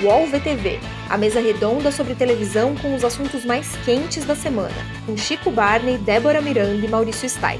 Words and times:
UOL 0.00 0.28
VTV, 0.28 0.78
a 1.10 1.18
mesa 1.18 1.40
redonda 1.40 1.90
sobre 1.90 2.14
televisão 2.14 2.76
com 2.76 2.94
os 2.94 3.02
assuntos 3.02 3.44
mais 3.44 3.74
quentes 3.84 4.24
da 4.24 4.36
semana, 4.36 4.74
com 5.04 5.16
Chico 5.16 5.50
Barney, 5.50 5.98
Débora 5.98 6.40
Miranda 6.40 6.86
e 6.86 6.88
Maurício 6.88 7.28
Sticer. 7.28 7.58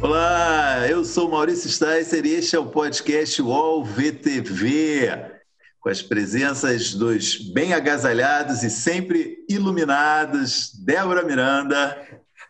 Olá, 0.00 0.86
eu 0.88 1.04
sou 1.04 1.28
Maurício 1.28 1.68
Sticer 1.68 2.24
e 2.24 2.34
este 2.34 2.54
é 2.54 2.58
o 2.60 2.66
podcast 2.66 3.42
UOL 3.42 3.84
VTV, 3.84 5.40
com 5.80 5.88
as 5.88 6.00
presenças 6.00 6.94
dos 6.94 7.36
bem 7.52 7.74
agasalhados 7.74 8.62
e 8.62 8.70
sempre 8.70 9.44
iluminados 9.48 10.70
Débora 10.84 11.24
Miranda. 11.24 12.00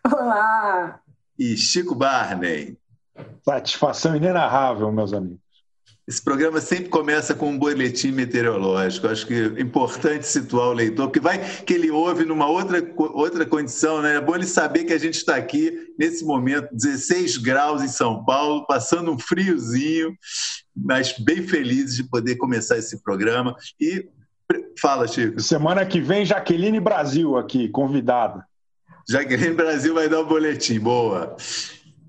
Olá! 0.05 1.01
E 1.39 1.57
Chico 1.57 1.95
Barney. 1.95 2.77
Satisfação 3.49 4.17
inenarrável, 4.17 4.91
meus 4.91 5.13
amigos. 5.13 5.47
Esse 6.09 6.23
programa 6.23 6.61
sempre 6.61 6.89
começa 6.89 7.35
com 7.35 7.51
um 7.51 7.59
boletim 7.59 8.13
meteorológico. 8.13 9.09
Acho 9.09 9.27
que 9.27 9.35
é 9.35 9.61
importante 9.61 10.27
situar 10.27 10.69
o 10.69 10.73
leitor, 10.73 11.07
porque 11.07 11.21
vai 11.21 11.39
que 11.63 11.75
ele 11.75 11.91
ouve 11.91 12.25
numa 12.25 12.49
outra, 12.49 12.79
outra 12.97 13.45
condição, 13.45 14.01
né? 14.03 14.17
É 14.17 14.21
bom 14.21 14.35
ele 14.35 14.47
saber 14.47 14.85
que 14.85 14.93
a 14.93 14.99
gente 14.99 15.15
está 15.15 15.37
aqui 15.37 15.93
nesse 15.99 16.25
momento, 16.25 16.69
16 16.73 17.39
graus 17.39 17.83
em 17.83 17.89
São 17.89 18.25
Paulo, 18.25 18.67
passando 18.67 19.13
um 19.13 19.19
friozinho, 19.19 20.17
mas 20.77 21.13
bem 21.19 21.43
felizes 21.43 21.97
de 21.97 22.05
poder 22.05 22.37
começar 22.37 22.79
esse 22.79 23.03
programa. 23.03 23.57
E 23.81 24.09
fala, 24.81 25.09
Chico. 25.09 25.41
Semana 25.41 25.85
que 25.85 26.01
vem, 26.01 26.25
Jaqueline 26.25 26.79
Brasil 26.79 27.37
aqui, 27.37 27.69
convidada. 27.69 28.45
Jaqueline 29.09 29.55
Brasil 29.55 29.95
vai 29.95 30.09
dar 30.09 30.21
o 30.21 30.25
um 30.25 30.29
boletim, 30.29 30.79
boa. 30.79 31.37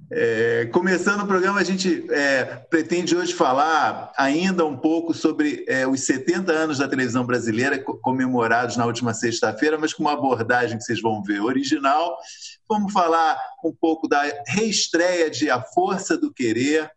É, 0.09 0.67
começando 0.67 1.23
o 1.23 1.27
programa, 1.27 1.59
a 1.59 1.63
gente 1.65 2.05
é, 2.09 2.45
pretende 2.69 3.13
hoje 3.13 3.33
falar 3.33 4.13
ainda 4.17 4.65
um 4.65 4.77
pouco 4.77 5.13
sobre 5.13 5.65
é, 5.67 5.85
os 5.85 6.05
70 6.05 6.49
anos 6.49 6.77
da 6.77 6.87
televisão 6.87 7.25
brasileira, 7.25 7.77
comemorados 7.77 8.77
na 8.77 8.85
última 8.85 9.13
sexta-feira, 9.13 9.77
mas 9.77 9.93
com 9.93 10.03
uma 10.03 10.13
abordagem 10.13 10.77
que 10.77 10.85
vocês 10.85 11.01
vão 11.01 11.21
ver 11.21 11.41
original. 11.41 12.17
Vamos 12.69 12.93
falar 12.93 13.37
um 13.61 13.73
pouco 13.73 14.07
da 14.07 14.23
reestreia 14.47 15.29
de 15.29 15.49
A 15.49 15.61
Força 15.61 16.17
do 16.17 16.33
Querer, 16.33 16.89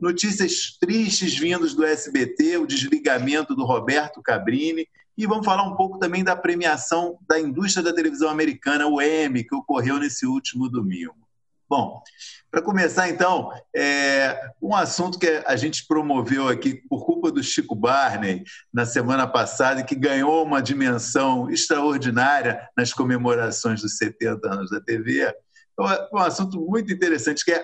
notícias 0.00 0.76
tristes 0.80 1.38
vindos 1.38 1.76
do 1.76 1.84
SBT, 1.84 2.56
o 2.58 2.66
desligamento 2.66 3.54
do 3.54 3.64
Roberto 3.64 4.20
Cabrini, 4.20 4.88
e 5.16 5.26
vamos 5.26 5.46
falar 5.46 5.62
um 5.62 5.76
pouco 5.76 5.96
também 5.98 6.24
da 6.24 6.34
premiação 6.34 7.18
da 7.28 7.38
indústria 7.38 7.84
da 7.84 7.92
televisão 7.92 8.28
americana, 8.28 8.88
o 8.88 9.00
Emmy, 9.00 9.44
que 9.44 9.54
ocorreu 9.54 9.98
nesse 9.98 10.26
último 10.26 10.68
domingo. 10.68 11.28
Bom, 11.68 12.02
para 12.50 12.62
começar, 12.62 13.08
então, 13.08 13.52
é 13.76 14.52
um 14.60 14.74
assunto 14.74 15.18
que 15.18 15.42
a 15.46 15.54
gente 15.54 15.86
promoveu 15.86 16.48
aqui 16.48 16.74
por 16.88 17.04
culpa 17.04 17.30
do 17.30 17.42
Chico 17.42 17.74
Barney 17.74 18.42
na 18.72 18.86
semana 18.86 19.26
passada 19.26 19.80
e 19.80 19.84
que 19.84 19.94
ganhou 19.94 20.44
uma 20.44 20.62
dimensão 20.62 21.50
extraordinária 21.50 22.66
nas 22.76 22.92
comemorações 22.92 23.82
dos 23.82 23.98
70 23.98 24.50
anos 24.50 24.70
da 24.70 24.80
TV. 24.80 25.20
É 25.20 25.34
um 26.12 26.18
assunto 26.18 26.58
muito 26.60 26.92
interessante, 26.92 27.44
que 27.44 27.52
é 27.52 27.62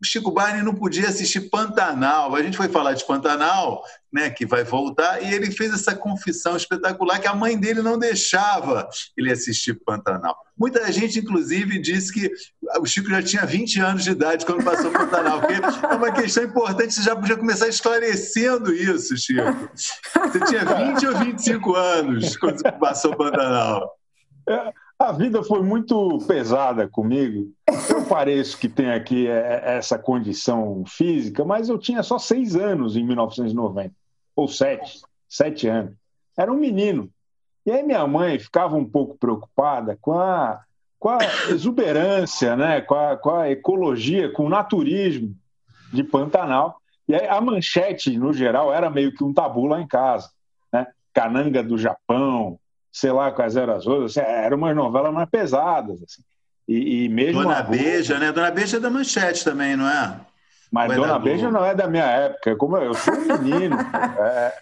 o 0.00 0.04
Chico 0.04 0.30
Barney 0.30 0.62
não 0.62 0.74
podia 0.74 1.08
assistir 1.08 1.48
Pantanal. 1.48 2.34
A 2.34 2.42
gente 2.42 2.56
foi 2.56 2.68
falar 2.68 2.92
de 2.92 3.06
Pantanal, 3.06 3.82
né, 4.12 4.28
que 4.30 4.44
vai 4.44 4.62
voltar, 4.62 5.22
e 5.22 5.32
ele 5.32 5.50
fez 5.50 5.72
essa 5.72 5.94
confissão 5.94 6.56
espetacular 6.56 7.18
que 7.18 7.26
a 7.26 7.34
mãe 7.34 7.58
dele 7.58 7.80
não 7.80 7.98
deixava 7.98 8.88
ele 9.16 9.32
assistir 9.32 9.74
Pantanal. 9.84 10.36
Muita 10.56 10.90
gente, 10.92 11.18
inclusive, 11.18 11.78
disse 11.80 12.12
que 12.12 12.30
o 12.78 12.86
Chico 12.86 13.08
já 13.08 13.22
tinha 13.22 13.46
20 13.46 13.80
anos 13.80 14.04
de 14.04 14.10
idade 14.10 14.44
quando 14.44 14.64
passou 14.64 14.90
Pantanal, 14.90 15.40
porque 15.40 15.54
é 15.54 15.94
uma 15.94 16.12
questão 16.12 16.44
importante, 16.44 16.94
você 16.94 17.02
já 17.02 17.16
podia 17.16 17.36
começar 17.36 17.68
esclarecendo 17.68 18.72
isso, 18.74 19.16
Chico. 19.16 19.70
Você 19.74 20.40
tinha 20.46 20.64
20 20.64 21.06
ou 21.06 21.18
25 21.18 21.74
anos 21.74 22.36
quando 22.36 22.62
passou 22.78 23.16
Pantanal. 23.16 23.96
É 24.48 24.85
a 24.98 25.12
vida 25.12 25.42
foi 25.42 25.62
muito 25.62 26.18
pesada 26.26 26.88
comigo. 26.88 27.52
Eu 27.88 28.06
pareço 28.06 28.58
que 28.58 28.68
tenho 28.68 28.94
aqui 28.94 29.26
é, 29.28 29.62
é, 29.64 29.76
essa 29.76 29.98
condição 29.98 30.84
física, 30.86 31.44
mas 31.44 31.68
eu 31.68 31.78
tinha 31.78 32.02
só 32.02 32.18
seis 32.18 32.56
anos 32.56 32.96
em 32.96 33.04
1990, 33.04 33.94
ou 34.34 34.48
sete, 34.48 35.02
sete 35.28 35.68
anos. 35.68 35.94
Era 36.36 36.50
um 36.50 36.56
menino. 36.56 37.10
E 37.64 37.70
aí 37.70 37.82
minha 37.82 38.06
mãe 38.06 38.38
ficava 38.38 38.76
um 38.76 38.84
pouco 38.84 39.18
preocupada 39.18 39.98
com 40.00 40.18
a, 40.18 40.60
com 40.98 41.10
a 41.10 41.18
exuberância, 41.50 42.56
né? 42.56 42.80
com, 42.80 42.94
a, 42.94 43.16
com 43.16 43.30
a 43.30 43.50
ecologia, 43.50 44.30
com 44.32 44.46
o 44.46 44.50
naturismo 44.50 45.34
de 45.92 46.02
Pantanal. 46.02 46.80
E 47.08 47.14
aí 47.14 47.26
a 47.26 47.40
manchete, 47.40 48.16
no 48.16 48.32
geral, 48.32 48.72
era 48.72 48.88
meio 48.88 49.12
que 49.12 49.22
um 49.22 49.32
tabu 49.32 49.66
lá 49.66 49.80
em 49.80 49.86
casa. 49.86 50.30
Né? 50.72 50.86
Cananga 51.12 51.62
do 51.62 51.76
Japão, 51.76 52.58
sei 52.96 53.12
lá 53.12 53.30
quais 53.30 53.56
eram 53.56 53.74
as 53.74 53.86
outras, 53.86 54.16
assim, 54.16 54.26
era 54.26 54.56
uma 54.56 54.72
novela 54.72 55.12
mais 55.12 55.28
pesadas. 55.28 56.02
Assim. 56.02 56.22
E, 56.66 57.04
e 57.04 57.08
mesmo 57.10 57.42
Dona 57.42 57.62
Beija, 57.62 58.18
né? 58.18 58.32
Dona 58.32 58.50
Beija 58.50 58.78
é 58.78 58.80
da 58.80 58.88
Manchete 58.88 59.44
também, 59.44 59.76
não 59.76 59.86
é? 59.86 60.18
Mas 60.72 60.88
Vai 60.88 60.96
Dona 60.96 61.18
Beija 61.18 61.50
não 61.50 61.62
é 61.62 61.74
da 61.74 61.86
minha 61.86 62.06
época, 62.06 62.56
como 62.56 62.74
eu, 62.78 62.84
eu 62.84 62.94
sou 62.94 63.12
um 63.12 63.38
menino. 63.38 63.76
é, 64.18 64.58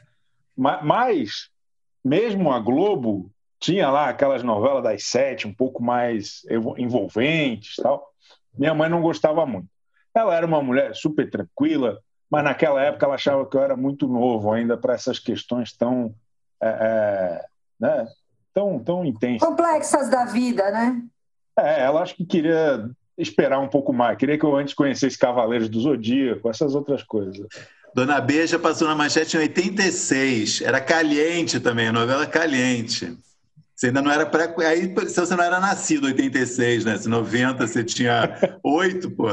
mas, 0.56 1.48
mesmo 2.04 2.50
a 2.50 2.58
Globo 2.58 3.30
tinha 3.60 3.88
lá 3.88 4.08
aquelas 4.08 4.42
novelas 4.42 4.82
das 4.82 5.04
sete, 5.04 5.46
um 5.46 5.54
pouco 5.54 5.80
mais 5.80 6.42
envolventes 6.76 7.76
tal. 7.76 8.04
Minha 8.58 8.74
mãe 8.74 8.90
não 8.90 9.00
gostava 9.00 9.46
muito. 9.46 9.68
Ela 10.12 10.34
era 10.34 10.44
uma 10.44 10.60
mulher 10.60 10.92
super 10.96 11.30
tranquila, 11.30 12.00
mas 12.28 12.42
naquela 12.42 12.82
época 12.82 13.06
ela 13.06 13.14
achava 13.14 13.46
que 13.46 13.56
eu 13.56 13.62
era 13.62 13.76
muito 13.76 14.08
novo 14.08 14.52
ainda 14.52 14.76
para 14.76 14.94
essas 14.94 15.20
questões 15.20 15.72
tão 15.72 16.12
é, 16.60 16.68
é, 16.68 17.44
né, 17.78 18.08
tão, 18.54 18.78
tão 18.78 19.04
intensas. 19.04 19.46
Complexas 19.46 20.08
da 20.08 20.24
vida, 20.24 20.70
né? 20.70 21.02
É, 21.58 21.82
ela 21.82 22.00
acho 22.00 22.14
que 22.14 22.24
queria 22.24 22.88
esperar 23.18 23.58
um 23.60 23.68
pouco 23.68 23.92
mais, 23.92 24.16
queria 24.16 24.38
que 24.38 24.44
eu 24.44 24.56
antes 24.56 24.74
conhecesse 24.74 25.18
Cavaleiros 25.18 25.68
do 25.68 25.80
Zodíaco, 25.80 26.48
essas 26.48 26.74
outras 26.74 27.02
coisas. 27.02 27.46
Dona 27.94 28.20
Beija 28.20 28.58
passou 28.58 28.88
na 28.88 28.94
manchete 28.94 29.36
em 29.36 29.40
86, 29.40 30.62
era 30.62 30.80
caliente 30.80 31.60
também, 31.60 31.88
a 31.88 31.92
novela 31.92 32.26
caliente. 32.26 33.16
Você 33.74 33.88
ainda 33.88 34.02
não 34.02 34.10
era 34.10 34.24
para 34.24 34.52
aí 34.66 34.92
você 34.94 35.36
não 35.36 35.44
era 35.44 35.60
nascido 35.60 36.08
em 36.08 36.12
86, 36.12 36.84
né? 36.84 36.96
Se 36.96 37.08
90 37.08 37.66
você 37.66 37.84
tinha 37.84 38.58
oito, 38.62 39.10
pô. 39.10 39.26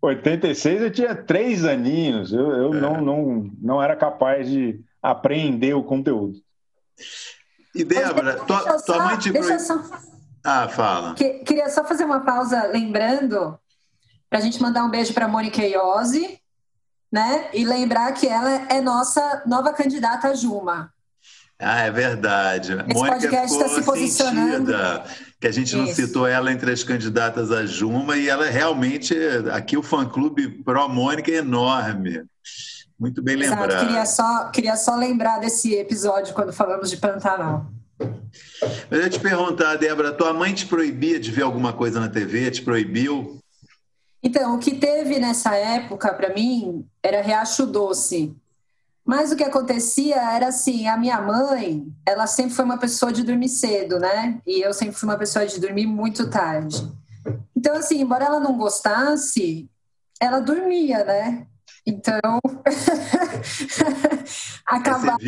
86 0.00 0.82
eu 0.82 0.90
tinha 0.90 1.14
três 1.14 1.64
aninhos, 1.64 2.32
eu, 2.32 2.50
eu 2.50 2.74
é. 2.74 2.80
não, 2.80 3.00
não, 3.00 3.50
não 3.60 3.82
era 3.82 3.94
capaz 3.94 4.48
de 4.48 4.80
apreender 5.00 5.76
o 5.76 5.82
conteúdo. 5.82 6.40
E 7.74 7.84
Débora, 7.84 8.34
tua, 8.44 8.78
só, 8.78 8.80
tua 8.80 9.04
mãe 9.06 9.18
te 9.18 9.30
deixa 9.30 9.58
só... 9.58 9.82
Ah, 10.44 10.68
fala. 10.68 11.14
Que, 11.14 11.40
queria 11.40 11.70
só 11.70 11.84
fazer 11.84 12.04
uma 12.04 12.20
pausa 12.20 12.66
lembrando 12.66 13.58
para 14.28 14.38
a 14.38 14.42
gente 14.42 14.60
mandar 14.60 14.84
um 14.84 14.90
beijo 14.90 15.14
para 15.14 15.28
Mônica 15.28 15.62
Iose, 15.62 16.38
né? 17.10 17.48
E 17.52 17.64
lembrar 17.64 18.12
que 18.12 18.26
ela 18.26 18.50
é 18.68 18.80
nossa 18.80 19.42
nova 19.46 19.72
candidata 19.72 20.28
a 20.28 20.34
Juma. 20.34 20.90
Ah, 21.58 21.82
é 21.82 21.90
verdade. 21.90 22.72
Esse 22.72 22.94
Mônica 22.94 23.20
podcast 23.20 23.52
está 23.52 23.68
se 23.68 23.82
posicionando. 23.84 24.72
Que 25.40 25.46
a 25.46 25.52
gente 25.52 25.76
não 25.76 25.84
Isso. 25.84 25.96
citou 25.96 26.26
ela 26.26 26.52
entre 26.52 26.72
as 26.72 26.82
candidatas 26.82 27.52
a 27.52 27.64
Juma 27.64 28.16
e 28.16 28.28
ela 28.28 28.46
realmente, 28.46 29.14
aqui 29.52 29.76
o 29.76 29.82
fã-clube 29.82 30.48
pró-Mônica 30.64 31.30
é 31.30 31.36
enorme. 31.36 32.24
Muito 33.02 33.20
bem 33.20 33.34
Exato. 33.34 33.62
lembrado. 33.62 33.84
Queria 33.84 34.06
só, 34.06 34.44
queria 34.50 34.76
só 34.76 34.94
lembrar 34.94 35.40
desse 35.40 35.74
episódio 35.74 36.32
quando 36.32 36.52
falamos 36.52 36.88
de 36.88 36.96
Pantanal. 36.96 37.66
Mas 37.98 38.92
eu 38.92 39.00
ia 39.00 39.10
te 39.10 39.18
perguntar, 39.18 39.74
Débora, 39.74 40.12
tua 40.12 40.32
mãe 40.32 40.54
te 40.54 40.66
proibia 40.66 41.18
de 41.18 41.32
ver 41.32 41.42
alguma 41.42 41.72
coisa 41.72 41.98
na 41.98 42.08
TV? 42.08 42.48
Te 42.52 42.62
proibiu? 42.62 43.40
Então, 44.22 44.54
o 44.54 44.58
que 44.60 44.76
teve 44.76 45.18
nessa 45.18 45.56
época, 45.56 46.14
para 46.14 46.32
mim, 46.32 46.86
era 47.02 47.20
Riacho 47.20 47.66
Doce. 47.66 48.36
Mas 49.04 49.32
o 49.32 49.36
que 49.36 49.42
acontecia 49.42 50.14
era 50.36 50.46
assim, 50.46 50.86
a 50.86 50.96
minha 50.96 51.20
mãe, 51.20 51.84
ela 52.06 52.28
sempre 52.28 52.54
foi 52.54 52.64
uma 52.64 52.78
pessoa 52.78 53.12
de 53.12 53.24
dormir 53.24 53.48
cedo, 53.48 53.98
né? 53.98 54.38
E 54.46 54.60
eu 54.60 54.72
sempre 54.72 54.94
fui 54.94 55.08
uma 55.08 55.18
pessoa 55.18 55.44
de 55.44 55.58
dormir 55.60 55.88
muito 55.88 56.30
tarde. 56.30 56.88
Então, 57.56 57.74
assim, 57.74 58.00
embora 58.00 58.26
ela 58.26 58.38
não 58.38 58.56
gostasse, 58.56 59.68
ela 60.20 60.38
dormia, 60.38 61.02
né? 61.02 61.48
Então, 61.86 62.38
acabava, 64.66 65.18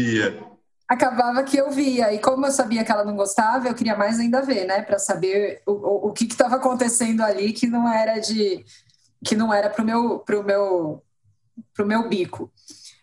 acabava 0.89 1.43
que 1.43 1.57
eu 1.57 1.71
via. 1.71 2.13
E 2.13 2.19
como 2.19 2.47
eu 2.47 2.53
sabia 2.53 2.85
que 2.85 2.93
ela 2.93 3.05
não 3.05 3.17
gostava, 3.17 3.69
eu 3.69 3.75
queria 3.75 3.97
mais 3.97 4.21
ainda 4.21 4.43
ver, 4.43 4.67
né? 4.67 4.83
Para 4.83 4.99
saber 4.99 5.63
o, 5.67 5.73
o, 5.73 6.09
o 6.09 6.13
que 6.13 6.25
estava 6.25 6.57
acontecendo 6.57 7.23
ali 7.23 7.53
que 7.53 7.67
não 7.67 7.93
era 7.93 8.19
de. 8.19 8.65
que 9.25 9.35
não 9.35 9.53
era 9.53 9.69
pro 9.69 9.85
meu, 9.85 10.21
pro 10.21 10.45
meu, 10.45 11.03
pro 11.75 11.87
meu 11.87 12.09
bico. 12.09 12.51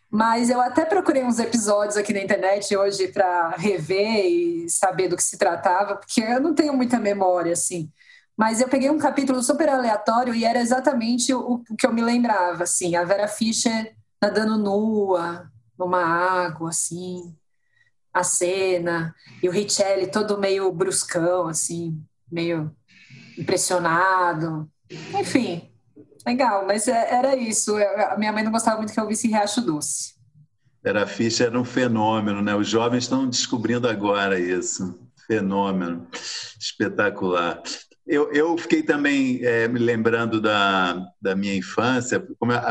Mas 0.09 0.49
eu 0.49 0.59
até 0.59 0.83
procurei 0.83 1.23
uns 1.23 1.39
episódios 1.39 1.95
aqui 1.95 2.11
na 2.11 2.19
internet 2.19 2.75
hoje 2.75 3.07
para 3.07 3.51
rever 3.51 4.25
e 4.25 4.69
saber 4.69 5.07
do 5.07 5.15
que 5.15 5.23
se 5.23 5.37
tratava, 5.37 5.95
porque 5.95 6.21
eu 6.21 6.41
não 6.41 6.53
tenho 6.53 6.73
muita 6.73 6.99
memória, 6.99 7.53
assim. 7.53 7.89
Mas 8.41 8.59
eu 8.59 8.67
peguei 8.67 8.89
um 8.89 8.97
capítulo 8.97 9.43
super 9.43 9.69
aleatório 9.69 10.33
e 10.33 10.43
era 10.43 10.59
exatamente 10.59 11.31
o, 11.31 11.63
o 11.69 11.75
que 11.77 11.85
eu 11.85 11.93
me 11.93 12.01
lembrava, 12.01 12.63
assim, 12.63 12.95
a 12.95 13.03
Vera 13.03 13.27
Fischer 13.27 13.95
nadando 14.19 14.57
nua, 14.57 15.47
numa 15.77 16.03
água, 16.03 16.69
assim, 16.69 17.35
a 18.11 18.23
cena, 18.23 19.13
e 19.43 19.47
o 19.47 19.51
Richelli 19.51 20.07
todo 20.07 20.39
meio 20.39 20.71
bruscão, 20.71 21.49
assim, 21.49 22.01
meio 22.31 22.75
impressionado. 23.37 24.67
Enfim, 25.19 25.71
legal, 26.25 26.65
mas 26.65 26.87
é, 26.87 27.13
era 27.13 27.35
isso. 27.35 27.75
A 27.77 28.17
minha 28.17 28.33
mãe 28.33 28.43
não 28.43 28.51
gostava 28.51 28.77
muito 28.77 28.91
que 28.91 28.99
eu 28.99 29.07
visse 29.07 29.27
Riacho 29.27 29.61
Doce. 29.61 30.15
Vera 30.83 31.05
Fischer 31.05 31.45
era 31.45 31.59
um 31.59 31.63
fenômeno, 31.63 32.41
né? 32.41 32.55
Os 32.55 32.67
jovens 32.67 33.03
estão 33.03 33.29
descobrindo 33.29 33.87
agora 33.87 34.39
isso. 34.39 34.99
Fenômeno. 35.27 36.07
Espetacular. 36.59 37.61
Eu, 38.07 38.31
eu 38.33 38.57
fiquei 38.57 38.81
também 38.81 39.39
é, 39.43 39.67
me 39.67 39.79
lembrando 39.79 40.41
da, 40.41 41.05
da 41.21 41.35
minha 41.35 41.55
infância, 41.55 42.25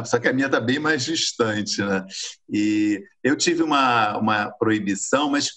só 0.05 0.19
que 0.19 0.29
a 0.29 0.33
minha 0.33 0.47
está 0.47 0.61
bem 0.61 0.79
mais 0.79 1.05
distante, 1.05 1.81
né? 1.83 2.05
E 2.53 3.03
eu 3.23 3.37
tive 3.37 3.63
uma, 3.63 4.19
uma 4.19 4.51
proibição, 4.51 5.31
mas 5.31 5.51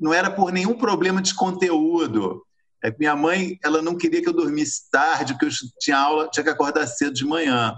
não 0.00 0.14
era 0.14 0.30
por 0.30 0.52
nenhum 0.52 0.74
problema 0.74 1.20
de 1.20 1.34
conteúdo. 1.34 2.42
É 2.82 2.90
que 2.90 2.98
minha 2.98 3.16
mãe 3.16 3.58
ela 3.64 3.82
não 3.82 3.96
queria 3.96 4.22
que 4.22 4.28
eu 4.28 4.32
dormisse 4.32 4.88
tarde, 4.90 5.32
porque 5.32 5.46
eu 5.46 5.50
tinha 5.80 5.98
aula, 5.98 6.28
tinha 6.30 6.44
que 6.44 6.50
acordar 6.50 6.86
cedo 6.86 7.12
de 7.12 7.24
manhã. 7.24 7.74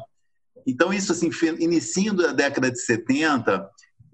Então, 0.67 0.93
isso, 0.93 1.13
assim, 1.13 1.31
iniciando 1.59 2.27
a 2.27 2.33
década 2.33 2.71
de 2.71 2.79
70, 2.79 3.67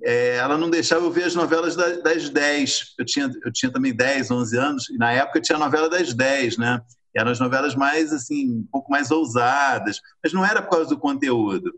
é, 0.05 0.37
ela 0.37 0.59
não 0.59 0.69
deixava 0.69 1.05
eu 1.05 1.11
ver 1.11 1.25
as 1.25 1.35
novelas 1.35 1.75
das, 1.75 2.03
das 2.03 2.29
10. 2.29 2.95
Eu 2.99 3.05
tinha, 3.05 3.31
eu 3.45 3.53
tinha 3.53 3.73
também 3.73 3.95
10, 3.95 4.31
11 4.31 4.59
anos, 4.59 4.91
e 4.91 4.99
na 4.99 5.11
época 5.13 5.41
tinha 5.41 5.57
a 5.57 5.59
novela 5.61 5.89
das 5.89 6.13
10, 6.13 6.59
né? 6.59 6.81
E 7.15 7.19
eram 7.19 7.31
as 7.31 7.41
novelas 7.41 7.75
mais, 7.75 8.13
assim, 8.13 8.51
um 8.51 8.69
pouco 8.71 8.91
mais 8.91 9.11
ousadas, 9.11 10.01
mas 10.23 10.33
não 10.33 10.45
era 10.45 10.61
por 10.61 10.71
causa 10.71 10.91
do 10.91 10.99
conteúdo. 10.99 11.73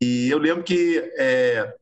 E 0.00 0.28
eu 0.28 0.38
lembro 0.38 0.64
que 0.64 0.98
é, 1.16 1.74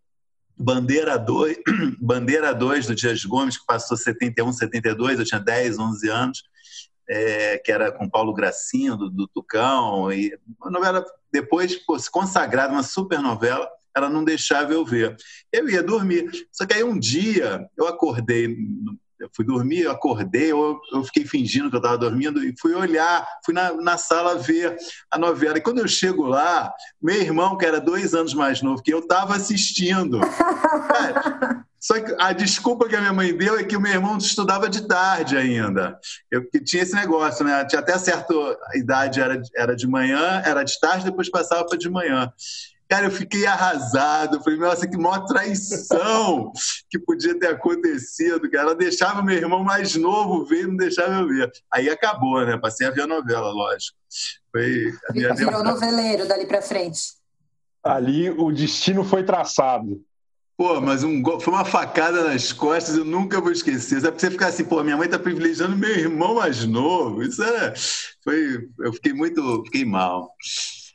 Bandeira 0.58 1.18
2, 1.18 1.58
Bandeira 1.98 2.52
2 2.52 2.86
do 2.86 2.94
Dias 2.94 3.24
Gomes, 3.24 3.56
que 3.56 3.64
passou 3.64 3.96
71, 3.96 4.52
72, 4.52 5.18
eu 5.18 5.24
tinha 5.24 5.40
10, 5.40 5.78
11 5.78 6.08
anos, 6.10 6.42
é, 7.08 7.58
que 7.58 7.72
era 7.72 7.90
com 7.90 8.08
Paulo 8.08 8.34
Gracinho, 8.34 8.96
do, 8.96 9.08
do 9.08 9.26
Tucão, 9.26 10.12
e 10.12 10.38
uma 10.60 10.70
novela 10.70 11.04
depois 11.32 11.74
pô, 11.76 11.96
consagrada, 12.12 12.72
uma 12.72 12.82
super 12.82 13.20
novela, 13.20 13.66
ela 13.96 14.08
não 14.08 14.24
deixava 14.24 14.72
eu 14.72 14.84
ver. 14.84 15.16
Eu 15.52 15.68
ia 15.68 15.82
dormir. 15.82 16.30
Só 16.52 16.66
que 16.66 16.74
aí 16.74 16.84
um 16.84 16.98
dia 16.98 17.66
eu 17.76 17.86
acordei, 17.86 18.56
eu 19.20 19.28
fui 19.34 19.44
dormir, 19.44 19.82
eu 19.82 19.90
acordei, 19.90 20.50
eu, 20.50 20.80
eu 20.92 21.04
fiquei 21.04 21.26
fingindo 21.26 21.68
que 21.68 21.76
eu 21.76 21.80
estava 21.80 21.98
dormindo 21.98 22.42
e 22.42 22.54
fui 22.58 22.74
olhar, 22.74 23.26
fui 23.44 23.52
na, 23.52 23.72
na 23.74 23.98
sala 23.98 24.38
ver 24.38 24.76
a 25.10 25.18
novela. 25.18 25.58
E 25.58 25.60
quando 25.60 25.78
eu 25.78 25.86
chego 25.86 26.24
lá, 26.24 26.72
meu 27.00 27.20
irmão, 27.20 27.58
que 27.58 27.66
era 27.66 27.80
dois 27.80 28.14
anos 28.14 28.32
mais 28.32 28.62
novo 28.62 28.82
que 28.82 28.92
eu, 28.92 29.00
estava 29.00 29.36
assistindo. 29.36 30.20
Só 31.78 31.98
que 31.98 32.14
a 32.18 32.32
desculpa 32.32 32.86
que 32.86 32.94
a 32.94 33.00
minha 33.00 33.12
mãe 33.12 33.34
deu 33.34 33.58
é 33.58 33.64
que 33.64 33.76
o 33.76 33.80
meu 33.80 33.92
irmão 33.92 34.18
estudava 34.18 34.68
de 34.68 34.86
tarde 34.86 35.34
ainda. 35.34 35.98
Eu 36.30 36.46
tinha 36.62 36.82
esse 36.82 36.94
negócio, 36.94 37.42
né? 37.42 37.64
Tinha 37.64 37.80
até 37.80 37.96
certa 37.98 38.34
idade, 38.74 39.18
era, 39.18 39.40
era 39.56 39.74
de 39.74 39.86
manhã, 39.86 40.42
era 40.44 40.62
de 40.62 40.78
tarde, 40.78 41.06
depois 41.06 41.30
passava 41.30 41.64
para 41.66 41.78
de 41.78 41.88
manhã. 41.88 42.30
Cara, 42.90 43.06
eu 43.06 43.10
fiquei 43.12 43.46
arrasado. 43.46 44.42
falei, 44.42 44.58
nossa, 44.58 44.84
que 44.84 44.96
maior 44.96 45.24
traição 45.24 46.52
que 46.90 46.98
podia 46.98 47.38
ter 47.38 47.46
acontecido, 47.46 48.50
cara. 48.50 48.70
Ela 48.70 48.74
deixava 48.74 49.22
meu 49.22 49.36
irmão 49.36 49.62
mais 49.62 49.94
novo 49.94 50.44
ver 50.44 50.64
e 50.64 50.66
não 50.66 50.76
deixava 50.76 51.20
eu 51.20 51.28
ver. 51.28 51.52
Aí 51.72 51.88
acabou, 51.88 52.44
né? 52.44 52.58
Passei 52.58 52.88
a 52.88 52.90
ver 52.90 53.02
a 53.02 53.06
novela, 53.06 53.52
lógico. 53.52 53.96
Foi 54.50 54.92
a 55.08 55.12
minha 55.12 55.34
Virou 55.34 55.62
noveleiro 55.62 56.26
dali 56.26 56.46
pra 56.46 56.60
frente. 56.60 57.12
Ali 57.84 58.28
o 58.28 58.50
destino 58.50 59.04
foi 59.04 59.22
traçado. 59.22 60.02
Pô, 60.56 60.80
mas 60.80 61.04
um, 61.04 61.22
foi 61.40 61.54
uma 61.54 61.64
facada 61.64 62.24
nas 62.24 62.52
costas, 62.52 62.96
eu 62.96 63.04
nunca 63.04 63.40
vou 63.40 63.52
esquecer. 63.52 64.00
Sabe, 64.00 64.20
você 64.20 64.32
ficar 64.32 64.48
assim, 64.48 64.64
pô, 64.64 64.82
minha 64.82 64.96
mãe 64.96 65.08
tá 65.08 65.18
privilegiando 65.18 65.76
meu 65.76 65.90
irmão 65.90 66.34
mais 66.34 66.66
novo. 66.66 67.22
Isso 67.22 67.40
era. 67.40 67.72
Foi, 68.24 68.68
eu 68.80 68.92
fiquei 68.92 69.12
muito. 69.12 69.62
Fiquei 69.66 69.84
mal. 69.84 70.34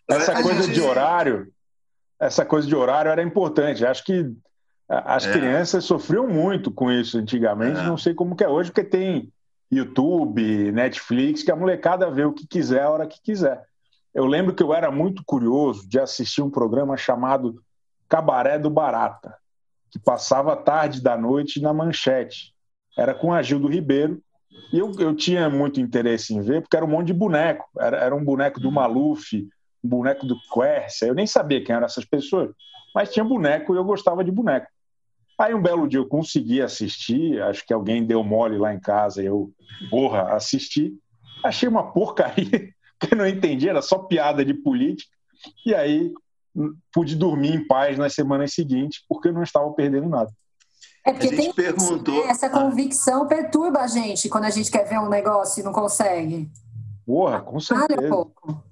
Essa 0.09 0.43
coisa 0.43 0.61
gente... 0.61 0.75
de 0.75 0.81
horário, 0.81 1.51
essa 2.19 2.45
coisa 2.45 2.67
de 2.67 2.75
horário 2.75 3.11
era 3.11 3.21
importante. 3.21 3.85
Acho 3.85 4.03
que 4.03 4.31
as 4.87 5.25
é. 5.25 5.31
crianças 5.31 5.83
sofriam 5.83 6.27
muito 6.27 6.71
com 6.71 6.91
isso 6.91 7.17
antigamente, 7.17 7.79
é. 7.79 7.83
não 7.83 7.97
sei 7.97 8.13
como 8.13 8.35
que 8.35 8.43
é 8.43 8.49
hoje, 8.49 8.71
porque 8.71 8.87
tem 8.87 9.31
YouTube, 9.71 10.71
Netflix, 10.71 11.43
que 11.43 11.51
a 11.51 11.55
molecada 11.55 12.09
vê 12.11 12.23
o 12.23 12.33
que 12.33 12.47
quiser 12.47 12.83
a 12.83 12.89
hora 12.89 13.07
que 13.07 13.21
quiser. 13.21 13.63
Eu 14.13 14.25
lembro 14.25 14.53
que 14.53 14.63
eu 14.63 14.73
era 14.73 14.91
muito 14.91 15.23
curioso 15.25 15.87
de 15.89 15.99
assistir 15.99 16.41
um 16.41 16.49
programa 16.49 16.95
chamado 16.95 17.61
Cabaré 18.07 18.59
do 18.59 18.69
Barata, 18.69 19.35
que 19.91 19.99
passava 19.99 20.55
tarde 20.55 21.01
da 21.01 21.17
noite 21.17 21.61
na 21.61 21.73
manchete. 21.73 22.53
Era 22.97 23.13
com 23.13 23.33
a 23.33 23.41
Gildo 23.41 23.67
Ribeiro, 23.67 24.21
e 24.71 24.79
eu, 24.79 24.91
eu 24.99 25.15
tinha 25.15 25.49
muito 25.49 25.81
interesse 25.81 26.33
em 26.33 26.41
ver, 26.41 26.61
porque 26.61 26.77
era 26.77 26.85
um 26.85 26.89
monte 26.89 27.07
de 27.07 27.13
boneco. 27.13 27.67
Era, 27.77 27.97
era 27.97 28.15
um 28.15 28.23
boneco 28.23 28.59
do 28.59 28.71
Maluf, 28.71 29.47
boneco 29.85 30.25
do 30.25 30.37
Quercia, 30.51 31.07
eu 31.07 31.15
nem 31.15 31.27
sabia 31.27 31.63
quem 31.63 31.75
eram 31.75 31.85
essas 31.85 32.05
pessoas, 32.05 32.51
mas 32.93 33.11
tinha 33.11 33.23
boneco 33.23 33.73
e 33.73 33.77
eu 33.77 33.83
gostava 33.83 34.23
de 34.23 34.31
boneco. 34.31 34.67
Aí 35.37 35.53
um 35.53 35.61
belo 35.61 35.87
dia 35.87 35.99
eu 35.99 36.07
consegui 36.07 36.61
assistir, 36.61 37.41
acho 37.41 37.65
que 37.65 37.73
alguém 37.73 38.05
deu 38.05 38.23
mole 38.23 38.57
lá 38.57 38.73
em 38.73 38.79
casa 38.79 39.21
e 39.21 39.25
eu, 39.25 39.51
porra, 39.89 40.33
assisti. 40.33 40.93
Achei 41.43 41.67
uma 41.67 41.91
porcaria 41.91 42.45
que 42.99 43.13
eu 43.13 43.17
não 43.17 43.27
entendi, 43.27 43.67
era 43.67 43.81
só 43.81 43.99
piada 43.99 44.45
de 44.45 44.53
política. 44.53 45.11
E 45.65 45.75
aí 45.75 46.13
hum, 46.55 46.73
pude 46.91 47.15
dormir 47.15 47.53
em 47.53 47.67
paz 47.67 47.97
nas 47.97 48.13
semanas 48.13 48.53
seguintes, 48.53 49.03
porque 49.09 49.27
eu 49.27 49.33
não 49.33 49.43
estava 49.43 49.69
perdendo 49.73 50.07
nada. 50.07 50.31
É 51.05 51.11
porque 51.11 51.35
tem 51.35 51.53
perguntou... 51.53 52.25
Né, 52.25 52.31
essa 52.31 52.49
convicção 52.49 53.27
perturba 53.27 53.81
a 53.81 53.87
gente 53.87 54.27
quando 54.27 54.45
a 54.45 54.49
gente 54.49 54.71
quer 54.71 54.87
ver 54.87 54.99
um 54.99 55.09
negócio 55.09 55.61
e 55.61 55.63
não 55.63 55.71
consegue. 55.71 56.49
Porra, 57.05 57.41
com 57.41 57.59
certeza. 57.59 57.99
Olha 57.99 58.09
pouco. 58.09 58.63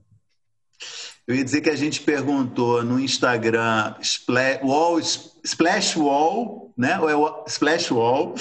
Eu 1.28 1.36
ia 1.36 1.44
dizer 1.44 1.62
que 1.62 1.70
a 1.70 1.76
gente 1.76 2.02
perguntou 2.02 2.84
no 2.84 3.00
Instagram 3.00 3.96
Splash 4.02 4.62
Wall, 4.64 5.00
Splash 5.44 5.96
Wall 5.96 6.64
né? 6.78 7.00
Ou 7.00 7.10
é 7.10 7.44
Splash 7.48 7.92
Wall, 7.92 8.36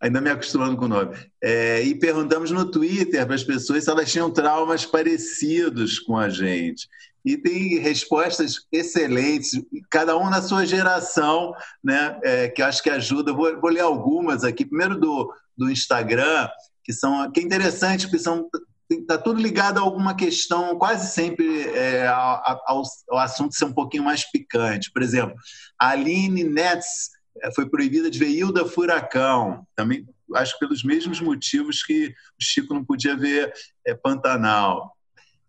ainda 0.00 0.20
me 0.20 0.30
acostumando 0.30 0.76
com 0.76 0.84
o 0.84 0.88
nome. 0.88 1.16
É, 1.42 1.82
e 1.82 1.94
perguntamos 1.94 2.50
no 2.50 2.70
Twitter 2.70 3.24
para 3.26 3.34
as 3.34 3.44
pessoas 3.44 3.84
se 3.84 3.90
elas 3.90 4.10
tinham 4.10 4.30
traumas 4.30 4.86
parecidos 4.86 5.98
com 5.98 6.16
a 6.16 6.28
gente. 6.28 6.88
E 7.24 7.36
tem 7.36 7.78
respostas 7.78 8.66
excelentes, 8.72 9.60
cada 9.88 10.16
um 10.16 10.28
na 10.28 10.42
sua 10.42 10.66
geração, 10.66 11.54
né? 11.82 12.18
É, 12.22 12.48
que 12.48 12.62
acho 12.62 12.82
que 12.82 12.90
ajuda. 12.90 13.32
Vou, 13.32 13.60
vou 13.60 13.70
ler 13.70 13.80
algumas 13.80 14.42
aqui. 14.42 14.64
Primeiro 14.64 14.98
do, 14.98 15.32
do 15.56 15.70
Instagram, 15.70 16.48
que 16.82 16.92
são 16.92 17.30
que 17.30 17.40
é 17.40 17.42
interessante, 17.42 18.06
porque 18.06 18.18
são 18.18 18.48
está 18.90 19.16
tudo 19.18 19.40
ligado 19.40 19.78
a 19.78 19.82
alguma 19.82 20.14
questão, 20.14 20.78
quase 20.78 21.12
sempre 21.12 21.68
é, 21.70 22.06
ao, 22.06 22.82
ao, 23.08 23.18
assunto 23.18 23.54
ser 23.54 23.64
um 23.64 23.72
pouquinho 23.72 24.04
mais 24.04 24.30
picante. 24.30 24.90
Por 24.92 25.02
exemplo, 25.02 25.34
a 25.78 25.90
Aline 25.90 26.44
Nets 26.44 27.10
é, 27.42 27.52
foi 27.52 27.68
proibida 27.68 28.10
de 28.10 28.18
ver 28.18 28.28
Hilda 28.28 28.64
Furacão, 28.66 29.66
também 29.74 30.06
acho 30.34 30.58
pelos 30.58 30.82
mesmos 30.82 31.20
motivos 31.20 31.82
que 31.82 32.08
o 32.08 32.42
Chico 32.42 32.74
não 32.74 32.84
podia 32.84 33.16
ver 33.16 33.52
é, 33.86 33.94
Pantanal. 33.94 34.96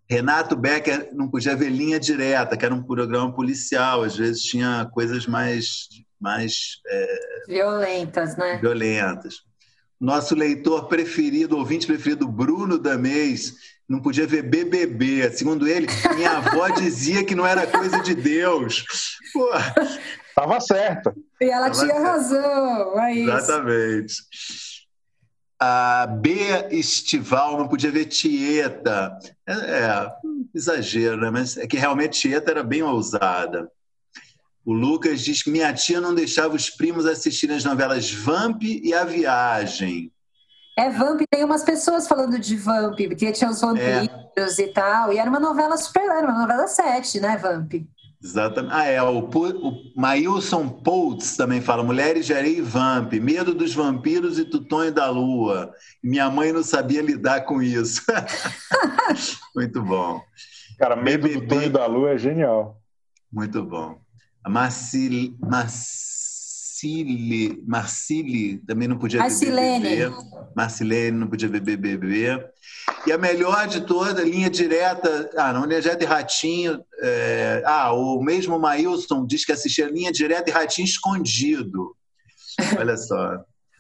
Renato 0.10 0.56
Becker 0.56 1.10
não 1.14 1.30
podia 1.30 1.56
ver 1.56 1.70
Linha 1.70 2.00
Direta, 2.00 2.58
que 2.58 2.66
era 2.66 2.76
um 2.76 2.84
programa 2.84 3.34
policial, 3.34 4.04
às 4.04 4.16
vezes 4.16 4.44
tinha 4.44 4.88
coisas 4.94 5.26
mais, 5.26 5.88
mais 6.20 6.82
é, 6.88 7.18
violentas, 7.48 8.36
né? 8.36 8.58
Violentas. 8.58 9.36
Nosso 10.04 10.36
leitor 10.36 10.90
preferido, 10.90 11.58
ouvinte 11.58 11.88
preferido, 11.88 12.28
Bruno 12.28 12.78
Damês, 12.78 13.54
não 13.88 14.02
podia 14.02 14.28
ver 14.28 14.42
BBB. 14.42 15.32
Segundo 15.32 15.66
ele, 15.66 15.88
minha 16.14 16.32
avó 16.32 16.68
dizia 16.76 17.24
que 17.24 17.34
não 17.34 17.48
era 17.48 17.66
coisa 17.66 18.02
de 18.02 18.14
Deus. 18.14 18.84
Pô. 19.32 19.50
Tava 20.36 20.60
certa. 20.60 21.16
E 21.40 21.46
ela 21.46 21.70
Tava 21.70 21.80
tinha 21.80 21.94
certa. 21.94 22.12
razão. 22.12 23.00
É 23.00 23.14
isso. 23.14 23.30
Exatamente. 23.30 24.14
A 25.58 26.06
B 26.06 26.68
Estival 26.72 27.58
não 27.58 27.70
podia 27.70 27.90
ver 27.90 28.04
Tieta. 28.04 29.18
É, 29.48 29.54
é, 29.54 30.12
exagero, 30.54 31.22
né? 31.22 31.30
Mas 31.32 31.56
é 31.56 31.66
que 31.66 31.78
realmente 31.78 32.20
Tieta 32.20 32.52
era 32.52 32.62
bem 32.62 32.84
ousada. 32.84 33.72
O 34.66 34.74
Lucas 34.74 35.22
diz 35.22 35.44
que 35.44 35.52
minha 35.52 35.74
tia 35.74 36.00
não 36.00 36.16
deixava 36.16 36.56
os 36.56 36.70
primos 36.70 37.06
assistirem 37.06 37.56
as 37.56 37.64
novelas 37.64 38.12
Vamp 38.12 38.64
e 38.64 38.94
A 38.94 39.04
Viagem. 39.04 40.12
É 40.78 40.90
Vamp, 40.90 41.22
tem 41.30 41.44
umas 41.44 41.64
pessoas 41.64 42.08
falando 42.08 42.40
de 42.40 42.56
Vamp, 42.56 42.96
porque 42.96 43.32
tinha 43.32 43.50
os 43.50 43.62
vampiros 43.62 44.60
é. 44.60 44.64
e 44.64 44.68
tal. 44.70 45.14
E 45.14 45.18
era 45.18 45.30
uma 45.30 45.40
novela 45.40 45.78
super, 45.78 46.04
era 46.04 46.28
uma 46.28 46.40
novela 46.40 46.68
7, 46.68 47.20
né, 47.20 47.38
Vamp? 47.38 47.74
Exatamente. 48.24 48.74
Ah, 48.74 48.86
é. 48.86 49.04
O, 49.04 49.20
o 49.20 49.92
Mailson 49.96 50.70
Poultz 50.70 51.36
também 51.36 51.62
fala: 51.62 51.84
Mulheres 51.84 52.26
de 52.26 52.34
Areia 52.34 52.58
e 52.58 52.62
Vamp, 52.62 53.12
medo 53.14 53.54
dos 53.54 53.76
vampiros 53.76 54.40
e 54.40 54.46
Tutonho 54.46 54.94
da 54.94 55.10
Lua. 55.10 55.74
Minha 56.02 56.30
mãe 56.32 56.54
não 56.54 56.64
sabia 56.64 57.02
lidar 57.02 57.42
com 57.42 57.62
isso. 57.62 58.02
Muito 59.54 59.84
bom. 59.84 60.22
Cara, 60.80 60.96
medo 60.96 61.28
do 61.28 61.42
Tutonho 61.42 61.70
da 61.70 61.86
Lua 61.86 62.12
é 62.12 62.18
genial. 62.18 62.82
Muito 63.32 63.62
bom. 63.62 64.03
A 64.44 64.50
Marcile, 64.50 65.36
Marcile, 65.40 65.94
Marcile 67.66 68.58
também 68.68 68.88
não 68.90 68.98
podia 68.98 69.22
Marcilene. 69.22 69.88
beber. 69.88 70.12
Marcilene 70.56 71.18
não 71.18 71.28
podia 71.28 71.48
beber 71.48 71.78
bebê. 71.78 72.46
E 73.08 73.12
a 73.12 73.18
melhor 73.18 73.68
de 73.68 73.82
toda, 73.82 74.22
linha 74.24 74.50
direta. 74.50 75.30
Ah, 75.38 75.54
não, 75.54 75.66
linha 75.66 75.82
direta 75.82 76.04
e 76.04 76.08
ratinho. 76.08 76.84
É, 77.02 77.64
ah, 77.66 77.94
o 77.94 78.22
mesmo 78.22 78.60
Maílson 78.60 79.26
diz 79.26 79.46
que 79.46 79.54
assistia 79.54 79.90
linha 79.90 80.12
direta 80.12 80.50
e 80.50 80.54
ratinho 80.54 80.86
escondido. 80.86 81.96
Olha 82.78 82.98
só. 82.98 83.38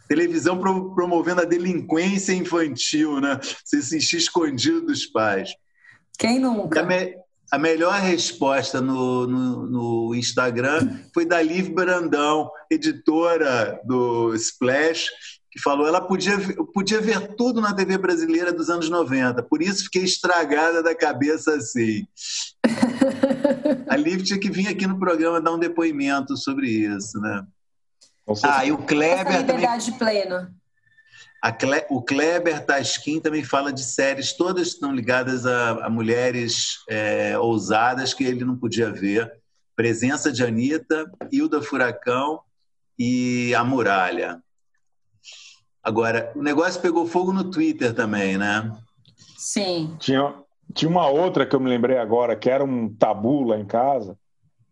Televisão 0.08 0.58
pro, 0.60 0.93
promovendo 0.96 1.41
a 1.41 1.46
delinquência 1.46 2.34
infantil, 2.34 3.20
né? 3.20 3.39
Você 3.63 3.77
assistir 3.77 4.17
escondido 4.17 4.86
dos 4.86 5.05
pais. 5.05 5.50
Quem 6.17 6.39
nunca? 6.39 6.82
A, 6.82 6.84
me, 6.84 7.15
a, 7.54 7.58
melhor 7.58 7.94
resposta 8.00 8.82
no, 8.82 9.28
no, 9.28 9.68
no, 9.68 10.16
Instagram 10.16 11.00
foi 11.14 11.26
da 11.26 11.42
Liv 11.42 11.70
Brandão, 11.70 12.50
editora 12.70 13.80
do 13.86 14.34
Splash, 14.36 15.10
que 15.52 15.62
falou 15.62 15.88
ela 15.88 16.02
podia, 16.02 16.38
podia 16.74 17.00
ver 17.00 17.36
tudo 17.36 17.62
na 17.62 17.74
TV 17.74 17.98
brasileira 17.98 18.52
dos 18.52 18.70
anos 18.70 18.90
90, 18.90 19.44
por 19.44 19.62
isso 19.62 19.84
fiquei 19.84 20.04
estragada 20.04 20.82
da 20.82 20.96
cabeça 20.96 21.54
assim. 21.56 22.08
a 23.88 23.96
Liv 23.96 24.24
tinha 24.24 24.40
que 24.40 24.50
vir 24.50 24.68
aqui 24.68 24.88
no 24.88 24.98
programa 24.98 25.40
dar 25.40 25.54
um 25.54 25.60
depoimento 25.60 26.36
sobre 26.36 26.68
isso, 26.68 27.20
né? 27.20 27.46
Ah, 28.44 28.66
e 28.66 28.72
o 28.72 28.78
Kleber 28.80 29.42
liberdade 29.42 29.92
também... 29.92 30.00
plena. 30.00 30.54
Cle... 31.52 31.86
O 31.90 32.02
Kleber 32.02 32.66
Taskin 32.66 33.20
também 33.20 33.44
fala 33.44 33.72
de 33.74 33.84
séries, 33.84 34.34
todas 34.34 34.68
estão 34.68 34.96
ligadas 34.96 35.46
a, 35.46 35.86
a 35.86 35.90
mulheres 35.90 36.80
é, 36.90 37.38
ousadas 37.38 38.14
que 38.14 38.24
ele 38.24 38.46
não 38.46 38.58
podia 38.58 38.92
ver. 38.92 39.32
Presença 39.76 40.32
de 40.32 40.44
Anitta, 40.44 41.12
Hilda 41.32 41.62
Furacão 41.62 42.42
e 42.98 43.54
A 43.56 43.64
Muralha. 43.64 44.42
Agora, 45.84 46.32
o 46.36 46.42
negócio 46.42 46.82
pegou 46.82 47.06
fogo 47.06 47.34
no 47.34 47.52
Twitter 47.52 47.94
também, 47.94 48.38
né? 48.38 48.72
Sim. 49.38 49.98
Tinha, 50.00 50.34
tinha 50.74 50.90
uma 50.90 51.08
outra 51.08 51.46
que 51.46 51.56
eu 51.56 51.60
me 51.60 51.70
lembrei 51.70 51.98
agora, 51.98 52.36
que 52.36 52.50
era 52.50 52.64
um 52.64 52.94
tabu 52.94 53.44
lá 53.44 53.58
em 53.58 53.66
casa, 53.66 54.18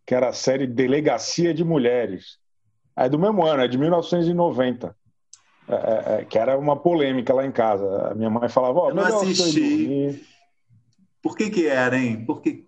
que 0.06 0.16
era 0.16 0.30
a 0.30 0.34
série 0.34 0.68
Delegacia 0.68 1.54
de 1.54 1.63
Mulheres 1.63 2.40
é 2.96 3.10
do 3.10 3.18
mesmo 3.18 3.44
ano, 3.44 3.63
é 3.63 3.68
de 3.68 3.78
1990. 3.78 4.96
É, 5.68 5.74
é, 5.74 6.22
é, 6.22 6.25
que 6.25 6.38
era 6.38 6.58
uma 6.58 6.75
polêmica 6.75 7.34
lá 7.34 7.46
em 7.46 7.51
casa. 7.51 8.10
A 8.10 8.15
minha 8.15 8.30
mãe 8.30 8.50
falava: 8.50 8.80
Ó, 8.80 8.88
oh, 8.89 8.94
não 8.94 9.03
assisti. 9.03 10.25
Por 11.22 11.36
que 11.38 11.50
que 11.50 11.68
era, 11.68 11.98
hein? 11.98 12.25
Por 12.25 12.41
que... 12.41 12.65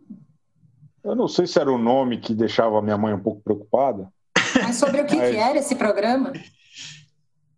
Eu 1.04 1.16
não 1.16 1.28
sei 1.28 1.48
se 1.48 1.60
era 1.60 1.72
o 1.72 1.78
nome 1.78 2.18
que 2.18 2.34
deixava 2.34 2.78
a 2.78 2.82
minha 2.82 2.98
mãe 2.98 3.14
um 3.14 3.20
pouco 3.20 3.42
preocupada. 3.42 4.08
Mas 4.62 4.76
sobre 4.76 5.02
o 5.02 5.06
que, 5.06 5.16
Mas... 5.16 5.32
que 5.32 5.38
era 5.38 5.58
esse 5.58 5.76
programa? 5.76 6.32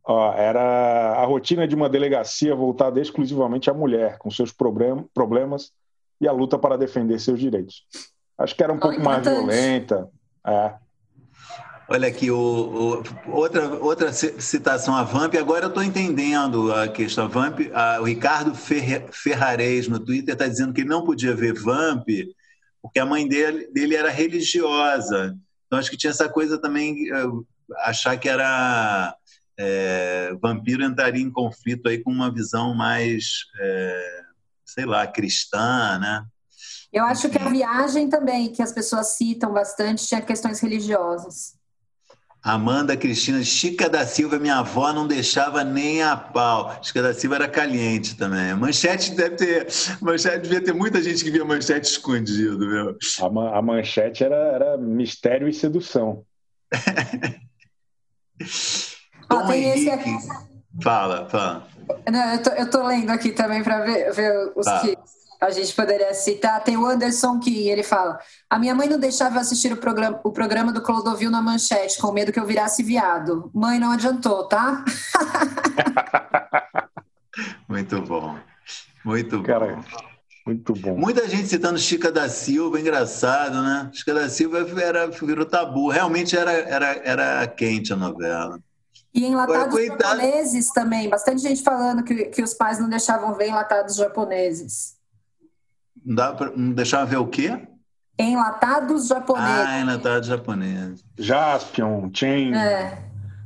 Ó, 0.08 0.34
era 0.34 1.13
a 1.13 1.25
rotina 1.25 1.68
de 1.68 1.75
uma 1.75 1.89
delegacia 1.89 2.56
voltada 2.56 3.00
exclusivamente 3.00 3.70
à 3.70 3.74
mulher, 3.74 4.18
com 4.18 4.32
seus 4.32 4.51
problem 4.51 5.04
problemas 5.13 5.72
e 6.22 6.27
a 6.27 6.32
luta 6.32 6.58
para 6.58 6.77
defender 6.77 7.20
seus 7.20 7.39
direitos. 7.39 7.86
Acho 8.38 8.56
que 8.56 8.63
era 8.63 8.72
um 8.72 8.77
oh, 8.77 8.80
pouco 8.80 9.00
importante. 9.00 9.25
mais 9.25 9.38
violenta. 9.38 10.10
É. 10.48 10.74
Olha 11.88 12.08
aqui, 12.08 12.32
o, 12.32 12.38
o, 12.38 13.32
outra, 13.32 13.68
outra 13.75 14.12
citação 14.12 14.96
a 14.96 15.04
Vamp, 15.04 15.36
agora 15.36 15.65
eu 15.65 15.70
estou 15.70 15.84
entendendo 15.84 16.74
a 16.74 16.88
questão. 16.88 17.30
Vamp, 17.30 17.60
a, 17.74 18.01
o 18.01 18.06
Ricardo 18.06 18.56
Ferre, 18.56 19.06
Ferrarez 19.12 19.88
no 19.88 20.00
Twitter 20.00 20.34
está 20.34 20.48
dizendo 20.48 20.74
que 20.74 20.84
não 20.84 21.06
podia 21.06 21.36
ver 21.36 21.54
Vamp 21.54 22.08
porque 22.86 23.00
a 23.00 23.06
mãe 23.06 23.27
dele, 23.27 23.68
dele 23.72 23.96
era 23.96 24.12
religiosa. 24.12 25.36
Então 25.65 25.80
acho 25.80 25.89
que 25.89 25.98
tinha 25.98 26.12
essa 26.12 26.30
coisa 26.30 26.60
também, 26.60 27.08
achar 27.80 28.15
que 28.15 28.30
era 28.30 29.15
é, 29.58 30.32
vampiro 30.39 30.84
entraria 30.84 31.24
em 31.24 31.32
conflito 31.32 31.89
aí 31.89 31.98
com 31.98 32.12
uma 32.12 32.32
visão 32.32 32.75
mais, 32.75 33.46
é, 33.60 34.22
sei 34.63 34.86
lá, 34.86 35.08
cristã, 35.08 35.98
né? 35.98 36.25
Eu 36.94 37.04
acho 37.06 37.27
que 37.27 37.39
a 37.39 37.50
viagem 37.50 38.08
também, 38.08 38.54
que 38.54 38.62
as 38.62 38.72
pessoas 38.72 39.15
citam 39.18 39.51
bastante, 39.51 40.06
tinha 40.06 40.22
questões 40.22 40.60
religiosas. 40.60 41.55
Amanda 42.46 42.96
Cristina, 42.96 43.44
Chica 43.44 43.90
da 43.90 44.06
Silva, 44.06 44.38
minha 44.38 44.58
avó 44.58 44.94
não 44.94 45.08
deixava 45.08 45.64
nem 45.64 46.04
a 46.04 46.16
pau. 46.16 46.78
Chica 46.84 47.02
da 47.02 47.12
Silva 47.12 47.38
era 47.38 47.48
caliente 47.48 48.16
também. 48.16 48.54
Manchete 48.54 49.16
deve 49.16 49.36
ter. 49.36 49.68
Manchete 50.00 50.42
devia 50.42 50.64
ter 50.64 50.72
muita 50.72 51.02
gente 51.02 51.24
que 51.24 51.32
via 51.32 51.44
manchete 51.44 51.90
escondido, 51.90 52.60
meu. 52.60 52.96
A, 53.20 53.30
man, 53.32 53.50
a 53.50 53.60
manchete 53.64 54.24
era, 54.24 54.36
era 54.36 54.78
mistério 54.78 55.48
e 55.48 55.54
sedução. 55.54 56.24
Tom 59.28 59.40
ah, 59.40 59.48
tem 59.48 59.72
esse 59.72 59.90
aqui. 59.90 60.12
Fala, 60.84 61.28
fala. 61.28 61.68
Não, 62.12 62.34
eu, 62.34 62.44
tô, 62.44 62.50
eu 62.52 62.70
tô 62.70 62.86
lendo 62.86 63.10
aqui 63.10 63.32
também 63.32 63.64
para 63.64 63.84
ver, 63.84 64.14
ver 64.14 64.54
os 64.56 64.66
tá. 64.66 64.82
que 64.82 64.96
a 65.39 65.50
gente 65.50 65.74
poderia 65.74 66.13
citar, 66.13 66.63
tem 66.63 66.77
o 66.77 66.86
Anderson 66.86 67.39
que 67.39 67.68
ele 67.68 67.84
fala: 67.84 68.20
A 68.50 68.58
minha 68.58 68.74
mãe 68.74 68.88
não 68.88 69.00
deixava 69.00 69.36
eu 69.36 69.42
assistir 69.42 69.74
o 69.74 69.77
programa, 69.77 70.20
o 70.24 70.32
programa 70.32 70.72
do 70.72 70.82
Clodovil 70.82 71.30
na 71.30 71.42
manchete, 71.42 72.00
com 72.00 72.12
medo 72.12 72.32
que 72.32 72.39
eu 72.39 72.46
virasse 72.46 72.84
viado. 72.84 73.51
Mãe, 73.54 73.80
não 73.80 73.92
adiantou, 73.92 74.48
tá? 74.48 74.84
Muito 77.68 78.01
bom. 78.01 78.38
Muito 79.04 79.44
Cara, 79.44 79.75
bom. 79.75 79.84
Muito 80.46 80.74
bom. 80.74 80.96
Muita 80.96 81.27
gente 81.27 81.48
citando 81.48 81.80
Chica 81.80 82.12
da 82.12 82.30
Silva, 82.30 82.80
engraçado, 82.80 83.63
né? 83.63 83.89
Chica 83.92 84.13
da 84.13 84.30
Silva 84.30 84.60
era, 84.80 85.08
virou 85.08 85.46
tabu. 85.46 85.89
Realmente 85.89 86.38
era, 86.38 86.51
era, 86.51 87.01
era 87.04 87.48
quente 87.48 87.92
a 87.92 87.96
novela. 87.96 88.60
E 89.13 89.25
enlatados 89.25 89.75
Agora, 89.75 89.86
japoneses 89.86 90.72
também. 90.72 91.10
Bastante 91.10 91.42
gente 91.42 91.63
falando 91.63 92.04
que, 92.04 92.25
que 92.25 92.44
os 92.44 92.54
pais 92.54 92.80
não 92.80 92.89
deixavam 92.89 93.34
ver 93.34 93.48
enlatados 93.48 93.96
japoneses. 93.96 94.95
Não, 96.06 96.16
dá 96.16 96.34
pra, 96.34 96.52
não 96.56 96.72
deixava 96.72 97.06
ver 97.06 97.18
o 97.18 97.28
quê? 97.28 97.68
Enlatados 98.18 99.08
japoneses. 99.08 99.66
Ah, 99.68 99.80
enlatados 99.80 100.28
japoneses. 100.28 101.04
Jaspion, 101.18 102.10
Chain. 102.14 102.54
É. 102.54 103.04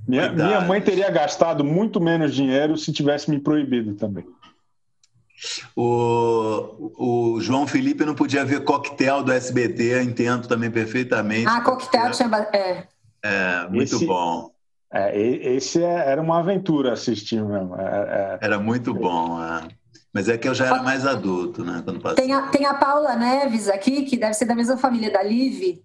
Minha, 0.07 0.31
minha 0.31 0.61
mãe 0.61 0.81
teria 0.81 1.09
gastado 1.09 1.63
muito 1.63 2.01
menos 2.01 2.33
dinheiro 2.33 2.75
se 2.77 2.91
tivesse 2.91 3.29
me 3.29 3.39
proibido 3.39 3.93
também. 3.93 4.25
O, 5.75 7.35
o 7.35 7.41
João 7.41 7.65
Felipe 7.65 8.03
não 8.03 8.13
podia 8.13 8.43
ver 8.43 8.63
coquetel 8.63 9.23
do 9.23 9.31
SBT, 9.31 10.01
entendo 10.01 10.47
também 10.47 10.69
perfeitamente. 10.69 11.47
Ah, 11.47 11.61
coquetel 11.61 12.11
tinha. 12.11 12.49
É, 12.51 12.85
é 13.23 13.67
muito 13.69 13.95
esse, 13.95 14.05
bom. 14.05 14.51
É, 14.91 15.17
esse 15.17 15.81
é, 15.81 16.09
era 16.09 16.21
uma 16.21 16.39
aventura 16.39 16.93
assistir 16.93 17.41
mesmo. 17.43 17.75
É, 17.75 17.83
é. 17.83 18.39
era 18.41 18.59
muito 18.59 18.93
bom. 18.93 19.41
É. 19.41 19.67
Mas 20.13 20.27
é 20.27 20.37
que 20.37 20.47
eu 20.47 20.55
já 20.55 20.65
era 20.65 20.81
mais 20.81 21.05
adulto, 21.05 21.63
né? 21.63 21.81
Quando 21.83 22.01
passei. 22.01 22.25
Tem 22.25 22.33
a, 22.33 22.47
tem 22.47 22.65
a 22.65 22.73
Paula 22.73 23.15
Neves 23.15 23.67
aqui, 23.67 24.03
que 24.03 24.17
deve 24.17 24.33
ser 24.33 24.45
da 24.45 24.55
mesma 24.55 24.77
família 24.77 25.11
da 25.11 25.21
Liv. 25.21 25.83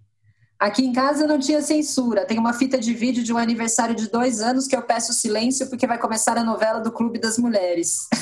Aqui 0.59 0.85
em 0.85 0.93
casa 0.93 1.27
não 1.27 1.39
tinha 1.39 1.61
censura. 1.61 2.25
Tem 2.25 2.39
uma 2.39 2.55
fita 2.55 2.79
de 2.79 2.95
vídeo 2.95 3.23
de 3.23 3.33
um 3.33 3.37
aniversário 3.37 3.95
de 3.95 4.09
dois 4.09 4.41
anos 4.41 4.67
que 4.67 4.75
eu 4.75 4.83
peço 4.83 5.13
silêncio 5.13 5.69
porque 5.69 5.87
vai 5.87 5.99
começar 5.99 6.39
a 6.39 6.45
novela 6.45 6.81
do 6.81 6.91
Clube 6.91 7.19
das 7.19 7.37
Mulheres. 7.37 8.09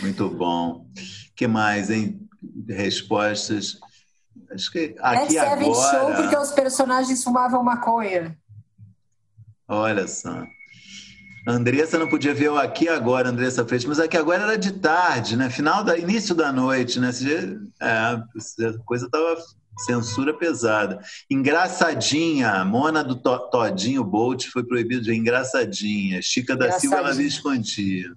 Muito 0.00 0.30
bom. 0.30 0.86
que 1.34 1.48
mais, 1.48 1.90
hein? 1.90 2.20
Respostas. 2.68 3.80
Acho 4.50 4.70
que 4.70 4.94
aqui 5.00 5.36
é 5.36 5.40
agora... 5.40 5.74
Show 5.74 6.14
porque 6.14 6.36
os 6.36 6.52
personagens 6.52 7.24
fumavam 7.24 7.64
maconha. 7.64 8.38
Olha 9.66 10.06
só. 10.06 10.46
Andressa 11.46 11.98
não 11.98 12.08
podia 12.08 12.34
ver 12.34 12.50
o 12.50 12.58
aqui 12.58 12.88
agora, 12.88 13.28
Andressa 13.28 13.64
Freitas, 13.64 13.88
mas 13.88 14.00
aqui 14.00 14.16
agora 14.16 14.42
era 14.42 14.58
de 14.58 14.72
tarde, 14.72 15.36
né? 15.36 15.48
Final 15.48 15.82
da 15.82 15.96
início 15.96 16.34
da 16.34 16.52
noite, 16.52 17.00
né? 17.00 17.10
É, 17.80 17.88
a 17.88 18.24
coisa 18.84 19.08
tava 19.10 19.36
censura 19.78 20.34
pesada. 20.34 21.00
Engraçadinha, 21.30 22.64
Mona 22.64 23.02
do 23.04 23.14
Todinho 23.16 24.04
Bolt 24.04 24.46
foi 24.48 24.64
proibido 24.64 25.02
de 25.02 25.14
engraçadinha. 25.14 26.20
Chica 26.20 26.56
da 26.56 26.72
Silva 26.72 26.96
ela 26.96 27.12
via 27.12 27.26
escondia. 27.26 28.12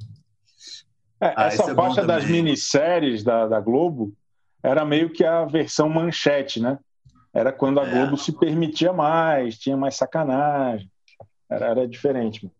É, 1.20 1.34
ah, 1.36 1.46
essa 1.46 1.76
faixa 1.76 2.02
é 2.02 2.06
das 2.06 2.26
minisséries 2.26 3.24
da, 3.24 3.48
da 3.48 3.60
Globo 3.60 4.12
era 4.64 4.84
meio 4.84 5.12
que 5.12 5.24
a 5.24 5.46
versão 5.46 5.88
manchete, 5.88 6.60
né? 6.60 6.78
Era 7.34 7.52
quando 7.52 7.80
a 7.80 7.88
é. 7.88 7.92
Globo 7.92 8.18
se 8.18 8.32
permitia 8.32 8.92
mais, 8.92 9.58
tinha 9.58 9.78
mais 9.78 9.96
sacanagem. 9.96 10.90
Era, 11.50 11.68
era 11.68 11.88
diferente. 11.88 12.44
Mano. 12.44 12.56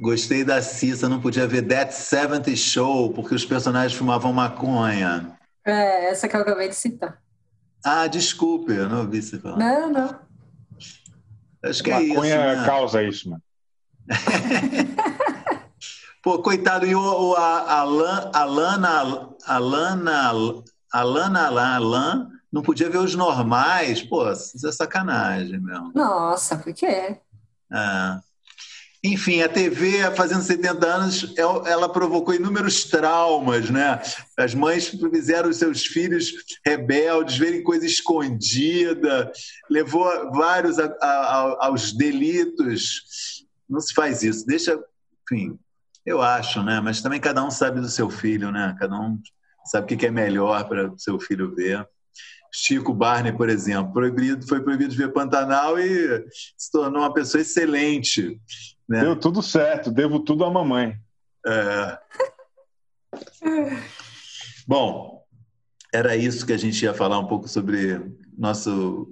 Gostei 0.00 0.44
da 0.44 0.60
Cissa, 0.60 1.08
não 1.08 1.20
podia 1.20 1.46
ver 1.46 1.62
That 1.62 1.94
70 1.94 2.56
Show, 2.56 3.12
porque 3.12 3.34
os 3.34 3.44
personagens 3.44 3.92
fumavam 3.92 4.32
maconha. 4.32 5.36
É, 5.64 6.10
essa 6.10 6.28
que 6.28 6.36
eu 6.36 6.40
acabei 6.40 6.68
de 6.68 6.74
citar. 6.74 7.20
Ah, 7.84 8.06
desculpe, 8.06 8.72
eu 8.72 8.88
não 8.88 9.00
ouvi 9.00 9.22
você 9.22 9.38
falar. 9.38 9.56
Não, 9.56 9.90
não. 9.90 10.18
Acho 11.64 11.82
que 11.82 11.90
maconha 11.90 12.02
é 12.02 12.06
isso. 12.06 12.14
Maconha 12.14 12.56
né? 12.56 12.66
causa 12.66 13.02
isso, 13.02 13.30
mano. 13.30 13.42
Pô, 16.22 16.40
coitado, 16.40 16.86
e 16.86 16.94
o, 16.94 17.00
o 17.00 17.34
a, 17.34 17.80
Alan, 17.80 18.30
Alana, 18.32 19.34
Alana, 19.44 20.32
Alana 20.92 21.74
Alan 21.74 22.30
não 22.52 22.62
podia 22.62 22.88
ver 22.88 22.98
os 22.98 23.14
normais. 23.14 24.02
Pô, 24.02 24.30
isso 24.30 24.66
é 24.66 24.72
sacanagem 24.72 25.60
mesmo. 25.60 25.92
Nossa, 25.94 26.56
por 26.56 26.72
quê? 26.72 27.18
É. 27.72 28.20
Enfim, 29.04 29.42
a 29.42 29.48
TV, 29.48 30.14
fazendo 30.14 30.42
70 30.42 30.86
anos, 30.86 31.34
é 31.36 31.42
ela 31.42 31.88
provocou 31.88 32.32
inúmeros 32.32 32.84
traumas, 32.84 33.68
né? 33.68 34.00
As 34.38 34.54
mães 34.54 34.88
fizeram 34.88 35.50
os 35.50 35.56
seus 35.56 35.84
filhos 35.84 36.32
rebeldes 36.64 37.36
verem 37.36 37.64
coisa 37.64 37.84
escondida, 37.84 39.32
levou 39.68 40.04
vários 40.32 40.78
a, 40.78 40.84
a, 41.00 41.66
aos 41.66 41.92
delitos. 41.92 43.44
Não 43.68 43.80
se 43.80 43.92
faz 43.92 44.22
isso. 44.22 44.46
Deixa, 44.46 44.78
enfim, 45.24 45.58
eu 46.06 46.22
acho, 46.22 46.62
né? 46.62 46.80
Mas 46.80 47.02
também 47.02 47.20
cada 47.20 47.44
um 47.44 47.50
sabe 47.50 47.80
do 47.80 47.88
seu 47.88 48.08
filho, 48.08 48.52
né? 48.52 48.76
Cada 48.78 48.94
um 48.94 49.18
sabe 49.64 49.92
o 49.92 49.98
que 49.98 50.06
é 50.06 50.12
melhor 50.12 50.68
para 50.68 50.92
o 50.92 50.98
seu 50.98 51.18
filho 51.18 51.52
ver. 51.52 51.84
Chico 52.54 52.92
Barney, 52.92 53.32
por 53.32 53.48
exemplo, 53.48 53.92
proibido, 53.92 54.46
foi 54.46 54.60
proibido 54.60 54.90
de 54.90 54.96
ver 54.96 55.12
Pantanal 55.12 55.78
e 55.78 56.24
se 56.56 56.70
tornou 56.70 57.00
uma 57.02 57.12
pessoa 57.12 57.40
excelente. 57.40 58.38
Né? 58.92 59.00
Deu 59.00 59.16
tudo 59.16 59.42
certo, 59.42 59.90
devo 59.90 60.20
tudo 60.20 60.44
à 60.44 60.50
mamãe. 60.50 60.94
É... 61.46 61.98
Bom, 64.68 65.24
era 65.94 66.14
isso 66.14 66.44
que 66.44 66.52
a 66.52 66.58
gente 66.58 66.84
ia 66.84 66.92
falar 66.92 67.18
um 67.18 67.26
pouco 67.26 67.48
sobre 67.48 68.02
nosso, 68.36 69.10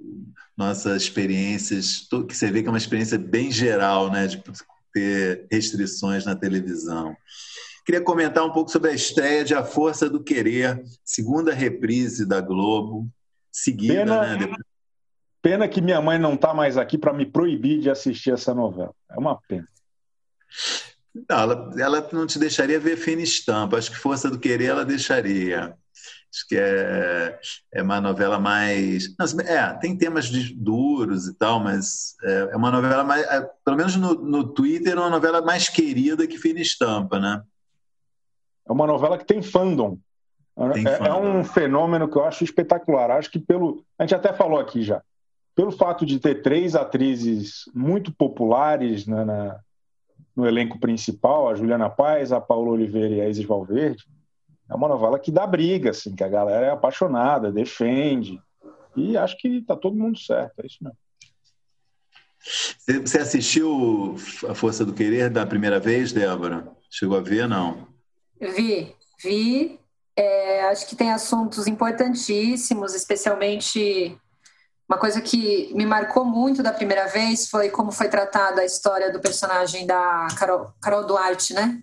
nossas 0.55 1.01
experiências, 1.01 2.07
que 2.27 2.37
você 2.37 2.51
vê 2.51 2.61
que 2.61 2.67
é 2.67 2.71
uma 2.71 2.77
experiência 2.77 3.17
bem 3.17 3.51
geral, 3.51 4.11
né, 4.11 4.27
de 4.27 4.43
ter 4.93 5.47
restrições 5.51 6.25
na 6.25 6.35
televisão. 6.35 7.17
Queria 7.83 8.01
comentar 8.01 8.45
um 8.45 8.53
pouco 8.53 8.69
sobre 8.69 8.91
a 8.91 8.93
estreia 8.93 9.43
de 9.43 9.55
A 9.55 9.63
Força 9.63 10.07
do 10.07 10.23
Querer, 10.23 10.79
segunda 11.03 11.55
reprise 11.55 12.23
da 12.23 12.39
Globo, 12.39 13.09
seguida, 13.51 13.95
pena, 13.95 14.37
né? 14.37 14.55
Pena 15.51 15.67
que 15.67 15.81
minha 15.81 15.99
mãe 15.99 16.17
não 16.17 16.35
está 16.35 16.53
mais 16.53 16.77
aqui 16.77 16.97
para 16.97 17.11
me 17.11 17.25
proibir 17.25 17.81
de 17.81 17.89
assistir 17.89 18.31
essa 18.31 18.53
novela. 18.53 18.95
É 19.09 19.19
uma 19.19 19.37
pena. 19.49 19.67
Não, 21.13 21.37
ela, 21.37 21.73
ela 21.77 22.09
não 22.13 22.25
te 22.25 22.39
deixaria 22.39 22.79
ver 22.79 22.95
fina 22.95 23.21
estampa. 23.21 23.75
Acho 23.77 23.91
que 23.91 23.97
Força 23.97 24.29
do 24.29 24.39
Querer 24.39 24.67
ela 24.67 24.85
deixaria. 24.85 25.75
Acho 26.33 26.47
que 26.47 26.55
é, 26.55 27.37
é 27.73 27.83
uma 27.83 27.99
novela 27.99 28.39
mais. 28.39 29.13
É, 29.45 29.73
tem 29.73 29.97
temas 29.97 30.29
duros 30.55 31.27
e 31.27 31.33
tal, 31.33 31.59
mas 31.59 32.15
é, 32.23 32.51
é 32.53 32.55
uma 32.55 32.71
novela 32.71 33.03
mais. 33.03 33.21
É, 33.25 33.41
pelo 33.65 33.75
menos 33.75 33.97
no, 33.97 34.13
no 34.13 34.53
Twitter, 34.53 34.93
é 34.93 35.01
uma 35.01 35.09
novela 35.09 35.41
mais 35.41 35.67
querida 35.67 36.25
que 36.25 36.37
Fina 36.37 36.61
Estampa, 36.61 37.19
né? 37.19 37.43
É 38.65 38.71
uma 38.71 38.87
novela 38.87 39.17
que 39.17 39.25
tem 39.25 39.41
fandom. 39.41 39.97
Tem 40.73 40.87
é, 40.87 41.09
é, 41.09 41.13
um 41.13 41.43
fenômeno 41.43 42.07
que 42.07 42.17
eu 42.17 42.23
acho 42.23 42.41
espetacular. 42.41 43.11
Acho 43.11 43.29
que 43.29 43.37
pelo. 43.37 43.83
A 43.99 44.03
gente 44.03 44.15
até 44.15 44.31
falou 44.31 44.57
aqui 44.57 44.81
já. 44.81 45.01
Pelo 45.55 45.71
fato 45.71 46.05
de 46.05 46.19
ter 46.19 46.41
três 46.41 46.75
atrizes 46.75 47.65
muito 47.73 48.11
populares 48.13 49.05
né, 49.05 49.25
na, 49.25 49.59
no 50.35 50.47
elenco 50.47 50.79
principal, 50.79 51.49
a 51.49 51.55
Juliana 51.55 51.89
Paz, 51.89 52.31
a 52.31 52.39
Paula 52.39 52.71
Oliveira 52.71 53.15
e 53.15 53.21
a 53.21 53.29
Isis 53.29 53.45
Valverde, 53.45 54.05
é 54.69 54.75
uma 54.75 54.87
novela 54.87 55.19
que 55.19 55.31
dá 55.31 55.45
briga, 55.45 55.89
assim, 55.89 56.15
que 56.15 56.23
a 56.23 56.29
galera 56.29 56.67
é 56.67 56.69
apaixonada, 56.69 57.51
defende. 57.51 58.41
E 58.95 59.17
acho 59.17 59.37
que 59.37 59.61
tá 59.61 59.75
todo 59.75 59.97
mundo 59.97 60.17
certo, 60.17 60.61
é 60.61 60.65
isso 60.65 60.77
mesmo. 60.81 60.97
Você 63.05 63.19
assistiu 63.19 64.15
A 64.49 64.55
Força 64.55 64.83
do 64.83 64.93
Querer 64.93 65.29
da 65.29 65.45
primeira 65.45 65.79
vez, 65.79 66.11
Débora? 66.11 66.67
Chegou 66.89 67.17
a 67.17 67.21
ver, 67.21 67.47
não? 67.47 67.87
Vi, 68.39 68.95
vi. 69.21 69.79
É, 70.15 70.63
acho 70.63 70.87
que 70.87 70.95
tem 70.95 71.11
assuntos 71.11 71.67
importantíssimos, 71.67 72.95
especialmente 72.95 74.17
uma 74.91 74.97
coisa 74.97 75.21
que 75.21 75.73
me 75.73 75.85
marcou 75.85 76.25
muito 76.25 76.61
da 76.61 76.73
primeira 76.73 77.07
vez 77.07 77.47
foi 77.47 77.69
como 77.69 77.93
foi 77.93 78.09
tratada 78.09 78.59
a 78.59 78.65
história 78.65 79.09
do 79.09 79.21
personagem 79.21 79.87
da 79.87 80.27
Carol, 80.37 80.73
Carol 80.81 81.05
Duarte, 81.05 81.53
né? 81.53 81.81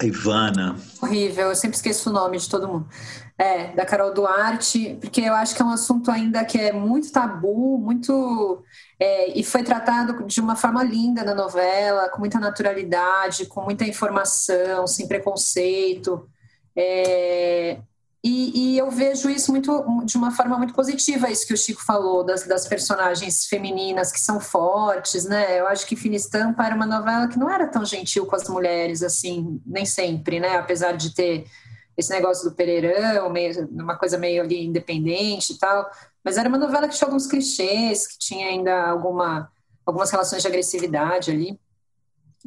Ivana. 0.00 0.76
Horrível, 1.02 1.48
eu 1.48 1.56
sempre 1.56 1.74
esqueço 1.74 2.08
o 2.08 2.12
nome 2.12 2.38
de 2.38 2.48
todo 2.48 2.68
mundo. 2.68 2.88
É, 3.36 3.72
da 3.74 3.84
Carol 3.84 4.14
Duarte, 4.14 4.96
porque 5.00 5.22
eu 5.22 5.34
acho 5.34 5.56
que 5.56 5.62
é 5.62 5.64
um 5.64 5.70
assunto 5.70 6.08
ainda 6.08 6.44
que 6.44 6.56
é 6.56 6.72
muito 6.72 7.10
tabu, 7.10 7.76
muito. 7.78 8.62
É, 9.00 9.36
e 9.36 9.42
foi 9.42 9.64
tratado 9.64 10.24
de 10.24 10.40
uma 10.40 10.54
forma 10.54 10.84
linda 10.84 11.24
na 11.24 11.34
novela, 11.34 12.08
com 12.10 12.20
muita 12.20 12.38
naturalidade, 12.38 13.46
com 13.46 13.60
muita 13.60 13.84
informação, 13.84 14.86
sem 14.86 15.08
preconceito. 15.08 16.28
É, 16.76 17.78
e, 18.24 18.74
e, 18.74 18.78
eu 18.78 18.88
vejo 18.88 19.28
isso 19.28 19.50
muito 19.50 20.04
de 20.04 20.16
uma 20.16 20.30
forma 20.30 20.56
muito 20.56 20.72
positiva, 20.72 21.28
isso 21.28 21.44
que 21.44 21.54
o 21.54 21.56
Chico 21.56 21.84
falou, 21.84 22.22
das, 22.22 22.44
das, 22.46 22.68
personagens 22.68 23.46
femininas 23.46 24.12
que 24.12 24.20
são 24.20 24.38
fortes, 24.38 25.24
né? 25.24 25.58
Eu 25.58 25.66
acho 25.66 25.84
que 25.84 25.96
Fina 25.96 26.14
Estampa 26.14 26.64
era 26.64 26.74
uma 26.74 26.86
novela 26.86 27.26
que 27.26 27.36
não 27.36 27.50
era 27.50 27.66
tão 27.66 27.84
gentil 27.84 28.24
com 28.24 28.36
as 28.36 28.48
mulheres, 28.48 29.02
assim, 29.02 29.60
nem 29.66 29.84
sempre, 29.84 30.38
né? 30.38 30.56
Apesar 30.56 30.92
de 30.92 31.12
ter 31.12 31.46
esse 31.96 32.10
negócio 32.10 32.48
do 32.48 32.54
Pereirão, 32.54 33.28
meio, 33.28 33.68
uma 33.72 33.96
coisa 33.96 34.16
meio 34.16 34.42
ali 34.42 34.64
independente 34.66 35.54
e 35.54 35.58
tal. 35.58 35.90
Mas 36.24 36.36
era 36.38 36.48
uma 36.48 36.58
novela 36.58 36.88
que 36.88 36.96
tinha 36.96 37.08
alguns 37.08 37.26
clichês, 37.26 38.06
que 38.06 38.18
tinha 38.18 38.46
ainda 38.46 38.84
alguma, 38.84 39.50
algumas 39.84 40.10
relações 40.12 40.42
de 40.42 40.48
agressividade 40.48 41.30
ali. 41.32 41.58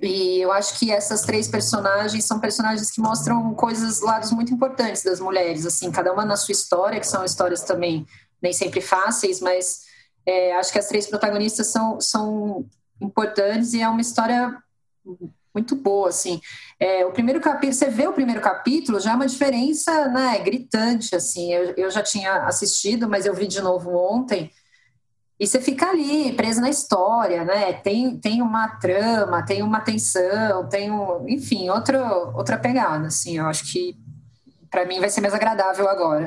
E 0.02 0.42
eu 0.42 0.52
acho 0.52 0.78
que 0.78 0.92
essas 0.92 1.22
três 1.22 1.48
personagens 1.48 2.26
são 2.26 2.40
personagens 2.40 2.92
que 2.92 3.00
mostram 3.00 3.54
coisas, 3.54 4.02
lados 4.02 4.32
muito 4.32 4.54
importantes 4.54 5.04
das 5.04 5.20
mulheres, 5.20 5.66
assim, 5.66 5.92
cada 5.92 6.12
uma 6.12 6.26
na 6.26 6.36
sua 6.36 6.52
história, 6.52 7.00
que 7.00 7.08
são 7.08 7.24
histórias 7.24 7.62
também 7.62 8.06
nem 8.42 8.52
sempre 8.52 8.82
fáceis, 8.82 9.40
mas 9.40 9.82
é, 10.26 10.56
acho 10.58 10.72
que 10.72 10.80
as 10.80 10.88
três 10.88 11.08
protagonistas 11.08 11.68
são, 11.68 12.00
são 12.02 12.66
importantes 13.02 13.74
e 13.74 13.82
é 13.82 13.88
uma 13.88 14.02
história 14.02 14.56
muito 15.54 15.76
boa, 15.76 16.10
assim. 16.10 16.42
É, 16.78 17.06
o 17.06 17.12
primeiro 17.12 17.40
capítulo, 17.40 17.74
você 17.74 17.90
vê 17.90 18.06
o 18.06 18.14
primeiro 18.14 18.42
capítulo, 18.42 19.00
já 19.00 19.14
é 19.14 19.16
uma 19.16 19.28
diferença, 19.28 20.10
né, 20.10 20.38
gritante, 20.40 21.16
assim. 21.16 21.54
Eu, 21.54 21.74
eu 21.78 21.90
já 21.90 22.04
tinha 22.04 22.44
assistido, 22.46 23.08
mas 23.08 23.26
eu 23.26 23.34
vi 23.34 23.48
de 23.48 23.62
novo 23.62 23.96
ontem. 23.96 24.52
E 25.38 25.46
você 25.46 25.60
fica 25.60 25.90
ali, 25.90 26.32
preso 26.34 26.62
na 26.62 26.70
história, 26.70 27.44
né? 27.44 27.74
Tem, 27.74 28.18
tem 28.18 28.42
uma 28.42 28.70
trama, 28.78 29.44
tem 29.44 29.62
uma 29.62 29.82
tensão, 29.82 30.70
tem 30.70 30.90
um, 30.90 31.28
enfim, 31.28 31.70
outro, 31.70 31.98
outra 32.34 32.58
pegada, 32.58 33.08
assim. 33.08 33.38
Eu 33.38 33.48
acho 33.48 33.70
que 33.72 33.98
para 34.72 34.86
mim 34.86 35.00
vai 35.00 35.10
ser 35.10 35.20
mais 35.22 35.34
agradável 35.34 35.90
agora. 35.90 36.26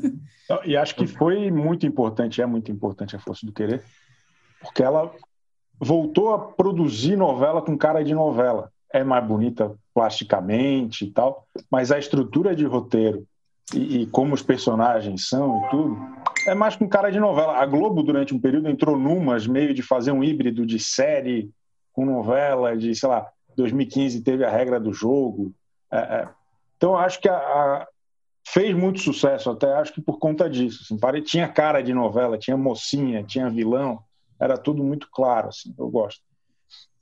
e 0.64 0.74
acho 0.74 0.94
que 0.94 1.06
foi 1.06 1.50
muito 1.50 1.86
importante, 1.86 2.40
é 2.40 2.46
muito 2.46 2.72
importante 2.72 3.14
a 3.14 3.18
Força 3.18 3.44
do 3.44 3.52
Querer, 3.52 3.82
porque 4.60 4.82
ela 4.82 5.12
voltou 5.78 6.32
a 6.32 6.38
produzir 6.38 7.16
novela 7.16 7.60
com 7.60 7.76
cara 7.76 8.02
de 8.02 8.14
novela. 8.14 8.70
É 8.92 9.04
mais 9.04 9.24
bonita 9.24 9.74
plasticamente 9.94 11.04
e 11.04 11.10
tal, 11.10 11.46
mas 11.70 11.92
a 11.92 11.98
estrutura 11.98 12.56
de 12.56 12.64
roteiro 12.64 13.26
e, 13.74 14.02
e 14.02 14.06
como 14.06 14.34
os 14.34 14.42
personagens 14.42 15.28
são 15.28 15.64
e 15.64 15.68
tudo, 15.70 15.98
é 16.46 16.54
mais 16.54 16.76
com 16.76 16.88
cara 16.88 17.10
de 17.10 17.20
novela. 17.20 17.56
A 17.56 17.66
Globo, 17.66 18.02
durante 18.02 18.34
um 18.34 18.40
período, 18.40 18.68
entrou 18.68 18.98
numas 18.98 19.46
meio 19.46 19.74
de 19.74 19.82
fazer 19.82 20.12
um 20.12 20.24
híbrido 20.24 20.66
de 20.66 20.78
série 20.78 21.50
com 21.92 22.04
novela, 22.04 22.76
de, 22.76 22.94
sei 22.94 23.08
lá, 23.08 23.26
2015 23.56 24.22
teve 24.22 24.44
a 24.44 24.50
regra 24.50 24.80
do 24.80 24.92
jogo. 24.92 25.52
É, 25.90 25.98
é. 25.98 26.28
Então, 26.76 26.96
acho 26.96 27.20
que 27.20 27.28
a, 27.28 27.36
a, 27.36 27.86
fez 28.46 28.74
muito 28.74 29.00
sucesso, 29.00 29.50
até 29.50 29.72
acho 29.74 29.92
que 29.92 30.00
por 30.00 30.18
conta 30.18 30.48
disso. 30.48 30.80
Assim, 30.84 30.98
pare, 30.98 31.20
tinha 31.20 31.48
cara 31.48 31.82
de 31.82 31.92
novela, 31.92 32.38
tinha 32.38 32.56
mocinha, 32.56 33.22
tinha 33.22 33.50
vilão, 33.50 34.00
era 34.38 34.56
tudo 34.56 34.82
muito 34.82 35.08
claro. 35.10 35.48
Assim, 35.48 35.74
eu 35.78 35.88
gosto. 35.88 36.22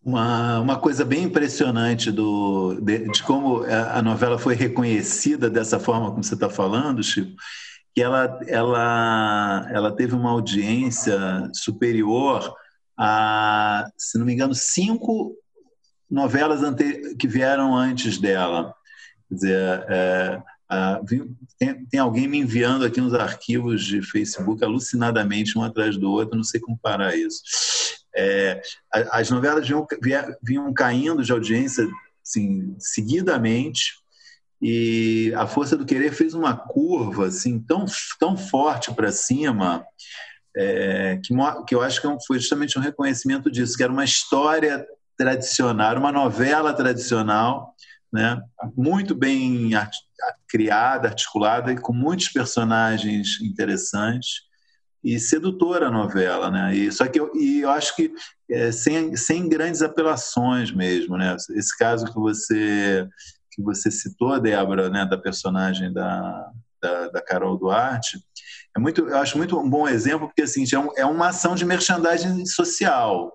Uma, 0.09 0.61
uma 0.61 0.79
coisa 0.79 1.05
bem 1.05 1.25
impressionante 1.25 2.11
do, 2.11 2.81
de, 2.81 3.11
de 3.11 3.23
como 3.23 3.63
a 3.63 4.01
novela 4.01 4.39
foi 4.39 4.55
reconhecida 4.55 5.51
dessa 5.51 5.79
forma 5.79 6.11
como 6.11 6.25
você 6.25 6.33
está 6.33 6.49
falando, 6.49 7.03
Chico, 7.03 7.37
que 7.95 8.01
ela, 8.01 8.41
ela, 8.47 9.69
ela 9.71 9.93
teve 9.95 10.15
uma 10.15 10.31
audiência 10.31 11.51
superior 11.53 12.55
a, 12.97 13.87
se 13.99 14.17
não 14.17 14.25
me 14.25 14.33
engano, 14.33 14.55
cinco 14.55 15.37
novelas 16.11 16.63
ante, 16.63 17.15
que 17.17 17.29
vieram 17.29 17.77
antes 17.77 18.17
dela. 18.17 18.75
Quer 19.29 19.35
dizer, 19.35 19.85
é, 19.91 20.43
tem, 21.59 21.85
tem, 21.85 22.01
alguém 22.01 22.27
me 22.27 22.39
enviando 22.39 22.87
aqui 22.87 22.99
nos 22.99 23.13
arquivos 23.13 23.85
de 23.85 24.01
Facebook 24.01 24.65
alucinadamente 24.65 25.59
um 25.59 25.63
atrás 25.63 25.99
do 25.99 26.11
outro, 26.11 26.35
não 26.35 26.45
sei 26.45 26.61
comparar 26.61 27.15
isso. 27.15 27.43
É, 28.21 28.61
as 29.13 29.31
novelas 29.31 29.67
vinham, 29.67 29.87
vinham 30.43 30.75
caindo 30.75 31.23
de 31.23 31.31
audiência 31.31 31.87
assim, 32.27 32.75
seguidamente, 32.81 33.93
e 34.61 35.33
a 35.37 35.47
força 35.47 35.77
do 35.77 35.87
querer 35.87 36.13
fez 36.13 36.35
uma 36.35 36.57
curva 36.57 37.29
assim 37.29 37.61
tão, 37.61 37.85
tão 38.19 38.37
forte 38.37 38.93
para 38.93 39.13
cima 39.13 39.87
é, 40.57 41.21
que, 41.23 41.33
que 41.67 41.75
eu 41.75 41.81
acho 41.81 42.01
que 42.01 42.07
é 42.09 42.17
foi 42.27 42.41
justamente 42.41 42.77
um 42.77 42.83
reconhecimento 42.83 43.49
disso, 43.51 43.77
que 43.77 43.85
era 43.85 43.93
uma 43.93 44.05
história 44.05 44.85
tradicional, 45.17 45.97
uma 45.97 46.11
novela 46.11 46.73
tradicional 46.73 47.73
né? 48.13 48.41
muito 48.77 49.15
bem 49.15 49.75
art 49.75 49.95
criada, 50.49 51.09
articulada 51.09 51.73
e 51.73 51.79
com 51.79 51.93
muitos 51.93 52.29
personagens 52.29 53.41
interessantes 53.41 54.48
e 55.03 55.19
sedutora 55.19 55.89
a 55.89 55.91
novela, 55.91 56.51
né? 56.51 56.75
E 56.75 56.91
só 56.91 57.07
que 57.07 57.21
eu, 57.21 57.31
e 57.35 57.61
eu 57.61 57.71
acho 57.71 57.95
que 57.95 58.13
é, 58.51 58.73
sem, 58.73 59.15
sem 59.17 59.49
grandes 59.49 59.83
apelações 59.83 60.73
mesmo, 60.73 61.17
né? 61.17 61.37
Esse 61.51 61.77
caso 61.77 62.07
que 62.07 62.19
você 62.19 63.09
que 63.53 63.63
você 63.63 63.91
citou, 63.91 64.39
Débora, 64.39 64.89
né, 64.89 65.05
da 65.05 65.19
personagem 65.19 65.93
da, 65.93 66.49
da, 66.81 67.09
da, 67.09 67.21
Carol 67.21 67.59
Duarte, 67.59 68.17
é 68.77 68.79
muito, 68.79 69.01
eu 69.01 69.17
acho 69.17 69.37
muito 69.37 69.59
um 69.59 69.69
bom 69.69 69.89
exemplo 69.89 70.29
porque 70.29 70.43
assim 70.43 70.65
é, 70.73 70.79
um, 70.79 70.91
é 70.97 71.05
uma 71.05 71.31
ação 71.31 71.57
de 71.57 71.65
merchandising 71.65 72.47
social, 72.47 73.33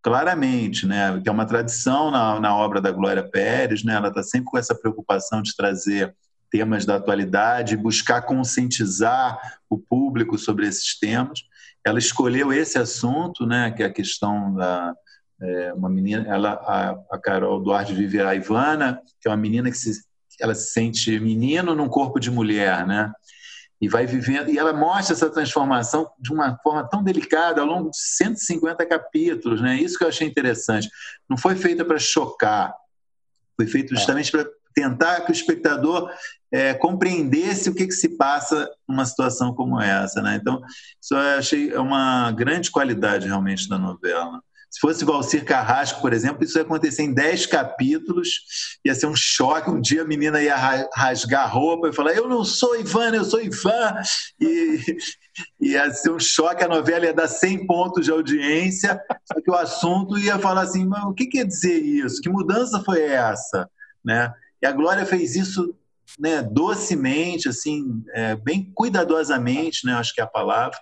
claramente, 0.00 0.86
né? 0.86 1.20
Que 1.20 1.28
é 1.28 1.32
uma 1.32 1.46
tradição 1.46 2.10
na, 2.10 2.38
na 2.38 2.56
obra 2.56 2.80
da 2.80 2.92
Glória 2.92 3.28
Pérez, 3.28 3.82
né? 3.82 3.94
Ela 3.94 4.08
está 4.08 4.22
sempre 4.22 4.46
com 4.46 4.58
essa 4.58 4.74
preocupação 4.76 5.42
de 5.42 5.56
trazer 5.56 6.14
temas 6.52 6.84
da 6.84 6.96
atualidade, 6.96 7.76
buscar 7.76 8.20
conscientizar 8.22 9.40
o 9.70 9.78
público 9.78 10.38
sobre 10.38 10.68
esses 10.68 10.98
temas. 10.98 11.42
Ela 11.84 11.98
escolheu 11.98 12.52
esse 12.52 12.78
assunto, 12.78 13.46
né, 13.46 13.70
que 13.70 13.82
é 13.82 13.86
a 13.86 13.92
questão 13.92 14.54
da 14.54 14.94
é, 15.40 15.72
uma 15.72 15.88
menina, 15.88 16.24
ela 16.28 16.52
a, 16.52 16.90
a, 17.10 17.18
Carol 17.18 17.60
Duarte 17.60 17.92
vive 17.92 18.20
a 18.20 18.32
Ivana, 18.32 19.00
que 19.20 19.26
é 19.26 19.30
uma 19.30 19.36
menina 19.36 19.70
que 19.70 19.76
se, 19.76 20.04
ela 20.38 20.54
se 20.54 20.72
sente 20.72 21.18
menino 21.18 21.74
num 21.74 21.88
corpo 21.88 22.20
de 22.20 22.30
mulher, 22.30 22.86
né? 22.86 23.10
E 23.80 23.88
vai 23.88 24.06
vivendo, 24.06 24.48
e 24.48 24.56
ela 24.56 24.72
mostra 24.72 25.14
essa 25.14 25.28
transformação 25.28 26.08
de 26.16 26.32
uma 26.32 26.56
forma 26.62 26.88
tão 26.88 27.02
delicada 27.02 27.60
ao 27.60 27.66
longo 27.66 27.90
de 27.90 27.96
150 27.96 28.86
capítulos, 28.86 29.60
né? 29.60 29.74
Isso 29.74 29.98
que 29.98 30.04
eu 30.04 30.08
achei 30.08 30.28
interessante. 30.28 30.88
Não 31.28 31.36
foi 31.36 31.56
feita 31.56 31.84
para 31.84 31.98
chocar, 31.98 32.72
foi 33.56 33.66
feito 33.66 33.92
é. 33.92 33.96
justamente 33.96 34.30
para 34.30 34.46
tentar 34.74 35.22
que 35.22 35.30
o 35.30 35.32
espectador 35.32 36.10
é, 36.52 36.74
compreendesse 36.74 37.70
o 37.70 37.74
que, 37.74 37.86
que, 37.86 37.92
se 37.92 38.10
passa 38.10 38.68
numa 38.86 39.06
situação 39.06 39.54
como 39.54 39.80
essa. 39.80 40.20
Né? 40.20 40.38
Então, 40.40 40.60
isso 41.00 41.14
eu 41.14 41.38
achei 41.38 41.74
uma 41.74 42.30
grande 42.32 42.70
qualidade 42.70 43.26
realmente 43.26 43.68
da 43.68 43.78
novela. 43.78 44.40
Se 44.72 44.80
fosse 44.80 45.04
Valcir 45.04 45.44
Carrasco, 45.44 46.00
por 46.00 46.14
exemplo, 46.14 46.42
isso 46.42 46.56
ia 46.56 46.62
acontecer 46.62 47.02
em 47.02 47.12
10 47.12 47.44
capítulos, 47.44 48.40
ia 48.82 48.94
ser 48.94 49.06
um 49.06 49.14
choque. 49.14 49.70
Um 49.70 49.78
dia 49.78 50.00
a 50.00 50.06
menina 50.06 50.42
ia 50.42 50.56
rasgar 50.94 51.42
a 51.42 51.46
roupa 51.46 51.90
e 51.90 51.92
falar: 51.92 52.12
Eu 52.12 52.26
não 52.26 52.42
sou 52.42 52.80
Ivana, 52.80 53.18
eu 53.18 53.24
sou 53.24 53.38
Ivan. 53.42 54.00
E 54.40 54.80
ia 55.60 55.92
ser 55.92 56.10
um 56.10 56.18
choque, 56.18 56.64
a 56.64 56.68
novela 56.68 57.04
ia 57.04 57.12
dar 57.12 57.28
100 57.28 57.66
pontos 57.66 58.06
de 58.06 58.10
audiência, 58.10 58.98
só 59.30 59.42
que 59.42 59.50
o 59.50 59.54
assunto 59.54 60.18
ia 60.18 60.38
falar 60.38 60.62
assim: 60.62 60.86
Mas 60.86 61.04
o 61.04 61.12
que 61.12 61.26
quer 61.26 61.46
dizer 61.46 61.78
isso? 61.78 62.22
Que 62.22 62.30
mudança 62.30 62.82
foi 62.82 63.02
essa? 63.02 63.68
Né? 64.02 64.32
E 64.62 64.66
a 64.66 64.72
Glória 64.72 65.04
fez 65.04 65.34
isso 65.34 65.76
né, 66.18 66.42
docemente, 66.42 67.48
assim, 67.48 68.02
é, 68.14 68.36
bem 68.36 68.70
cuidadosamente, 68.74 69.84
né, 69.84 69.94
acho 69.94 70.14
que 70.14 70.20
é 70.20 70.24
a 70.24 70.28
palavra, 70.28 70.78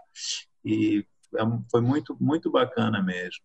e 0.64 1.04
é 1.36 1.42
foi 1.70 1.80
muito, 1.80 2.16
muito 2.20 2.50
bacana 2.50 3.02
mesmo. 3.02 3.42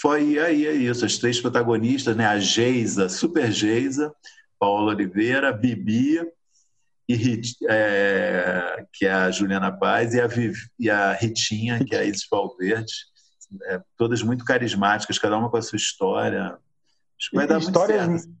Foi 0.00 0.38
aí 0.38 0.66
é 0.66 0.72
isso, 0.72 1.04
as 1.04 1.18
três 1.18 1.40
protagonistas, 1.40 2.16
né, 2.16 2.26
a 2.26 2.38
Geisa, 2.38 3.08
super 3.08 3.52
Geisa, 3.52 4.12
Paula 4.58 4.92
Oliveira, 4.92 5.52
Bibi, 5.52 6.20
e, 7.08 7.40
é, 7.68 8.86
que 8.92 9.04
é 9.04 9.12
a 9.12 9.30
Juliana 9.30 9.70
Paz, 9.70 10.14
e 10.14 10.20
a, 10.20 10.26
Viv, 10.26 10.56
e 10.78 10.88
a 10.88 11.12
Ritinha, 11.12 11.84
que 11.84 11.94
é 11.94 12.00
a 12.00 12.04
Isis 12.04 12.26
Valverde, 12.30 12.92
é, 13.64 13.80
todas 13.96 14.22
muito 14.22 14.44
carismáticas, 14.44 15.18
cada 15.18 15.36
uma 15.36 15.50
com 15.50 15.56
a 15.56 15.62
sua 15.62 15.76
história. 15.76 16.56
Acho 17.18 17.30
que 17.30 17.36
vai 17.36 17.44
e, 17.44 17.48
dar 17.48 17.58
histórias, 17.58 18.06
muito 18.06 18.22
certo 18.22 18.39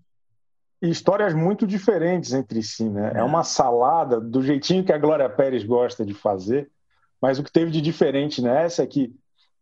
histórias 0.88 1.34
muito 1.34 1.66
diferentes 1.66 2.32
entre 2.32 2.62
si, 2.62 2.88
né? 2.88 3.12
É. 3.14 3.18
é 3.18 3.22
uma 3.22 3.44
salada 3.44 4.20
do 4.20 4.42
jeitinho 4.42 4.84
que 4.84 4.92
a 4.92 4.98
Glória 4.98 5.28
Pérez 5.28 5.64
gosta 5.64 6.04
de 6.04 6.14
fazer, 6.14 6.70
mas 7.20 7.38
o 7.38 7.44
que 7.44 7.52
teve 7.52 7.70
de 7.70 7.80
diferente 7.80 8.40
nessa 8.40 8.82
é 8.82 8.86
que, 8.86 9.14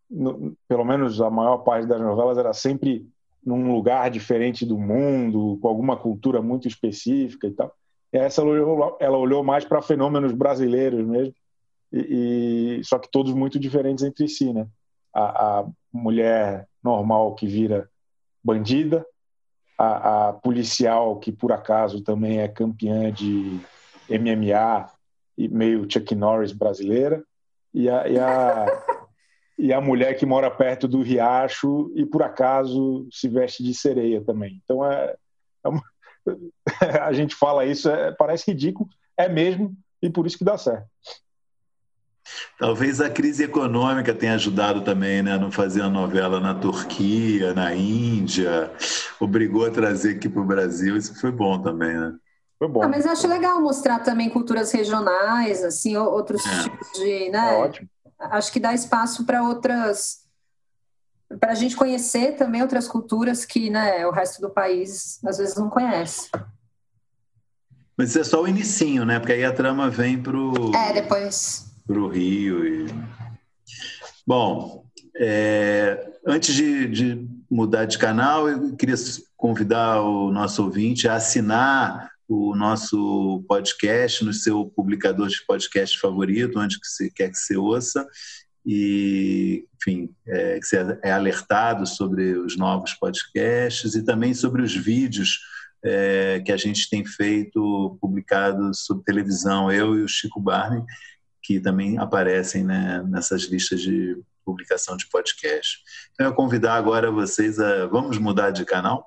no, 0.08 0.56
pelo 0.68 0.84
menos 0.84 1.20
a 1.20 1.28
maior 1.28 1.58
parte 1.58 1.86
das 1.86 2.00
novelas 2.00 2.38
era 2.38 2.52
sempre 2.52 3.06
num 3.44 3.72
lugar 3.72 4.10
diferente 4.10 4.64
do 4.64 4.78
mundo, 4.78 5.58
com 5.60 5.68
alguma 5.68 5.96
cultura 5.96 6.40
muito 6.40 6.68
específica 6.68 7.46
e 7.46 7.50
tal. 7.50 7.74
E 8.12 8.18
essa 8.18 8.40
ela 8.40 8.50
olhou, 8.50 8.96
ela 9.00 9.18
olhou 9.18 9.42
mais 9.42 9.64
para 9.64 9.82
fenômenos 9.82 10.32
brasileiros 10.32 11.04
mesmo, 11.04 11.34
e, 11.92 12.78
e, 12.78 12.84
só 12.84 12.98
que 12.98 13.10
todos 13.10 13.32
muito 13.32 13.58
diferentes 13.58 14.04
entre 14.04 14.28
si, 14.28 14.52
né? 14.52 14.66
A, 15.12 15.60
a 15.60 15.66
mulher 15.92 16.68
normal 16.82 17.34
que 17.34 17.46
vira 17.46 17.88
bandida, 18.44 19.04
a, 19.78 20.28
a, 20.28 20.32
policial, 20.32 21.18
que 21.18 21.30
por 21.30 21.52
acaso 21.52 22.02
também 22.02 22.40
é 22.40 22.48
campeã 22.48 23.12
de 23.12 23.60
MMA 24.10 24.90
e 25.36 25.48
meio 25.48 25.86
Chuck 25.88 26.14
Norris 26.16 26.52
brasileira, 26.52 27.22
e 27.72 27.88
a, 27.88 28.08
e 28.08 28.18
a, 28.18 28.66
e 29.56 29.72
a 29.72 29.80
mulher 29.80 30.14
que 30.14 30.26
mora 30.26 30.50
perto 30.50 30.88
do 30.88 31.00
riacho 31.00 31.92
e 31.94 32.04
por 32.04 32.22
acaso 32.22 33.06
se 33.12 33.28
veste 33.28 33.62
de 33.62 33.72
sereia 33.72 34.20
também. 34.20 34.60
Então 34.64 34.84
é, 34.84 35.14
é 35.64 35.68
uma, 35.68 35.82
a 37.02 37.12
gente 37.12 37.34
fala 37.34 37.64
isso, 37.64 37.88
é, 37.88 38.12
parece 38.12 38.50
ridículo, 38.50 38.88
é 39.16 39.28
mesmo, 39.28 39.76
e 40.02 40.10
por 40.10 40.26
isso 40.26 40.38
que 40.38 40.44
dá 40.44 40.58
certo. 40.58 40.88
Talvez 42.58 43.00
a 43.00 43.08
crise 43.08 43.44
econômica 43.44 44.12
tenha 44.12 44.34
ajudado 44.34 44.80
também, 44.82 45.22
né? 45.22 45.38
Não 45.38 45.50
fazer 45.50 45.82
a 45.82 45.88
novela 45.88 46.40
na 46.40 46.54
Turquia, 46.54 47.54
na 47.54 47.74
Índia, 47.74 48.72
obrigou 49.20 49.64
a 49.64 49.70
trazer 49.70 50.16
aqui 50.16 50.28
para 50.28 50.42
o 50.42 50.46
Brasil. 50.46 50.96
Isso 50.96 51.18
foi 51.20 51.30
bom 51.30 51.60
também, 51.60 51.96
né? 51.96 52.14
Foi 52.58 52.66
bom. 52.66 52.82
Ah, 52.82 52.88
mas 52.88 53.06
acho 53.06 53.28
legal 53.28 53.60
mostrar 53.60 54.00
também 54.00 54.28
culturas 54.28 54.72
regionais, 54.72 55.62
assim, 55.62 55.96
outros 55.96 56.44
é. 56.44 56.62
tipos 56.64 56.92
de, 56.94 57.30
né? 57.30 57.54
É 57.54 57.58
ótimo. 57.58 57.88
Acho 58.18 58.52
que 58.52 58.58
dá 58.58 58.74
espaço 58.74 59.24
para 59.24 59.44
outras, 59.44 60.24
para 61.38 61.52
a 61.52 61.54
gente 61.54 61.76
conhecer 61.76 62.32
também 62.32 62.60
outras 62.60 62.88
culturas 62.88 63.44
que, 63.44 63.70
né, 63.70 64.04
o 64.04 64.10
resto 64.10 64.40
do 64.40 64.50
país 64.50 65.20
às 65.24 65.38
vezes 65.38 65.54
não 65.54 65.70
conhece. 65.70 66.28
Mas 67.96 68.10
isso 68.10 68.18
é 68.18 68.24
só 68.24 68.42
o 68.42 68.48
inicinho, 68.48 69.04
né? 69.04 69.20
Porque 69.20 69.32
aí 69.32 69.44
a 69.44 69.52
trama 69.52 69.88
vem 69.88 70.20
pro. 70.20 70.72
É, 70.74 70.92
depois 70.92 71.67
para 71.88 71.98
o 71.98 72.08
Rio. 72.08 72.66
E... 72.66 72.86
Bom, 74.26 74.84
é, 75.16 76.12
antes 76.26 76.54
de, 76.54 76.86
de, 76.86 77.28
mudar 77.50 77.86
de 77.86 77.96
canal, 77.96 78.46
eu 78.46 78.76
queria 78.76 78.94
convidar 79.36 80.02
o 80.02 80.30
nosso 80.30 80.62
ouvinte 80.62 81.08
a 81.08 81.14
assinar 81.14 82.10
o 82.28 82.54
nosso 82.54 83.42
podcast 83.48 84.22
no 84.22 84.34
seu 84.34 84.66
publicador 84.66 85.28
de 85.28 85.42
podcast 85.46 85.98
favorito, 85.98 86.60
onde 86.60 86.78
que 86.78 86.86
você 86.86 87.10
quer 87.10 87.30
que 87.30 87.38
você 87.38 87.56
ouça, 87.56 88.06
e, 88.66 89.64
enfim, 89.76 90.10
é, 90.26 90.58
que 90.60 90.66
você 90.66 90.98
é 91.02 91.10
alertado 91.10 91.86
sobre 91.86 92.36
os 92.36 92.54
novos 92.54 92.92
podcasts 92.92 93.94
e 93.94 94.04
também 94.04 94.34
sobre 94.34 94.60
os 94.60 94.74
vídeos 94.74 95.40
é, 95.82 96.42
que 96.44 96.52
a 96.52 96.56
gente 96.58 96.90
tem 96.90 97.02
feito, 97.06 97.96
publicados 97.98 98.84
sobre 98.84 99.04
televisão, 99.04 99.72
eu 99.72 99.98
e 99.98 100.02
o 100.02 100.08
Chico 100.08 100.38
Barney, 100.38 100.82
que 101.48 101.58
também 101.58 101.96
aparecem 101.96 102.62
né, 102.62 103.02
nessas 103.08 103.44
listas 103.44 103.80
de 103.80 104.20
publicação 104.44 104.98
de 104.98 105.06
podcast. 105.06 105.78
Então, 106.12 106.26
eu 106.26 106.34
convidar 106.34 106.74
agora 106.74 107.10
vocês 107.10 107.58
a. 107.58 107.86
Vamos 107.86 108.18
mudar 108.18 108.50
de 108.50 108.66
canal? 108.66 109.06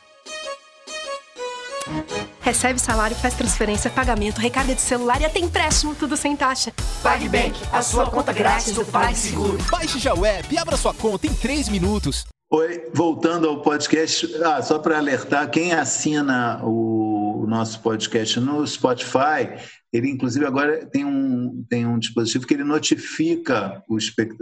Recebe 2.41 2.79
salário, 2.79 3.15
faz 3.15 3.33
transferência, 3.33 3.89
pagamento, 3.89 4.39
recarga 4.39 4.75
de 4.75 4.81
celular 4.81 5.21
e 5.21 5.25
até 5.25 5.39
empréstimo, 5.39 5.95
tudo 5.95 6.17
sem 6.17 6.35
taxa. 6.35 6.73
PagBank, 7.01 7.59
a 7.71 7.81
sua 7.81 8.09
conta 8.09 8.33
grátis 8.33 8.73
do 8.73 8.85
PagSeguro. 8.85 9.57
Baixe 9.69 9.99
já 9.99 10.13
o 10.13 10.25
app 10.25 10.53
e 10.53 10.57
abra 10.57 10.75
sua 10.75 10.93
conta 10.93 11.27
em 11.27 11.33
3 11.33 11.69
minutos. 11.69 12.25
Oi, 12.53 12.89
voltando 12.93 13.47
ao 13.47 13.61
podcast, 13.61 14.29
ah, 14.43 14.61
só 14.61 14.77
para 14.77 14.97
alertar, 14.97 15.49
quem 15.49 15.71
assina 15.71 16.59
o 16.63 17.45
nosso 17.47 17.79
podcast 17.79 18.39
no 18.41 18.67
Spotify, 18.67 19.57
ele 19.93 20.09
inclusive 20.09 20.45
agora 20.45 20.85
tem 20.85 21.05
um, 21.05 21.65
tem 21.69 21.85
um 21.85 21.97
dispositivo 21.97 22.45
que 22.45 22.53
ele 22.53 22.63
notifica 22.63 23.81
o, 23.87 23.97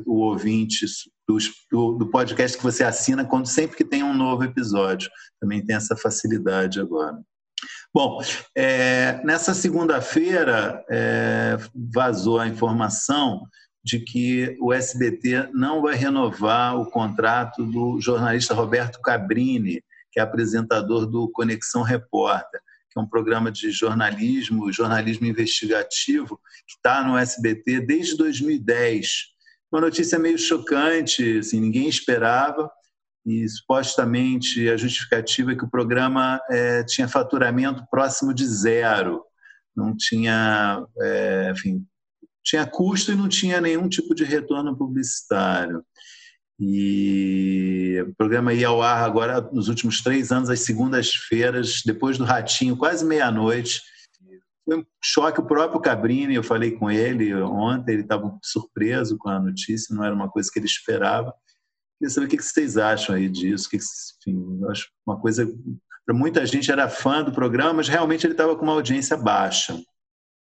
o 0.08 0.20
ouvinte 0.22 0.86
do, 1.72 1.94
do, 1.94 2.10
podcast 2.10 2.58
que 2.58 2.64
você 2.64 2.84
assina 2.84 3.24
quando 3.24 3.48
sempre 3.48 3.78
que 3.78 3.86
tem 3.86 4.02
um 4.02 4.14
novo 4.14 4.44
episódio. 4.44 5.12
Também 5.40 5.64
tem 5.64 5.76
essa 5.76 5.96
facilidade 5.96 6.80
agora. 6.80 7.20
Bom, 7.94 8.22
é, 8.56 9.22
nessa 9.24 9.54
segunda-feira 9.54 10.84
é, 10.90 11.58
vazou 11.94 12.40
a 12.40 12.48
informação 12.48 13.44
de 13.84 14.00
que 14.00 14.58
o 14.60 14.74
SBT 14.74 15.50
não 15.54 15.82
vai 15.82 15.96
renovar 15.96 16.80
o 16.80 16.90
contrato 16.90 17.64
do 17.66 18.00
jornalista 18.00 18.54
Roberto 18.54 19.00
Cabrini, 19.02 19.84
que 20.12 20.20
é 20.20 20.24
apresentador 20.24 21.06
do 21.06 21.30
Conexão 21.30 21.82
Repórter, 21.82 22.60
que 22.92 23.00
é 23.00 23.02
um 23.02 23.08
programa 23.08 23.52
de 23.52 23.72
jornalismo, 23.72 24.72
jornalismo 24.72 25.28
investigativo, 25.28 26.40
que 26.68 26.76
está 26.76 27.04
no 27.04 27.18
SBT 27.18 27.82
desde 27.82 28.18
2010. 28.18 29.39
Uma 29.72 29.82
notícia 29.82 30.18
meio 30.18 30.38
chocante, 30.38 31.40
assim, 31.40 31.60
ninguém 31.60 31.88
esperava, 31.88 32.70
e 33.26 33.48
supostamente 33.48 34.68
a 34.70 34.78
justificativa 34.78 35.52
é 35.52 35.56
que 35.56 35.64
o 35.66 35.70
programa 35.70 36.40
é, 36.50 36.84
tinha 36.84 37.08
faturamento 37.08 37.86
próximo 37.92 38.34
de 38.34 38.46
zero, 38.48 39.24
não 39.76 39.96
tinha, 39.96 40.86
é, 41.00 41.52
enfim, 41.52 41.86
tinha 42.44 42.66
custo 42.66 43.12
e 43.12 43.16
não 43.16 43.30
tinha 43.30 43.62
nenhum 43.62 43.88
tipo 43.88 44.16
de 44.16 44.24
retorno 44.24 44.76
publicitário. 44.76 45.84
E 46.60 48.04
o 48.06 48.16
programa 48.16 48.54
ia 48.54 48.68
ao 48.68 48.82
ar 48.82 49.04
agora 49.04 49.40
nos 49.54 49.70
últimos 49.70 50.02
três 50.02 50.32
anos, 50.32 50.50
às 50.50 50.62
segundas-feiras, 50.62 51.82
depois 51.86 52.18
do 52.18 52.26
Ratinho, 52.26 52.76
quase 52.76 53.06
meia-noite. 53.06 53.82
Foi 54.70 54.78
um 54.78 54.86
choque 55.04 55.40
o 55.40 55.46
próprio 55.46 55.82
Cabrini, 55.82 56.36
eu 56.36 56.44
falei 56.44 56.72
com 56.72 56.92
ele 56.92 57.34
ontem, 57.34 57.94
ele 57.94 58.02
estava 58.04 58.38
surpreso 58.44 59.18
com 59.18 59.28
a 59.28 59.40
notícia, 59.40 59.96
não 59.96 60.04
era 60.04 60.14
uma 60.14 60.30
coisa 60.30 60.48
que 60.54 60.60
ele 60.60 60.68
esperava. 60.68 61.34
Queria 61.98 62.14
saber 62.14 62.28
o 62.28 62.30
que 62.30 62.40
vocês 62.40 62.78
acham 62.78 63.16
aí 63.16 63.28
disso. 63.28 63.68
Que, 63.68 63.78
enfim, 63.78 64.62
acho 64.70 64.90
uma 65.08 65.20
coisa. 65.20 65.52
Para 66.06 66.16
muita 66.16 66.46
gente 66.46 66.72
era 66.72 66.88
fã 66.88 67.24
do 67.24 67.32
programa, 67.32 67.74
mas 67.74 67.88
realmente 67.88 68.28
ele 68.28 68.34
estava 68.34 68.56
com 68.56 68.62
uma 68.62 68.74
audiência 68.74 69.18
baixa. 69.18 69.76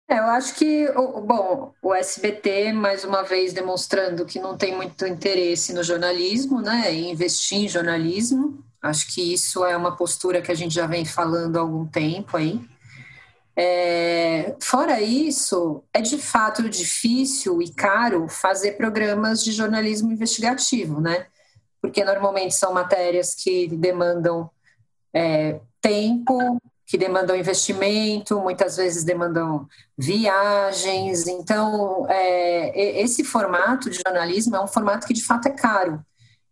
É, 0.09 0.19
eu 0.19 0.25
acho 0.25 0.55
que, 0.55 0.91
bom, 0.93 1.75
o 1.83 1.95
SBT, 1.95 2.73
mais 2.73 3.05
uma 3.05 3.23
vez, 3.23 3.53
demonstrando 3.53 4.25
que 4.25 4.41
não 4.41 4.57
tem 4.57 4.75
muito 4.75 5.07
interesse 5.07 5.75
no 5.75 5.83
jornalismo, 5.83 6.63
né, 6.63 6.91
em 6.91 7.11
investir 7.11 7.59
em 7.59 7.69
jornalismo. 7.69 8.65
Acho 8.81 9.13
que 9.13 9.35
isso 9.35 9.63
é 9.65 9.77
uma 9.77 9.95
postura 9.95 10.41
que 10.41 10.51
a 10.51 10.55
gente 10.55 10.75
já 10.75 10.87
vem 10.87 11.05
falando 11.05 11.57
há 11.57 11.61
algum 11.61 11.87
tempo 11.87 12.37
aí. 12.37 12.65
É, 13.59 14.55
fora 14.61 15.01
isso, 15.01 15.83
é 15.93 16.03
de 16.03 16.19
fato 16.19 16.69
difícil 16.69 17.63
e 17.63 17.73
caro 17.73 18.29
fazer 18.29 18.73
programas 18.73 19.43
de 19.43 19.51
jornalismo 19.51 20.13
investigativo, 20.13 21.01
né? 21.01 21.27
Porque 21.81 22.05
normalmente 22.05 22.55
são 22.55 22.75
matérias 22.75 23.35
que 23.35 23.67
demandam 23.69 24.51
é, 25.15 25.59
tempo, 25.81 26.61
que 26.87 26.99
demandam 26.99 27.35
investimento, 27.35 28.39
muitas 28.41 28.77
vezes 28.77 29.05
demandam 29.05 29.67
viagens. 29.97 31.27
Então, 31.27 32.07
é, 32.11 33.01
esse 33.01 33.25
formato 33.25 33.89
de 33.89 34.01
jornalismo 34.07 34.55
é 34.55 34.61
um 34.61 34.69
formato 34.69 35.07
que 35.07 35.15
de 35.15 35.25
fato 35.25 35.49
é 35.49 35.51
caro. 35.51 36.05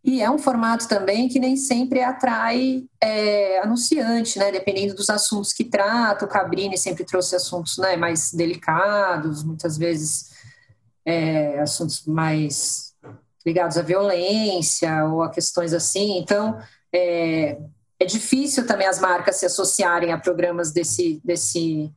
E 0.05 0.21
é 0.21 0.31
um 0.31 0.39
formato 0.39 0.87
também 0.87 1.29
que 1.29 1.41
nem 1.41 1.57
sempre 1.57 2.03
atrai 2.03 2.85
é, 3.01 3.61
anunciante, 3.61 4.39
né? 4.39 4.53
Dependendo 4.53 4.95
dos 4.95 5.09
assuntos 5.09 5.55
que 5.55 5.65
trata. 5.65 6.27
O 6.27 6.29
Cabrini 6.29 6.77
sempre 6.77 7.05
trouxe 7.05 7.35
assuntos 7.35 7.79
né, 7.79 7.97
mais 7.97 8.31
delicados, 8.31 9.43
muitas 9.43 9.79
vezes 9.79 10.31
é, 11.07 11.59
assuntos 11.59 12.05
mais 12.07 12.93
ligados 13.47 13.79
à 13.79 13.83
violência 13.83 15.07
ou 15.07 15.23
a 15.23 15.31
questões 15.31 15.73
assim. 15.73 16.19
Então, 16.19 16.59
é, 16.93 17.59
é 17.99 18.05
difícil 18.05 18.67
também 18.67 18.87
as 18.87 19.01
marcas 19.01 19.37
se 19.37 19.47
associarem 19.47 20.13
a 20.13 20.19
programas 20.19 20.71
desse, 20.71 21.19
desse 21.25 21.91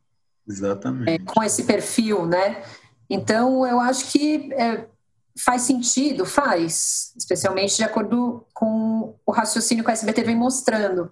Exatamente. 0.48 1.12
É, 1.12 1.20
com 1.20 1.44
esse 1.44 1.64
perfil, 1.64 2.26
né? 2.26 2.64
Então, 3.10 3.68
eu 3.68 3.82
acho 3.82 4.10
que 4.12 4.54
é, 4.54 4.86
faz 5.44 5.64
sentido, 5.64 6.26
faz, 6.26 7.14
especialmente 7.18 7.78
de 7.78 7.84
acordo 7.84 8.46
com 8.54 9.16
o 9.26 9.32
raciocínio 9.32 9.84
que 9.84 9.92
a 9.92 9.94
SBT 9.94 10.24
vem 10.24 10.36
mostrando. 10.36 11.12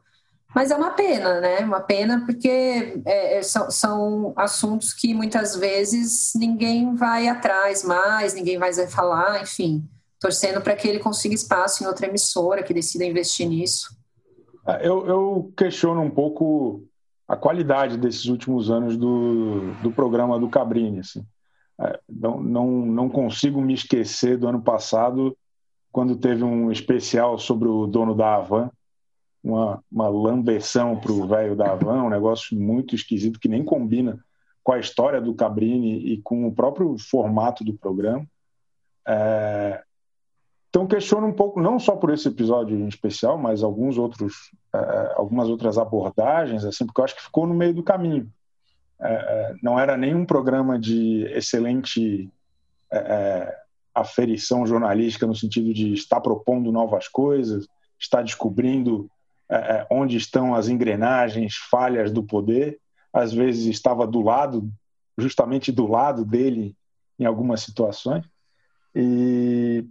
Mas 0.55 0.71
é 0.71 0.75
uma 0.75 0.91
pena, 0.91 1.41
né? 1.41 1.59
Uma 1.59 1.81
pena 1.81 2.23
porque 2.25 3.01
é, 3.05 3.39
é 3.39 3.41
são, 3.43 3.69
são 3.69 4.33
assuntos 4.37 4.93
que 4.93 5.13
muitas 5.13 5.55
vezes 5.55 6.31
ninguém 6.33 6.95
vai 6.95 7.27
atrás 7.27 7.83
mais, 7.83 8.33
ninguém 8.33 8.57
vai 8.57 8.73
falar, 8.87 9.41
enfim, 9.41 9.83
torcendo 10.19 10.61
para 10.61 10.75
que 10.75 10.87
ele 10.87 10.99
consiga 10.99 11.35
espaço 11.35 11.83
em 11.83 11.87
outra 11.87 12.07
emissora 12.07 12.63
que 12.63 12.73
decida 12.73 13.03
investir 13.03 13.49
nisso. 13.49 13.95
É, 14.65 14.87
eu, 14.87 15.05
eu, 15.05 15.53
questiono 15.57 16.01
um 16.01 16.09
pouco 16.09 16.83
a 17.27 17.35
qualidade 17.35 17.97
desses 17.97 18.25
últimos 18.25 18.71
anos 18.71 18.95
do, 18.95 19.73
do 19.83 19.91
programa 19.91 20.39
do 20.39 20.47
Cabrini. 20.47 21.01
Assim. 21.01 21.25
É, 21.79 21.99
não, 22.07 22.41
não, 22.41 22.67
não 22.85 23.09
consigo 23.09 23.61
me 23.61 23.73
esquecer 23.73 24.37
do 24.37 24.47
ano 24.47 24.61
passado, 24.61 25.37
quando 25.91 26.15
teve 26.15 26.43
um 26.43 26.71
especial 26.71 27.37
sobre 27.37 27.67
o 27.67 27.87
dono 27.87 28.15
da 28.15 28.35
Havan, 28.35 28.69
uma, 29.43 29.83
uma 29.91 30.07
lambeção 30.07 30.99
para 30.99 31.11
o 31.11 31.27
velho 31.27 31.55
da 31.55 31.71
Havan, 31.71 32.03
um 32.03 32.09
negócio 32.09 32.57
muito 32.57 32.95
esquisito 32.95 33.39
que 33.39 33.47
nem 33.47 33.63
combina 33.63 34.19
com 34.63 34.71
a 34.71 34.79
história 34.79 35.21
do 35.21 35.35
Cabrini 35.35 35.97
e 35.97 36.21
com 36.21 36.47
o 36.47 36.51
próprio 36.51 36.97
formato 36.97 37.63
do 37.63 37.73
programa. 37.73 38.25
É, 39.07 39.83
então 40.75 40.85
questiono 40.85 41.27
um 41.27 41.31
pouco, 41.31 41.61
não 41.61 41.79
só 41.79 41.95
por 41.95 42.09
esse 42.09 42.27
episódio 42.27 42.77
em 42.77 42.89
especial, 42.89 43.37
mas 43.37 43.63
alguns 43.63 43.97
outros, 43.97 44.51
uh, 44.75 45.13
algumas 45.15 45.47
outras 45.47 45.77
abordagens, 45.77 46.65
assim, 46.65 46.85
porque 46.85 46.99
eu 46.99 47.05
acho 47.05 47.15
que 47.15 47.23
ficou 47.23 47.47
no 47.47 47.53
meio 47.53 47.73
do 47.73 47.81
caminho. 47.81 48.29
Uh, 48.99 49.57
não 49.61 49.79
era 49.79 49.97
nenhum 49.97 50.25
programa 50.25 50.79
de 50.79 51.23
excelente 51.25 52.29
uh, 52.91 53.51
aferição 53.93 54.65
jornalística 54.65 55.27
no 55.27 55.35
sentido 55.35 55.73
de 55.73 55.93
estar 55.93 56.21
propondo 56.21 56.71
novas 56.71 57.07
coisas, 57.07 57.67
estar 57.99 58.21
descobrindo 58.21 59.09
onde 59.91 60.17
estão 60.17 60.55
as 60.55 60.67
engrenagens, 60.67 61.55
falhas 61.55 62.11
do 62.11 62.23
poder. 62.23 62.79
Às 63.13 63.31
vezes 63.31 63.67
estava 63.67 64.07
do 64.07 64.19
lado, 64.19 64.67
justamente 65.15 65.71
do 65.71 65.85
lado 65.85 66.25
dele 66.25 66.75
em 67.19 67.25
algumas 67.25 67.61
situações. 67.61 68.25
E 68.95 69.85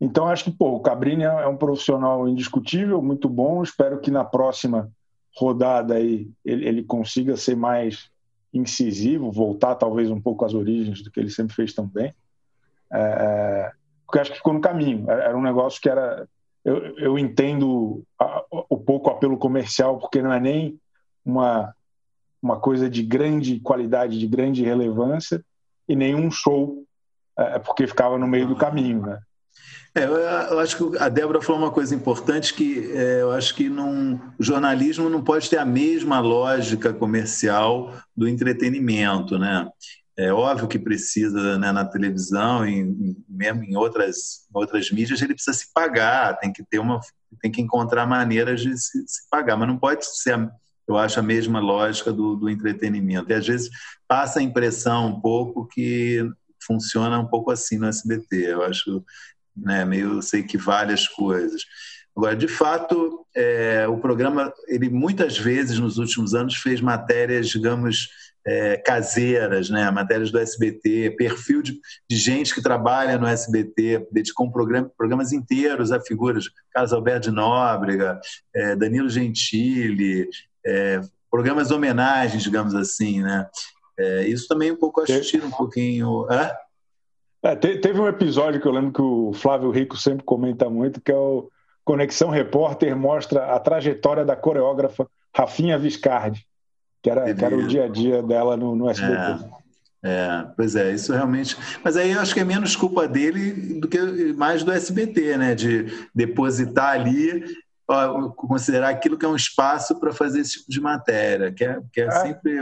então, 0.00 0.26
acho 0.26 0.44
que 0.44 0.50
pô, 0.50 0.72
o 0.72 0.80
Cabrini 0.80 1.24
é 1.24 1.46
um 1.46 1.56
profissional 1.56 2.28
indiscutível, 2.28 3.00
muito 3.00 3.28
bom. 3.28 3.62
Espero 3.62 4.00
que 4.00 4.10
na 4.10 4.24
próxima 4.24 4.90
rodada 5.36 5.94
aí 5.94 6.30
ele, 6.44 6.68
ele 6.68 6.82
consiga 6.82 7.36
ser 7.36 7.56
mais 7.56 8.10
incisivo, 8.54 9.32
voltar 9.32 9.74
talvez 9.74 10.10
um 10.10 10.20
pouco 10.20 10.44
às 10.44 10.54
origens 10.54 11.02
do 11.02 11.10
que 11.10 11.18
ele 11.18 11.28
sempre 11.28 11.54
fez 11.54 11.74
também. 11.74 12.14
É, 12.92 12.98
é, 12.98 13.72
porque 14.06 14.20
acho 14.20 14.30
que 14.30 14.36
ficou 14.38 14.52
no 14.52 14.60
caminho. 14.60 15.10
Era 15.10 15.36
um 15.36 15.42
negócio 15.42 15.80
que 15.80 15.88
era. 15.88 16.28
Eu, 16.64 16.96
eu 16.96 17.18
entendo 17.18 18.02
o 18.50 18.78
pouco 18.78 19.10
apelo 19.10 19.36
comercial, 19.36 19.98
porque 19.98 20.22
não 20.22 20.32
é 20.32 20.40
nem 20.40 20.80
uma, 21.22 21.74
uma 22.40 22.58
coisa 22.58 22.88
de 22.88 23.02
grande 23.02 23.60
qualidade, 23.60 24.18
de 24.18 24.26
grande 24.26 24.64
relevância, 24.64 25.44
e 25.86 25.94
nenhum 25.94 26.30
show, 26.30 26.82
é, 27.36 27.58
porque 27.58 27.86
ficava 27.86 28.16
no 28.16 28.26
meio 28.26 28.48
do 28.48 28.56
caminho. 28.56 29.02
Né? 29.02 29.20
É, 29.94 30.04
eu 30.04 30.58
acho 30.58 30.76
que 30.76 30.98
a 30.98 31.08
Débora 31.08 31.40
falou 31.40 31.62
uma 31.62 31.70
coisa 31.70 31.94
importante 31.94 32.52
que 32.52 32.90
é, 32.92 33.22
eu 33.22 33.30
acho 33.30 33.54
que 33.54 33.68
não, 33.68 34.20
o 34.36 34.42
jornalismo 34.42 35.08
não 35.08 35.22
pode 35.22 35.48
ter 35.48 35.58
a 35.58 35.64
mesma 35.64 36.18
lógica 36.18 36.92
comercial 36.92 37.94
do 38.16 38.26
entretenimento, 38.28 39.38
né? 39.38 39.68
É 40.16 40.32
óbvio 40.32 40.68
que 40.68 40.78
precisa 40.78 41.58
né, 41.58 41.72
na 41.72 41.84
televisão 41.84 42.66
e 42.66 43.16
mesmo 43.28 43.64
em 43.64 43.76
outras, 43.76 44.46
outras 44.52 44.90
mídias 44.90 45.20
ele 45.22 45.34
precisa 45.34 45.56
se 45.56 45.72
pagar, 45.72 46.38
tem 46.38 46.52
que 46.52 46.64
ter 46.64 46.78
uma, 46.78 47.00
tem 47.40 47.50
que 47.50 47.60
encontrar 47.60 48.06
maneiras 48.06 48.60
de 48.60 48.76
se, 48.76 49.04
se 49.06 49.28
pagar, 49.28 49.56
mas 49.56 49.68
não 49.68 49.78
pode 49.78 50.04
ser, 50.06 50.48
eu 50.86 50.96
acho, 50.96 51.18
a 51.18 51.22
mesma 51.22 51.60
lógica 51.60 52.12
do, 52.12 52.36
do 52.36 52.48
entretenimento. 52.48 53.30
E 53.30 53.34
às 53.34 53.46
vezes 53.46 53.70
passa 54.06 54.38
a 54.38 54.42
impressão 54.42 55.08
um 55.08 55.20
pouco 55.20 55.66
que 55.66 56.28
funciona 56.64 57.18
um 57.18 57.26
pouco 57.26 57.50
assim 57.50 57.78
no 57.78 57.86
SBT. 57.86 58.52
Eu 58.52 58.62
acho 58.62 59.04
né? 59.56 59.84
Meio 59.84 60.22
sei 60.22 60.42
que 60.42 60.56
várias 60.56 61.06
coisas. 61.06 61.62
Agora, 62.16 62.36
de 62.36 62.46
fato, 62.46 63.26
é, 63.34 63.86
o 63.88 63.98
programa, 63.98 64.52
ele 64.68 64.88
muitas 64.88 65.36
vezes 65.36 65.78
nos 65.78 65.98
últimos 65.98 66.32
anos 66.32 66.54
fez 66.54 66.80
matérias, 66.80 67.48
digamos, 67.48 68.08
é, 68.46 68.76
caseiras, 68.76 69.70
né? 69.70 69.90
matérias 69.90 70.30
do 70.30 70.38
SBT, 70.38 71.16
perfil 71.16 71.62
de, 71.62 71.80
de, 72.08 72.16
gente 72.16 72.54
que 72.54 72.62
trabalha 72.62 73.18
no 73.18 73.26
SBT, 73.26 74.06
dedicou 74.12 74.46
um 74.46 74.52
programa, 74.52 74.90
programas 74.96 75.32
inteiros 75.32 75.90
a 75.90 76.00
figuras, 76.00 76.44
Carlos 76.72 76.92
Alberto 76.92 77.30
de 77.30 77.34
Nóbrega, 77.34 78.20
é, 78.54 78.76
Danilo 78.76 79.08
Gentili, 79.08 80.28
é, 80.64 81.00
programas 81.30 81.70
homenagens, 81.70 82.42
digamos 82.42 82.74
assim. 82.74 83.22
Né? 83.22 83.48
É, 83.98 84.28
isso 84.28 84.46
também 84.46 84.70
um 84.70 84.76
pouco 84.76 85.04
tira 85.04 85.46
um 85.46 85.50
pouquinho. 85.50 86.26
É? 87.44 87.52
É, 87.52 87.56
teve 87.56 88.00
um 88.00 88.08
episódio 88.08 88.60
que 88.60 88.66
eu 88.66 88.72
lembro 88.72 88.92
que 88.92 89.02
o 89.02 89.32
Flávio 89.34 89.70
Rico 89.70 89.96
sempre 89.96 90.24
comenta 90.24 90.68
muito, 90.70 91.00
que 91.00 91.12
é 91.12 91.16
o 91.16 91.50
Conexão 91.84 92.30
Repórter 92.30 92.96
mostra 92.96 93.54
a 93.54 93.60
trajetória 93.60 94.24
da 94.24 94.34
coreógrafa 94.34 95.06
Rafinha 95.34 95.78
Viscardi. 95.78 96.46
Que 97.02 97.10
era, 97.10 97.34
que 97.34 97.44
era 97.44 97.54
o 97.54 97.66
dia 97.66 97.84
a 97.84 97.88
dia 97.88 98.22
dela 98.22 98.56
no, 98.56 98.74
no 98.74 98.88
SBT. 98.88 99.44
É, 100.02 100.08
é, 100.10 100.46
pois 100.56 100.74
é, 100.74 100.90
isso 100.92 101.12
realmente. 101.12 101.54
Mas 101.84 101.98
aí 101.98 102.12
eu 102.12 102.20
acho 102.20 102.32
que 102.32 102.40
é 102.40 102.44
menos 102.44 102.74
culpa 102.74 103.06
dele 103.06 103.78
do 103.78 103.86
que 103.86 103.98
mais 104.32 104.64
do 104.64 104.72
SBT, 104.72 105.36
né? 105.36 105.54
De 105.54 106.08
depositar 106.14 106.92
ali, 106.92 107.44
ó, 107.86 108.30
considerar 108.30 108.88
aquilo 108.88 109.18
que 109.18 109.26
é 109.26 109.28
um 109.28 109.36
espaço 109.36 110.00
para 110.00 110.14
fazer 110.14 110.40
esse 110.40 110.60
tipo 110.60 110.70
de 110.70 110.80
matéria, 110.80 111.52
que 111.52 111.62
é, 111.62 111.78
que 111.92 112.00
é, 112.00 112.06
é. 112.06 112.10
sempre 112.10 112.58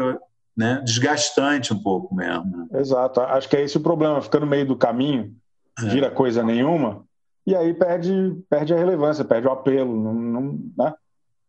né, 0.56 0.80
desgastante 0.84 1.72
um 1.72 1.82
pouco 1.82 2.14
mesmo. 2.14 2.68
Exato, 2.74 3.20
acho 3.20 3.48
que 3.48 3.56
é 3.56 3.62
esse 3.62 3.76
o 3.76 3.80
problema, 3.80 4.20
fica 4.20 4.40
no 4.40 4.46
meio 4.46 4.66
do 4.66 4.76
caminho, 4.76 5.34
é. 5.78 5.86
vira 5.86 6.10
coisa 6.10 6.42
nenhuma, 6.42 7.04
e 7.46 7.56
aí 7.56 7.74
perde, 7.74 8.36
perde 8.48 8.72
a 8.72 8.76
relevância, 8.76 9.24
perde 9.24 9.48
o 9.48 9.50
apelo. 9.50 10.00
Não, 10.00 10.14
não, 10.14 10.58
né? 10.76 10.94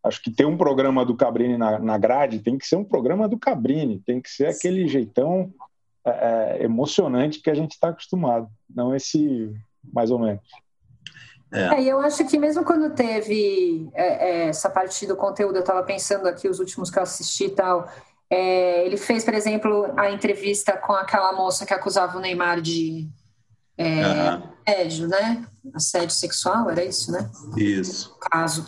Acho 0.03 0.21
que 0.21 0.31
ter 0.31 0.45
um 0.45 0.57
programa 0.57 1.05
do 1.05 1.15
Cabrini 1.15 1.57
na, 1.57 1.79
na 1.79 1.97
grade 1.97 2.39
tem 2.39 2.57
que 2.57 2.67
ser 2.67 2.75
um 2.75 2.83
programa 2.83 3.27
do 3.27 3.37
Cabrini, 3.37 3.99
tem 4.05 4.21
que 4.21 4.29
ser 4.29 4.47
aquele 4.47 4.87
jeitão 4.87 5.53
é, 6.05 6.57
é 6.59 6.63
emocionante 6.63 7.39
que 7.39 7.49
a 7.49 7.53
gente 7.53 7.71
está 7.71 7.89
acostumado, 7.89 8.49
não 8.69 8.93
esse 8.93 9.55
mais 9.93 10.11
ou 10.11 10.19
menos. 10.19 10.41
É. 11.53 11.75
é, 11.75 11.83
eu 11.83 11.99
acho 11.99 12.25
que 12.27 12.37
mesmo 12.37 12.65
quando 12.65 12.95
teve 12.95 13.87
é, 13.93 14.29
é 14.29 14.47
essa 14.47 14.69
parte 14.69 15.05
do 15.05 15.15
conteúdo, 15.15 15.55
eu 15.55 15.61
estava 15.61 15.83
pensando 15.83 16.27
aqui 16.27 16.49
os 16.49 16.59
últimos 16.59 16.89
que 16.89 16.97
eu 16.97 17.03
assisti 17.03 17.45
e 17.45 17.49
tal, 17.51 17.87
é, 18.33 18.83
ele 18.87 18.97
fez, 18.97 19.23
por 19.23 19.35
exemplo, 19.35 19.93
a 19.95 20.09
entrevista 20.09 20.75
com 20.75 20.91
aquela 20.93 21.33
moça 21.33 21.67
que 21.67 21.73
acusava 21.73 22.17
o 22.17 22.19
Neymar 22.19 22.61
de 22.61 23.07
é, 23.77 24.01
assédio, 24.65 25.07
né? 25.07 25.45
Assédio 25.71 26.15
sexual, 26.15 26.67
era 26.71 26.83
isso, 26.83 27.11
né? 27.11 27.29
Isso. 27.55 28.09
No 28.09 28.17
caso. 28.31 28.65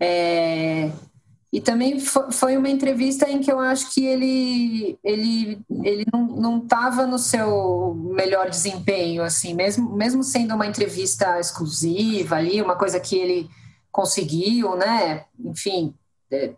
É, 0.00 0.90
e 1.52 1.60
também 1.60 2.00
foi 2.00 2.56
uma 2.56 2.70
entrevista 2.70 3.28
em 3.28 3.40
que 3.40 3.52
eu 3.52 3.60
acho 3.60 3.92
que 3.92 4.02
ele, 4.02 4.98
ele, 5.04 5.60
ele 5.84 6.06
não 6.10 6.62
estava 6.62 7.06
no 7.06 7.18
seu 7.18 7.94
melhor 8.14 8.48
desempenho, 8.48 9.22
assim, 9.22 9.52
mesmo, 9.52 9.94
mesmo 9.94 10.22
sendo 10.22 10.54
uma 10.54 10.66
entrevista 10.66 11.38
exclusiva 11.38 12.36
ali, 12.36 12.62
uma 12.62 12.76
coisa 12.76 12.98
que 12.98 13.14
ele 13.14 13.50
conseguiu, 13.90 14.74
né? 14.74 15.26
Enfim, 15.38 15.94
é, 16.30 16.54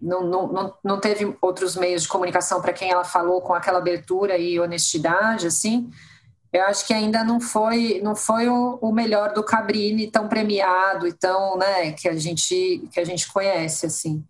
não, 0.00 0.26
não, 0.26 0.74
não 0.82 1.00
teve 1.00 1.36
outros 1.40 1.76
meios 1.76 2.02
de 2.02 2.08
comunicação 2.08 2.60
para 2.60 2.72
quem 2.72 2.90
ela 2.90 3.04
falou 3.04 3.40
com 3.40 3.54
aquela 3.54 3.78
abertura 3.78 4.38
e 4.38 4.58
honestidade, 4.60 5.46
assim. 5.46 5.90
Eu 6.52 6.64
acho 6.64 6.86
que 6.86 6.94
ainda 6.94 7.22
não 7.22 7.40
foi 7.40 8.00
não 8.02 8.16
foi 8.16 8.48
o, 8.48 8.78
o 8.80 8.92
melhor 8.92 9.34
do 9.34 9.42
Cabrini 9.42 10.10
tão 10.10 10.28
premiado 10.28 11.06
e 11.06 11.12
tão, 11.12 11.58
né, 11.58 11.92
que 11.92 12.08
a 12.08 12.16
gente 12.16 12.88
que 12.90 13.00
a 13.00 13.04
gente 13.04 13.30
conhece 13.30 13.86
assim. 13.86 14.24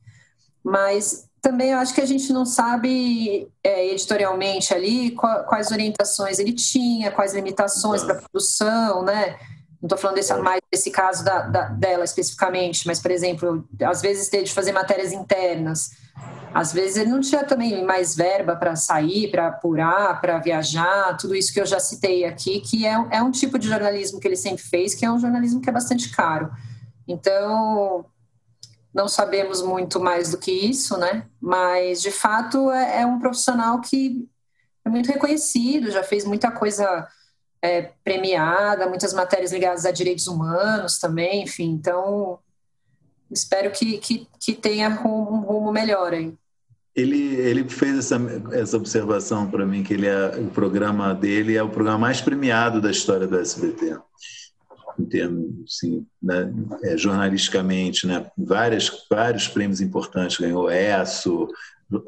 Mas 0.65 1.29
também 1.41 1.71
eu 1.71 1.79
acho 1.79 1.95
que 1.95 2.01
a 2.01 2.07
gente 2.07 2.33
não 2.33 2.45
sabe 2.45 3.49
é, 3.63 3.87
editorialmente 3.93 4.75
ali 4.75 5.13
quais 5.13 5.71
orientações 5.71 6.39
ele 6.39 6.53
tinha, 6.53 7.13
quais 7.13 7.35
limitações 7.35 8.03
para 8.03 8.17
produção, 8.17 9.03
né? 9.03 9.39
Não 9.81 9.87
estou 9.87 9.99
falando 9.99 10.17
desse, 10.17 10.35
mais 10.35 10.61
desse 10.73 10.91
caso 10.91 11.25
da, 11.25 11.43
da, 11.43 11.69
dela 11.69 12.05
especificamente, 12.05 12.87
mas, 12.87 13.01
por 13.01 13.11
exemplo, 13.11 13.67
às 13.85 14.03
vezes 14.03 14.29
teve 14.29 14.45
de 14.45 14.53
fazer 14.53 14.73
matérias 14.73 15.13
internas. 15.13 15.91
Às 16.53 16.73
vezes 16.73 16.97
ele 16.97 17.11
não 17.11 17.21
tinha 17.21 17.45
também 17.45 17.85
mais 17.85 18.17
verba 18.17 18.57
para 18.57 18.75
sair, 18.75 19.31
para 19.31 19.49
apurar, 19.49 20.21
para 20.21 20.39
viajar, 20.39 21.17
tudo 21.17 21.37
isso 21.37 21.53
que 21.53 21.61
eu 21.61 21.67
já 21.67 21.79
citei 21.79 22.25
aqui, 22.25 22.61
que 22.61 22.85
é, 22.85 22.95
é 23.11 23.23
um 23.23 23.31
tipo 23.31 23.59
de 23.59 23.69
jornalismo 23.69 24.19
que 24.19 24.27
ele 24.27 24.37
sempre 24.37 24.65
fez, 24.65 24.95
que 24.95 25.05
é 25.05 25.11
um 25.11 25.19
jornalismo 25.21 25.61
que 25.61 25.69
é 25.69 25.73
bastante 25.73 26.11
caro. 26.11 26.51
Então, 27.07 28.05
não 28.93 29.07
sabemos 29.07 29.63
muito 29.63 30.01
mais 30.01 30.31
do 30.31 30.39
que 30.39 30.51
isso, 30.51 30.97
né? 30.97 31.27
Mas, 31.41 32.03
de 32.03 32.11
fato, 32.11 32.71
é, 32.71 33.03
é 33.03 33.07
um 33.07 33.21
profissional 33.21 33.81
que 33.81 34.29
é 34.85 34.89
muito 34.89 35.07
reconhecido, 35.07 35.91
já 35.91 36.03
fez 36.03 36.25
muita 36.25 36.51
coisa 36.51 37.07
é, 37.63 37.91
premiada, 38.05 38.89
muitas 38.89 39.13
matérias 39.13 39.53
ligadas 39.53 39.85
a 39.85 39.91
direitos 39.91 40.27
humanos 40.27 40.99
também, 40.99 41.43
enfim. 41.43 41.71
Então, 41.71 42.39
espero 43.31 43.71
que, 43.71 43.99
que, 43.99 44.27
que 44.41 44.55
tenha 44.55 44.89
um 44.89 45.41
rumo 45.41 45.73
melhor 45.73 46.13
aí. 46.13 46.33
Ele, 46.95 47.37
ele 47.37 47.69
fez 47.69 47.97
essa, 47.99 48.19
essa 48.53 48.77
observação 48.77 49.49
para 49.49 49.65
mim, 49.65 49.85
que 49.85 49.95
ele 49.95 50.07
é, 50.07 50.37
o 50.39 50.51
programa 50.51 51.15
dele 51.15 51.57
é 51.57 51.63
o 51.63 51.69
programa 51.69 51.99
mais 51.99 52.21
premiado 52.21 52.81
da 52.81 52.91
história 52.91 53.27
do 53.27 53.39
SBT. 53.39 53.97
Em 54.99 55.05
termos, 55.05 55.49
assim, 55.65 56.05
né, 56.21 56.53
é, 56.83 56.97
jornalisticamente, 56.97 58.05
né? 58.05 58.29
Várias, 58.37 58.91
vários 59.09 59.47
prêmios 59.47 59.81
importantes. 59.81 60.39
Ganhou 60.39 60.69
ESSO, 60.69 61.47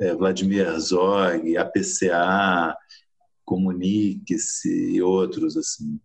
é, 0.00 0.12
Vladimir 0.12 0.66
Herzog, 0.66 1.56
APCA, 1.56 2.76
Comunique-se 3.50 4.94
e 4.94 5.02
outros 5.02 5.56
assim. 5.56 5.98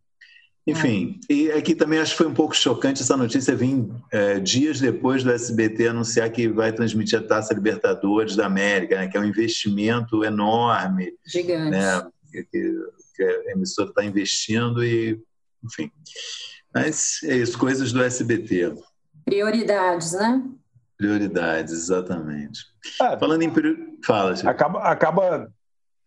Enfim, 0.68 1.20
é. 1.30 1.34
e 1.34 1.52
aqui 1.52 1.76
também 1.76 2.00
acho 2.00 2.14
que 2.14 2.18
foi 2.18 2.26
um 2.26 2.34
pouco 2.34 2.56
chocante 2.56 3.04
essa 3.04 3.16
notícia 3.16 3.56
vir 3.56 3.88
é, 4.12 4.40
dias 4.40 4.80
depois 4.80 5.24
do 5.24 5.32
SBT 5.32 5.90
anunciar 5.90 6.28
que 6.32 6.48
vai 6.48 6.74
transmitir 6.74 7.20
a 7.20 7.22
Taça 7.22 7.54
Libertadores 7.54 8.36
da 8.36 8.48
América, 8.48 8.96
né, 8.96 9.08
que 9.08 9.16
é 9.16 9.20
um 9.20 9.26
investimento 9.26 10.24
enorme. 10.24 11.14
Gigante. 11.24 11.70
Né, 11.70 12.08
que, 12.32 12.44
que 13.16 13.24
a 13.24 13.52
emissora 13.52 13.90
está 13.90 14.04
investindo 14.04 14.84
e, 14.84 15.22
enfim. 15.64 15.92
Mas 16.74 17.20
é 17.26 17.38
isso, 17.38 17.60
coisas 17.60 17.94
do 17.94 18.02
SBT. 18.02 18.74
Prioridades, 19.24 20.14
né? 20.14 20.44
Prioridades, 20.98 21.74
exatamente. 21.74 22.62
Ah, 23.00 23.16
Falando 23.20 23.44
em. 23.44 23.52
Fala, 24.04 24.34
Acaba, 24.34 24.80
acaba 24.80 25.54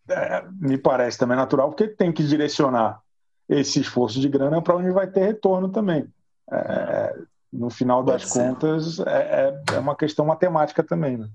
é, 0.09 0.45
me 0.59 0.77
parece 0.77 1.17
também 1.17 1.37
natural, 1.37 1.69
porque 1.69 1.87
tem 1.87 2.11
que 2.11 2.23
direcionar 2.23 3.01
esse 3.47 3.79
esforço 3.79 4.19
de 4.19 4.29
grana 4.29 4.61
para 4.61 4.75
onde 4.75 4.91
vai 4.91 5.07
ter 5.07 5.25
retorno 5.25 5.69
também. 5.69 6.07
É, 6.51 7.15
no 7.51 7.69
final 7.69 8.03
das 8.03 8.25
contas, 8.25 8.99
é, 8.99 9.03
é, 9.11 9.75
é, 9.75 9.79
uma 9.79 9.95
questão 9.95 10.25
matemática 10.25 10.83
também. 10.83 11.17
Né? 11.17 11.27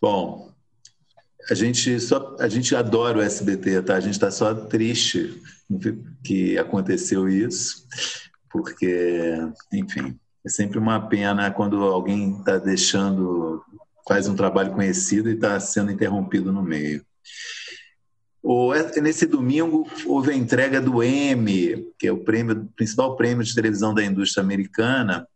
Bom, 0.00 0.52
a 1.50 1.54
gente 1.54 1.98
só 2.00 2.36
a 2.38 2.48
gente 2.48 2.74
adora 2.76 3.18
o 3.18 3.22
SBT, 3.22 3.82
tá? 3.82 3.96
A 3.96 4.00
gente 4.00 4.12
está 4.12 4.30
só 4.30 4.54
triste 4.54 5.42
que 6.22 6.58
aconteceu 6.58 7.28
isso, 7.28 7.86
porque, 8.50 9.34
enfim, 9.72 10.18
é 10.44 10.48
sempre 10.48 10.78
uma 10.78 11.08
pena 11.08 11.50
quando 11.50 11.82
alguém 11.82 12.38
está 12.38 12.58
deixando 12.58 13.62
faz 14.06 14.28
um 14.28 14.36
trabalho 14.36 14.72
conhecido 14.72 15.30
e 15.30 15.34
está 15.34 15.58
sendo 15.58 15.90
interrompido 15.90 16.52
no 16.52 16.62
meio. 16.62 17.04
Nesse 19.00 19.24
domingo 19.24 19.88
houve 20.04 20.30
a 20.30 20.36
entrega 20.36 20.78
do 20.78 21.02
Emmy, 21.02 21.90
que 21.98 22.06
é 22.06 22.12
o 22.12 22.22
prêmio, 22.22 22.68
principal 22.76 23.16
prêmio 23.16 23.42
de 23.42 23.54
televisão 23.54 23.94
da 23.94 24.04
indústria 24.04 24.44
americana, 24.44 25.26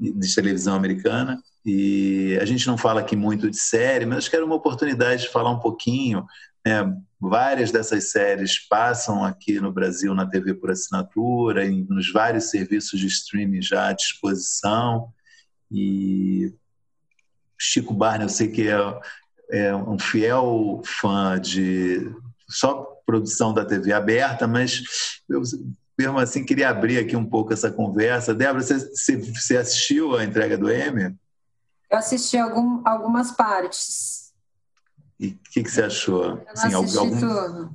de 0.00 0.34
televisão 0.34 0.74
americana. 0.74 1.38
E 1.64 2.38
a 2.40 2.46
gente 2.46 2.66
não 2.66 2.78
fala 2.78 3.00
aqui 3.00 3.14
muito 3.14 3.50
de 3.50 3.58
série, 3.58 4.06
mas 4.06 4.18
acho 4.18 4.30
que 4.30 4.36
era 4.36 4.44
uma 4.44 4.54
oportunidade 4.54 5.22
de 5.22 5.28
falar 5.28 5.50
um 5.50 5.58
pouquinho. 5.58 6.24
Né? 6.64 6.96
Várias 7.20 7.70
dessas 7.70 8.10
séries 8.10 8.58
passam 8.68 9.22
aqui 9.22 9.60
no 9.60 9.70
Brasil 9.70 10.14
na 10.14 10.24
TV 10.24 10.54
por 10.54 10.70
assinatura, 10.70 11.66
e 11.66 11.84
nos 11.84 12.10
vários 12.10 12.44
serviços 12.44 12.98
de 12.98 13.06
streaming 13.06 13.60
já 13.60 13.88
à 13.88 13.92
disposição. 13.92 15.10
E 15.70 16.54
Chico 17.58 17.92
Barney, 17.92 18.24
eu 18.24 18.30
sei 18.30 18.48
que 18.48 18.68
é, 18.68 19.00
é 19.50 19.76
um 19.76 19.98
fiel 19.98 20.80
fã 20.84 21.38
de 21.38 22.10
só 22.48 22.84
produção 23.04 23.52
da 23.52 23.64
TV 23.64 23.92
aberta, 23.92 24.46
mas 24.46 24.82
eu 25.28 25.42
mesmo 25.98 26.18
assim 26.18 26.44
queria 26.44 26.68
abrir 26.68 26.98
aqui 26.98 27.16
um 27.16 27.24
pouco 27.24 27.52
essa 27.52 27.70
conversa. 27.70 28.34
Débora, 28.34 28.62
você, 28.62 29.16
você 29.16 29.56
assistiu 29.56 30.16
a 30.16 30.24
entrega 30.24 30.58
do 30.58 30.70
Emmy? 30.70 31.14
Eu 31.90 31.98
assisti 31.98 32.36
algum, 32.36 32.82
algumas 32.84 33.30
partes. 33.30 34.32
E 35.18 35.28
o 35.28 35.38
que, 35.50 35.62
que, 35.62 35.70
você 35.70 35.82
achou? 35.82 36.24
Eu 36.24 36.36
não 36.36 36.56
Sim, 36.56 36.74
assisti 36.74 36.98
algum... 36.98 37.20
tudo. 37.20 37.70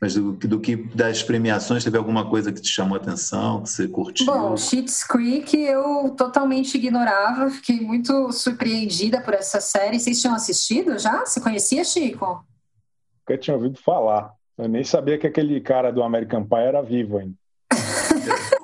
Mas 0.00 0.14
do, 0.14 0.32
do, 0.32 0.60
que 0.60 0.76
das 0.76 1.22
premiações, 1.22 1.82
teve 1.82 1.96
alguma 1.96 2.28
coisa 2.28 2.52
que 2.52 2.60
te 2.60 2.68
chamou 2.68 2.98
a 2.98 3.00
atenção, 3.00 3.62
que 3.62 3.70
você 3.70 3.88
curtiu? 3.88 4.26
Bom, 4.26 4.54
Schitt's 4.54 5.02
Creek 5.02 5.56
eu 5.56 6.10
totalmente 6.10 6.74
ignorava, 6.74 7.48
fiquei 7.48 7.80
muito 7.80 8.30
surpreendida 8.30 9.22
por 9.22 9.32
essa 9.32 9.62
série. 9.62 9.98
Vocês 9.98 10.20
tinham 10.20 10.34
assistido 10.34 10.98
já? 10.98 11.24
Você 11.24 11.40
conhecia, 11.40 11.82
Chico? 11.84 12.44
Nunca 13.26 13.38
tinha 13.38 13.56
ouvido 13.56 13.78
falar. 13.80 14.32
Eu 14.56 14.68
nem 14.68 14.84
sabia 14.84 15.18
que 15.18 15.26
aquele 15.26 15.60
cara 15.60 15.90
do 15.90 16.02
American 16.02 16.44
Pie 16.44 16.56
era 16.58 16.82
vivo 16.82 17.18
ainda. 17.18 17.34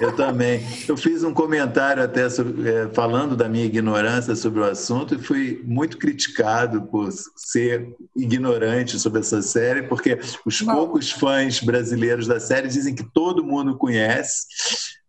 Eu 0.00 0.14
também. 0.14 0.60
Eu 0.86 0.96
fiz 0.96 1.24
um 1.24 1.34
comentário 1.34 2.00
até 2.00 2.30
sobre, 2.30 2.70
é, 2.70 2.88
falando 2.90 3.34
da 3.34 3.48
minha 3.48 3.64
ignorância 3.64 4.36
sobre 4.36 4.60
o 4.60 4.64
assunto 4.64 5.16
e 5.16 5.18
fui 5.18 5.60
muito 5.64 5.98
criticado 5.98 6.82
por 6.82 7.10
ser 7.10 7.96
ignorante 8.14 8.96
sobre 8.96 9.18
essa 9.18 9.42
série, 9.42 9.82
porque 9.82 10.16
os 10.46 10.62
Bom. 10.62 10.72
poucos 10.72 11.10
fãs 11.10 11.58
brasileiros 11.60 12.28
da 12.28 12.38
série 12.38 12.68
dizem 12.68 12.94
que 12.94 13.02
todo 13.02 13.42
mundo 13.42 13.76
conhece, 13.76 14.46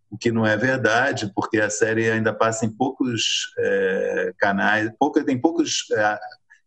o 0.10 0.18
que 0.18 0.32
não 0.32 0.44
é 0.44 0.58
verdade, 0.58 1.32
porque 1.36 1.60
a 1.60 1.70
série 1.70 2.10
ainda 2.10 2.34
passa 2.34 2.66
em 2.66 2.70
poucos 2.72 3.54
é, 3.60 4.34
canais, 4.40 4.92
pouca, 4.98 5.24
tem 5.24 5.40
poucos 5.40 5.86
é, 5.92 6.20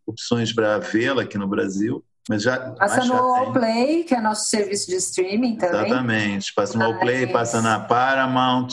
opções 0.07 0.53
para 0.53 0.79
vê-la 0.79 1.23
aqui 1.23 1.37
no 1.37 1.49
Brasil. 1.49 2.05
Mas 2.29 2.43
já, 2.43 2.71
passa 2.73 3.05
no 3.05 3.15
Allplay, 3.15 4.05
que 4.05 4.15
é 4.15 4.21
nosso 4.21 4.49
serviço 4.49 4.89
de 4.89 4.97
streaming 4.97 5.57
também. 5.57 5.87
Exatamente, 5.87 6.55
passa 6.55 6.79
no 6.79 6.85
Allplay, 6.85 7.27
passa 7.27 7.61
na 7.61 7.81
Paramount 7.81 8.69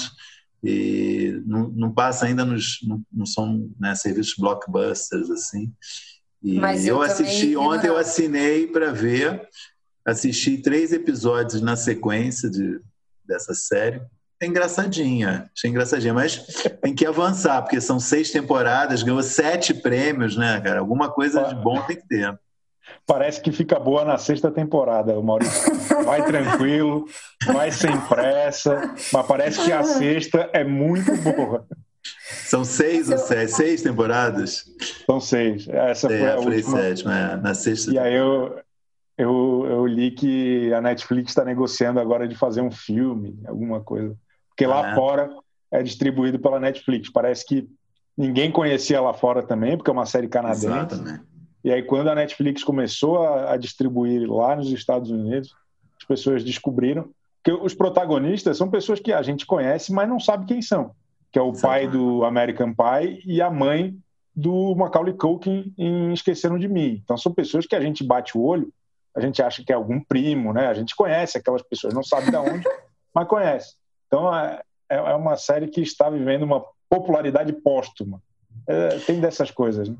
e 0.63 1.41
não, 1.45 1.69
não 1.69 1.91
passa 1.91 2.25
ainda 2.25 2.45
nos 2.45 2.79
não, 2.83 3.01
não 3.11 3.25
são 3.25 3.71
né, 3.79 3.95
serviços 3.95 4.35
blockbusters 4.37 5.29
assim. 5.31 5.73
E 6.43 6.59
Mas 6.59 6.85
eu, 6.85 6.97
eu 6.97 7.01
assisti 7.01 7.55
ontem, 7.57 7.87
eu 7.87 7.97
assinei 7.97 8.67
para 8.67 8.91
ver, 8.91 9.41
assisti 10.05 10.57
três 10.57 10.93
episódios 10.93 11.61
na 11.61 11.75
sequência 11.75 12.49
de, 12.49 12.79
dessa 13.25 13.53
série. 13.53 14.01
É 14.41 14.45
engraçadinha, 14.45 15.49
achei 15.53 15.69
engraçadinha, 15.69 16.13
mas 16.13 16.37
tem 16.81 16.95
que 16.95 17.05
avançar, 17.05 17.61
porque 17.61 17.81
são 17.81 17.99
seis 17.99 18.31
temporadas, 18.31 19.03
ganhou 19.03 19.21
sete 19.21 19.73
prêmios, 19.73 20.37
né, 20.37 20.61
cara? 20.61 20.79
Alguma 20.79 21.11
coisa 21.11 21.43
de 21.43 21.55
bom 21.55 21.81
tem 21.81 21.97
que 21.97 22.07
ter. 22.07 22.39
Parece 23.05 23.41
que 23.41 23.51
fica 23.51 23.79
boa 23.79 24.05
na 24.05 24.17
sexta 24.17 24.51
temporada, 24.51 25.17
o 25.17 25.23
Maurício. 25.23 25.73
Vai 26.05 26.23
tranquilo, 26.25 27.05
vai 27.45 27.71
sem 27.71 27.95
pressa, 28.01 28.95
mas 29.11 29.25
parece 29.25 29.63
que 29.63 29.71
a 29.71 29.83
sexta 29.83 30.49
é 30.53 30.63
muito 30.63 31.15
boa. 31.17 31.65
São 32.45 32.63
seis 32.63 33.09
ou 33.09 33.17
sete? 33.17 33.51
Seis 33.51 33.81
temporadas? 33.81 34.65
São 35.05 35.19
seis. 35.19 35.67
Essa 35.67 36.07
é, 36.11 36.19
foi 36.19 36.31
a 36.31 36.37
última. 36.37 36.77
sétima, 36.77 37.17
é, 37.17 37.35
na 37.37 37.53
sexta. 37.53 37.91
E 37.91 37.99
aí 37.99 38.15
eu, 38.15 38.59
eu, 39.17 39.65
eu 39.67 39.85
li 39.85 40.11
que 40.11 40.73
a 40.73 40.81
Netflix 40.81 41.31
está 41.31 41.43
negociando 41.43 41.99
agora 41.99 42.27
de 42.27 42.35
fazer 42.35 42.61
um 42.61 42.71
filme, 42.71 43.39
alguma 43.47 43.81
coisa. 43.81 44.15
Porque 44.49 44.65
lá 44.65 44.91
ah, 44.91 44.95
fora 44.95 45.29
é 45.71 45.83
distribuído 45.83 46.39
pela 46.39 46.59
Netflix. 46.59 47.11
Parece 47.11 47.45
que 47.45 47.67
ninguém 48.17 48.51
conhecia 48.51 48.99
lá 49.01 49.13
fora 49.13 49.43
também, 49.43 49.77
porque 49.77 49.89
é 49.89 49.93
uma 49.93 50.05
série 50.05 50.27
canadense. 50.27 50.67
Exatamente. 50.67 51.28
E 51.63 51.71
aí, 51.71 51.83
quando 51.83 52.09
a 52.09 52.15
Netflix 52.15 52.63
começou 52.63 53.23
a, 53.23 53.53
a 53.53 53.57
distribuir 53.57 54.29
lá 54.29 54.55
nos 54.55 54.71
Estados 54.71 55.11
Unidos, 55.11 55.53
as 55.99 56.05
pessoas 56.05 56.43
descobriram 56.43 57.09
que 57.43 57.51
os 57.51 57.73
protagonistas 57.73 58.57
são 58.57 58.69
pessoas 58.69 58.99
que 58.99 59.11
a 59.11 59.21
gente 59.21 59.45
conhece, 59.45 59.91
mas 59.91 60.07
não 60.07 60.19
sabe 60.19 60.45
quem 60.45 60.61
são. 60.61 60.91
Que 61.31 61.39
é 61.39 61.41
o 61.41 61.53
pai 61.53 61.87
do 61.87 62.23
American 62.23 62.73
Pie 62.73 63.21
e 63.25 63.41
a 63.41 63.49
mãe 63.49 63.95
do 64.35 64.73
Macaulay 64.75 65.13
Culkin 65.13 65.73
em 65.77 66.13
Esqueceram 66.13 66.57
de 66.57 66.67
Mim. 66.67 67.01
Então, 67.03 67.17
são 67.17 67.33
pessoas 67.33 67.65
que 67.65 67.75
a 67.75 67.81
gente 67.81 68.03
bate 68.03 68.37
o 68.37 68.41
olho, 68.41 68.71
a 69.15 69.19
gente 69.19 69.41
acha 69.41 69.63
que 69.63 69.71
é 69.71 69.75
algum 69.75 69.99
primo, 69.99 70.53
né? 70.53 70.67
A 70.67 70.73
gente 70.73 70.95
conhece 70.95 71.37
aquelas 71.37 71.61
pessoas, 71.61 71.93
não 71.93 72.03
sabe 72.03 72.31
de 72.31 72.37
onde, 72.37 72.63
mas 73.13 73.27
conhece. 73.27 73.75
Então, 74.07 74.33
é, 74.33 74.61
é, 74.89 74.95
é 74.95 75.15
uma 75.15 75.35
série 75.35 75.67
que 75.67 75.81
está 75.81 76.09
vivendo 76.09 76.43
uma 76.43 76.63
popularidade 76.89 77.51
póstuma. 77.53 78.21
É, 78.67 78.97
tem 78.99 79.19
dessas 79.19 79.51
coisas, 79.51 79.89
né? 79.89 79.95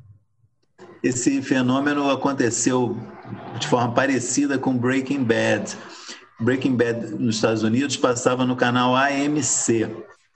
Esse 1.03 1.41
fenômeno 1.41 2.09
aconteceu 2.09 2.97
de 3.59 3.67
forma 3.67 3.93
parecida 3.93 4.57
com 4.57 4.77
Breaking 4.77 5.23
Bad. 5.23 5.77
Breaking 6.39 6.75
Bad 6.75 7.15
nos 7.15 7.35
Estados 7.35 7.63
Unidos 7.63 7.97
passava 7.97 8.45
no 8.45 8.55
canal 8.55 8.95
AMC, 8.95 9.89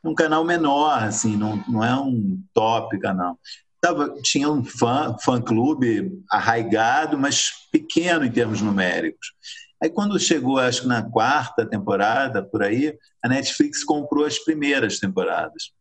um 0.04 0.14
canal 0.14 0.44
menor, 0.44 1.04
assim, 1.04 1.38
não, 1.38 1.64
não 1.68 1.84
é 1.84 1.96
um 1.96 2.42
top 2.54 3.00
canal. 3.00 3.40
Tava, 3.80 4.14
tinha 4.22 4.50
um 4.50 4.64
fã, 4.64 5.16
fã 5.22 5.42
clube 5.42 6.12
arraigado, 6.30 7.18
mas 7.18 7.52
pequeno 7.72 8.26
em 8.26 8.32
termos 8.32 8.62
numéricos. 8.62 9.34
Aí 9.82 9.90
quando 9.90 10.20
chegou, 10.20 10.58
acho 10.58 10.84
que 10.84 10.88
na 10.88 11.02
quarta 11.02 11.66
temporada, 11.66 12.42
por 12.42 12.64
aí, 12.64 12.98
a 13.22 13.28
Netflix 13.28 13.84
comprou 13.84 14.26
as 14.26 14.40
primeiras 14.40 15.00
temporadas. 15.00 15.72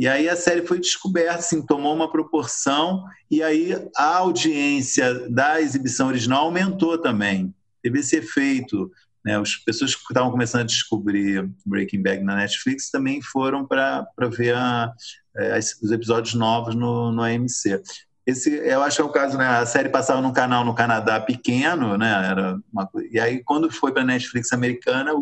E 0.00 0.08
aí 0.08 0.30
a 0.30 0.34
série 0.34 0.66
foi 0.66 0.80
descoberta, 0.80 1.40
assim, 1.40 1.60
tomou 1.60 1.94
uma 1.94 2.10
proporção, 2.10 3.04
e 3.30 3.42
aí 3.42 3.74
a 3.94 4.16
audiência 4.16 5.28
da 5.28 5.60
exibição 5.60 6.08
original 6.08 6.46
aumentou 6.46 6.96
também. 6.96 7.54
Teve 7.82 7.98
esse 7.98 8.16
efeito. 8.16 8.90
Né? 9.22 9.38
As 9.38 9.56
pessoas 9.56 9.94
que 9.94 10.00
estavam 10.00 10.30
começando 10.30 10.62
a 10.62 10.64
descobrir 10.64 11.46
Breaking 11.66 12.02
Bad 12.02 12.24
na 12.24 12.36
Netflix 12.36 12.90
também 12.90 13.20
foram 13.20 13.66
para 13.66 14.08
ver 14.30 14.54
a, 14.54 14.90
é, 15.36 15.58
os 15.58 15.92
episódios 15.92 16.32
novos 16.32 16.74
no, 16.74 17.12
no 17.12 17.22
AMC. 17.22 17.82
Esse, 18.26 18.54
eu 18.54 18.82
acho 18.82 18.96
que 18.96 19.02
é 19.02 19.04
o 19.04 19.12
caso, 19.12 19.36
né? 19.36 19.48
A 19.48 19.66
série 19.66 19.90
passava 19.90 20.22
num 20.22 20.32
canal 20.32 20.64
no 20.64 20.74
Canadá 20.74 21.20
pequeno, 21.20 21.98
né? 21.98 22.26
Era 22.26 22.58
uma, 22.72 22.90
e 23.10 23.20
aí, 23.20 23.44
quando 23.44 23.70
foi 23.70 23.92
para 23.92 24.00
a 24.00 24.06
Netflix 24.06 24.50
americana, 24.50 25.12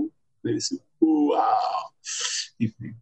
esse, 0.44 0.80
uau! 1.02 1.92
Enfim. 2.60 2.94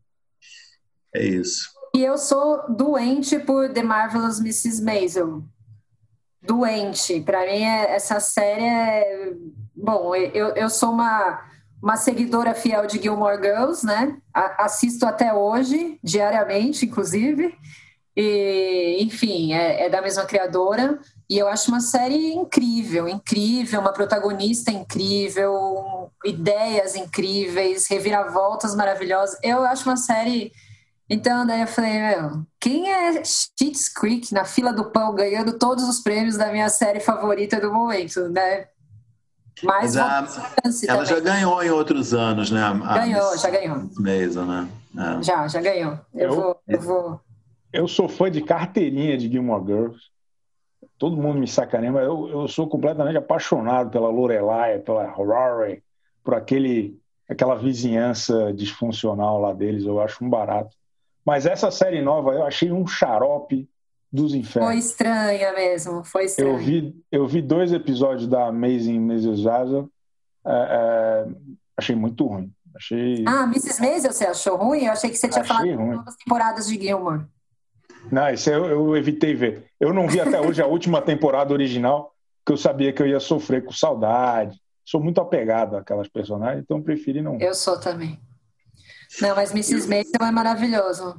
É 1.16 1.24
isso. 1.24 1.70
E 1.94 2.04
eu 2.04 2.18
sou 2.18 2.62
doente 2.68 3.38
por 3.38 3.72
The 3.72 3.82
Marvelous 3.82 4.38
Mrs. 4.38 4.82
Maisel. 4.82 5.42
Doente. 6.42 7.22
Para 7.22 7.40
mim, 7.46 7.62
é, 7.62 7.94
essa 7.94 8.20
série 8.20 8.64
é. 8.64 9.32
Bom, 9.74 10.14
eu, 10.14 10.48
eu 10.48 10.68
sou 10.68 10.90
uma, 10.90 11.40
uma 11.82 11.96
seguidora 11.96 12.52
fiel 12.54 12.86
de 12.86 13.00
Gilmore 13.00 13.40
Girls, 13.40 13.84
né? 13.84 14.18
assisto 14.58 15.06
até 15.06 15.32
hoje, 15.32 15.98
diariamente, 16.02 16.84
inclusive. 16.84 17.56
E, 18.14 18.98
enfim, 19.00 19.54
é, 19.54 19.86
é, 19.86 19.88
da 19.88 20.02
mesma 20.02 20.26
criadora. 20.26 20.98
E 21.30 21.38
eu 21.38 21.48
acho 21.48 21.70
uma 21.70 21.80
série 21.80 22.34
incrível, 22.34 23.08
incrível, 23.08 23.80
uma 23.80 23.92
protagonista 23.92 24.70
incrível, 24.70 26.10
ideias 26.24 26.94
incríveis, 26.94 27.86
reviravoltas 27.86 28.74
maravilhosas. 28.74 29.38
Eu 29.42 29.64
acho 29.64 29.88
uma 29.88 29.96
série 29.96 30.52
então, 31.08 31.46
daí 31.46 31.60
eu 31.60 31.66
falei, 31.68 32.00
meu, 32.00 32.46
quem 32.60 32.90
é 32.90 33.22
Schitt's 33.24 33.88
Creek 33.88 34.34
na 34.34 34.44
fila 34.44 34.72
do 34.72 34.90
pão 34.90 35.14
ganhando 35.14 35.56
todos 35.58 35.84
os 35.84 36.00
prêmios 36.00 36.36
da 36.36 36.50
minha 36.50 36.68
série 36.68 36.98
favorita 36.98 37.60
do 37.60 37.72
momento, 37.72 38.28
né? 38.28 38.66
Mas, 39.62 39.96
a, 39.96 40.26
ela 40.88 41.04
também. 41.04 41.06
já 41.06 41.20
ganhou 41.20 41.62
em 41.62 41.70
outros 41.70 42.12
anos, 42.12 42.50
né? 42.50 42.60
A 42.60 42.98
ganhou, 42.98 43.30
Miss, 43.30 43.40
já 43.40 43.50
ganhou. 43.50 43.90
Mason, 43.98 44.44
né? 44.44 44.68
É. 44.98 45.22
Já, 45.22 45.48
já 45.48 45.60
ganhou. 45.62 45.98
Eu, 46.14 46.28
eu, 46.28 46.34
vou, 46.34 46.60
eu 46.68 46.80
vou. 46.80 47.20
Eu 47.72 47.88
sou 47.88 48.08
fã 48.08 48.30
de 48.30 48.42
carteirinha 48.42 49.16
de 49.16 49.30
Gilmore 49.30 49.64
Girls. 49.64 50.00
Todo 50.98 51.16
mundo 51.16 51.38
me 51.38 51.46
sacaneia, 51.46 51.92
mas 51.92 52.04
eu, 52.04 52.28
eu 52.28 52.48
sou 52.48 52.68
completamente 52.68 53.16
apaixonado 53.16 53.90
pela 53.90 54.08
Lorelai, 54.08 54.78
pela 54.78 55.10
Rory, 55.10 55.82
por 56.24 56.34
aquele, 56.34 56.98
aquela 57.28 57.54
vizinhança 57.54 58.52
disfuncional 58.52 59.40
lá 59.40 59.52
deles. 59.52 59.84
Eu 59.84 60.00
acho 60.00 60.24
um 60.24 60.28
barato. 60.28 60.76
Mas 61.26 61.44
essa 61.44 61.72
série 61.72 62.00
nova 62.00 62.32
eu 62.32 62.44
achei 62.44 62.70
um 62.70 62.86
xarope 62.86 63.68
dos 64.12 64.32
infernos. 64.32 64.70
Foi 64.70 64.78
estranha 64.78 65.52
mesmo, 65.52 66.04
foi 66.04 66.24
estranha. 66.26 66.52
Eu 66.52 66.56
vi, 66.56 67.04
eu 67.10 67.26
vi 67.26 67.42
dois 67.42 67.72
episódios 67.72 68.28
da 68.28 68.46
Amazing 68.46 68.96
Mrs. 68.96 69.42
Zaza, 69.42 69.88
é, 70.46 70.50
é, 70.50 71.26
achei 71.76 71.96
muito 71.96 72.24
ruim. 72.24 72.52
Achei... 72.76 73.24
Ah, 73.26 73.42
Mrs. 73.44 73.80
Maisel 73.80 74.12
você 74.12 74.26
achou 74.26 74.56
ruim? 74.56 74.84
Eu 74.84 74.92
achei 74.92 75.10
que 75.10 75.16
você 75.16 75.28
tinha 75.28 75.42
achei 75.42 75.56
falado 75.56 75.76
ruim. 75.76 76.04
das 76.04 76.14
temporadas 76.16 76.68
de 76.68 76.80
Gilmore. 76.80 77.24
Não, 78.12 78.30
isso 78.30 78.48
eu, 78.48 78.66
eu 78.66 78.96
evitei 78.96 79.34
ver. 79.34 79.64
Eu 79.80 79.92
não 79.92 80.06
vi 80.06 80.20
até 80.20 80.40
hoje 80.40 80.62
a 80.62 80.66
última 80.66 81.02
temporada 81.02 81.52
original, 81.52 82.14
que 82.44 82.52
eu 82.52 82.56
sabia 82.56 82.92
que 82.92 83.02
eu 83.02 83.06
ia 83.06 83.18
sofrer 83.18 83.64
com 83.64 83.72
saudade. 83.72 84.60
Sou 84.84 85.02
muito 85.02 85.20
apegado 85.20 85.76
àquelas 85.76 86.06
personagens, 86.06 86.62
então 86.62 86.80
preferi 86.80 87.20
não. 87.20 87.40
Eu 87.40 87.54
sou 87.54 87.80
também. 87.80 88.20
Não, 89.20 89.34
mas 89.34 89.50
Mrs. 89.50 89.88
Maisel 89.88 90.26
é 90.26 90.30
maravilhoso. 90.30 91.16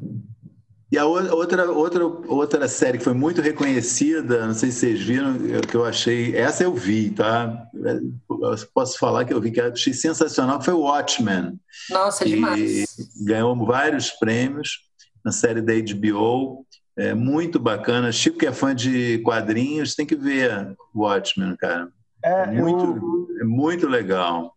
E 0.90 0.98
a 0.98 1.06
outra, 1.06 1.70
outra, 1.70 2.06
outra 2.06 2.68
série 2.70 2.98
que 2.98 3.04
foi 3.04 3.14
muito 3.14 3.42
reconhecida, 3.42 4.48
não 4.48 4.54
sei 4.54 4.72
se 4.72 4.80
vocês 4.80 5.02
viram, 5.02 5.38
que 5.70 5.76
eu 5.76 5.84
achei. 5.84 6.34
Essa 6.34 6.64
eu 6.64 6.74
vi, 6.74 7.10
tá? 7.10 7.68
Eu 8.30 8.56
posso 8.74 8.98
falar 8.98 9.26
que 9.26 9.34
eu 9.34 9.42
vi, 9.42 9.52
que 9.52 9.60
eu 9.60 9.74
achei 9.74 9.94
sensacional, 9.94 10.62
foi 10.62 10.74
Watchmen. 10.74 11.60
Nossa, 11.90 12.24
demais. 12.24 12.96
Ganhou 13.26 13.54
vários 13.66 14.12
prêmios 14.12 14.80
na 15.26 15.32
série 15.34 15.62
da 15.62 15.74
HBO. 15.74 16.66
É 16.96 17.14
muito 17.14 17.60
bacana. 17.60 18.10
Chico, 18.14 18.38
que 18.38 18.48
é 18.48 18.54
fã 18.54 18.74
de 18.74 19.20
quadrinhos, 19.20 19.94
tem 19.94 20.06
que 20.06 20.16
ver 20.16 20.74
Watchmen, 20.96 21.58
cara. 21.58 21.90
É, 22.24 22.44
é 22.44 22.48
muito, 22.48 22.86
eu... 22.86 23.42
é 23.42 23.44
muito 23.44 23.88
legal. 23.90 24.57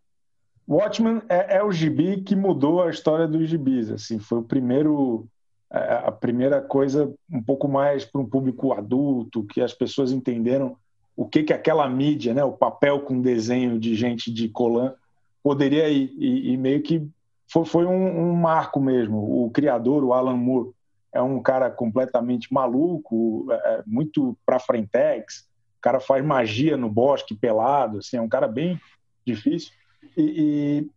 Watchmen 0.70 1.20
é, 1.28 1.56
é, 1.56 1.64
o 1.64 1.72
gibi 1.72 2.22
que 2.22 2.36
mudou 2.36 2.80
a 2.80 2.90
história 2.90 3.26
dos 3.26 3.48
gibis. 3.48 3.90
Assim, 3.90 4.20
foi 4.20 4.38
o 4.38 4.42
primeiro, 4.42 5.26
é, 5.68 6.02
a 6.04 6.12
primeira 6.12 6.60
coisa 6.60 7.12
um 7.28 7.42
pouco 7.42 7.66
mais 7.66 8.04
para 8.04 8.20
um 8.20 8.26
público 8.26 8.72
adulto, 8.72 9.42
que 9.42 9.60
as 9.60 9.74
pessoas 9.74 10.12
entenderam 10.12 10.76
o 11.16 11.26
que 11.26 11.42
que 11.42 11.52
aquela 11.52 11.88
mídia, 11.88 12.32
né, 12.32 12.44
o 12.44 12.52
papel 12.52 13.00
com 13.00 13.20
desenho 13.20 13.80
de 13.80 13.96
gente 13.96 14.32
de 14.32 14.48
Colan 14.48 14.94
poderia 15.42 15.88
ir. 15.88 16.14
E, 16.16 16.52
e 16.52 16.56
meio 16.56 16.80
que 16.82 17.04
foi, 17.48 17.64
foi 17.64 17.84
um, 17.84 18.30
um, 18.30 18.32
marco 18.34 18.78
mesmo. 18.78 19.44
O 19.44 19.50
criador, 19.50 20.04
o 20.04 20.12
Alan 20.12 20.36
Moore, 20.36 20.70
é 21.12 21.20
um 21.20 21.42
cara 21.42 21.68
completamente 21.68 22.54
maluco, 22.54 23.48
é, 23.50 23.54
é 23.54 23.82
muito 23.84 24.38
para 24.46 24.60
frentex. 24.60 25.48
O 25.78 25.80
cara 25.80 25.98
faz 25.98 26.24
magia 26.24 26.76
no 26.76 26.88
bosque 26.88 27.34
pelado, 27.34 27.98
assim, 27.98 28.16
é 28.18 28.20
um 28.20 28.28
cara 28.28 28.46
bem 28.46 28.80
difícil. 29.26 29.72
E, 30.16 30.22
e 30.22 30.90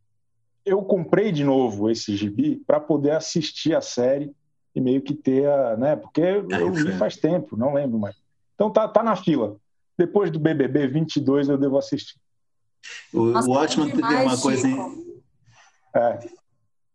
eu 0.65 0.81
comprei 0.81 1.31
de 1.31 1.43
novo 1.43 1.89
esse 1.89 2.15
gibi 2.15 2.61
para 2.65 2.79
poder 2.79 3.11
assistir 3.11 3.75
a 3.75 3.81
série 3.81 4.33
e 4.75 4.81
meio 4.81 5.01
que 5.01 5.13
ter 5.13 5.47
a, 5.47 5.77
né? 5.77 5.95
Porque 5.95 6.21
eu 6.21 6.71
vi 6.71 6.91
faz 6.93 7.15
tempo, 7.17 7.55
não 7.55 7.73
lembro 7.73 7.99
mais. 7.99 8.15
Então 8.55 8.71
tá, 8.71 8.87
tá 8.87 9.03
na 9.03 9.15
fila. 9.15 9.57
Depois 9.97 10.31
do 10.31 10.39
BBB 10.39 10.87
22 10.87 11.49
eu 11.49 11.57
devo 11.57 11.77
assistir. 11.77 12.19
O, 13.13 13.25
Nossa, 13.25 13.47
o 13.47 13.53
Watchman 13.53 13.91
tem 13.91 14.03
uma 14.03 14.37
coisa. 14.37 14.67
É. 15.95 16.19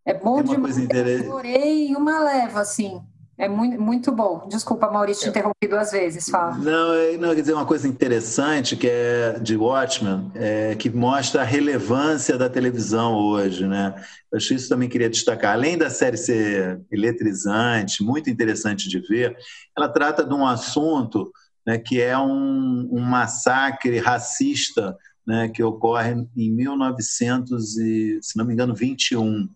é 0.07 0.15
bom 0.15 0.43
demais. 0.43 0.77
Coisa. 0.77 1.25
Eu 1.25 1.41
em 1.45 1.97
uma 1.97 2.19
leva, 2.21 2.61
assim. 2.61 3.01
É 3.41 3.49
muito, 3.49 3.81
muito 3.81 4.11
bom. 4.11 4.49
Desculpa, 4.49 4.91
Maurício, 4.91 5.23
te 5.23 5.29
interrompi 5.29 5.69
duas 5.69 5.93
vezes. 5.93 6.29
Fala. 6.29 6.59
Não, 6.59 6.93
é, 6.93 7.17
não, 7.17 7.33
quer 7.33 7.43
dizer, 7.43 7.53
uma 7.53 7.65
coisa 7.65 7.87
interessante 7.87 8.77
que 8.77 8.89
é 8.89 9.39
de 9.39 9.57
Watchmen, 9.57 10.33
é, 10.35 10.75
que 10.75 10.91
mostra 10.91 11.43
a 11.43 11.45
relevância 11.45 12.37
da 12.37 12.49
televisão 12.49 13.15
hoje, 13.15 13.65
né? 13.65 13.95
Eu 14.33 14.39
acho 14.39 14.53
isso 14.55 14.69
também 14.69 14.89
queria 14.89 15.09
destacar. 15.09 15.53
Além 15.53 15.79
da 15.79 15.89
série 15.89 16.17
ser 16.17 16.81
eletrizante, 16.91 18.03
muito 18.03 18.29
interessante 18.29 18.89
de 18.89 18.99
ver, 18.99 19.37
ela 19.77 19.89
trata 19.89 20.25
de 20.25 20.35
um 20.35 20.45
assunto 20.45 21.31
né, 21.65 21.79
que 21.79 22.01
é 22.01 22.19
um, 22.19 22.89
um 22.91 23.01
massacre 23.01 23.99
racista 23.99 24.97
né, 25.25 25.49
que 25.49 25.63
ocorre 25.63 26.27
em 26.37 26.51
1900 26.51 27.77
e, 27.77 28.19
se 28.21 28.37
não 28.37 28.45
me 28.45 28.53
engano, 28.53 28.75
21, 28.75 29.49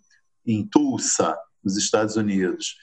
em 0.46 0.64
Tulsa, 0.64 1.36
nos 1.64 1.76
Estados 1.76 2.14
Unidos 2.14 2.76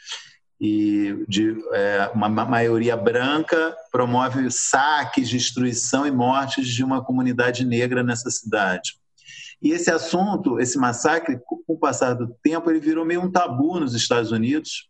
e 0.59 1.23
de 1.27 1.55
é, 1.71 2.11
uma 2.13 2.27
maioria 2.29 2.97
branca 2.97 3.75
promove 3.91 4.51
saques, 4.51 5.29
destruição 5.29 6.05
e 6.05 6.11
mortes 6.11 6.67
de 6.67 6.83
uma 6.83 7.03
comunidade 7.03 7.65
negra 7.65 8.03
nessa 8.03 8.29
cidade. 8.29 8.99
E 9.61 9.71
esse 9.71 9.91
assunto, 9.91 10.59
esse 10.59 10.77
massacre, 10.77 11.39
com 11.45 11.61
o 11.67 11.77
passar 11.77 12.13
do 12.13 12.33
tempo, 12.43 12.69
ele 12.69 12.79
virou 12.79 13.05
meio 13.05 13.21
um 13.21 13.31
tabu 13.31 13.79
nos 13.79 13.93
Estados 13.93 14.31
Unidos 14.31 14.89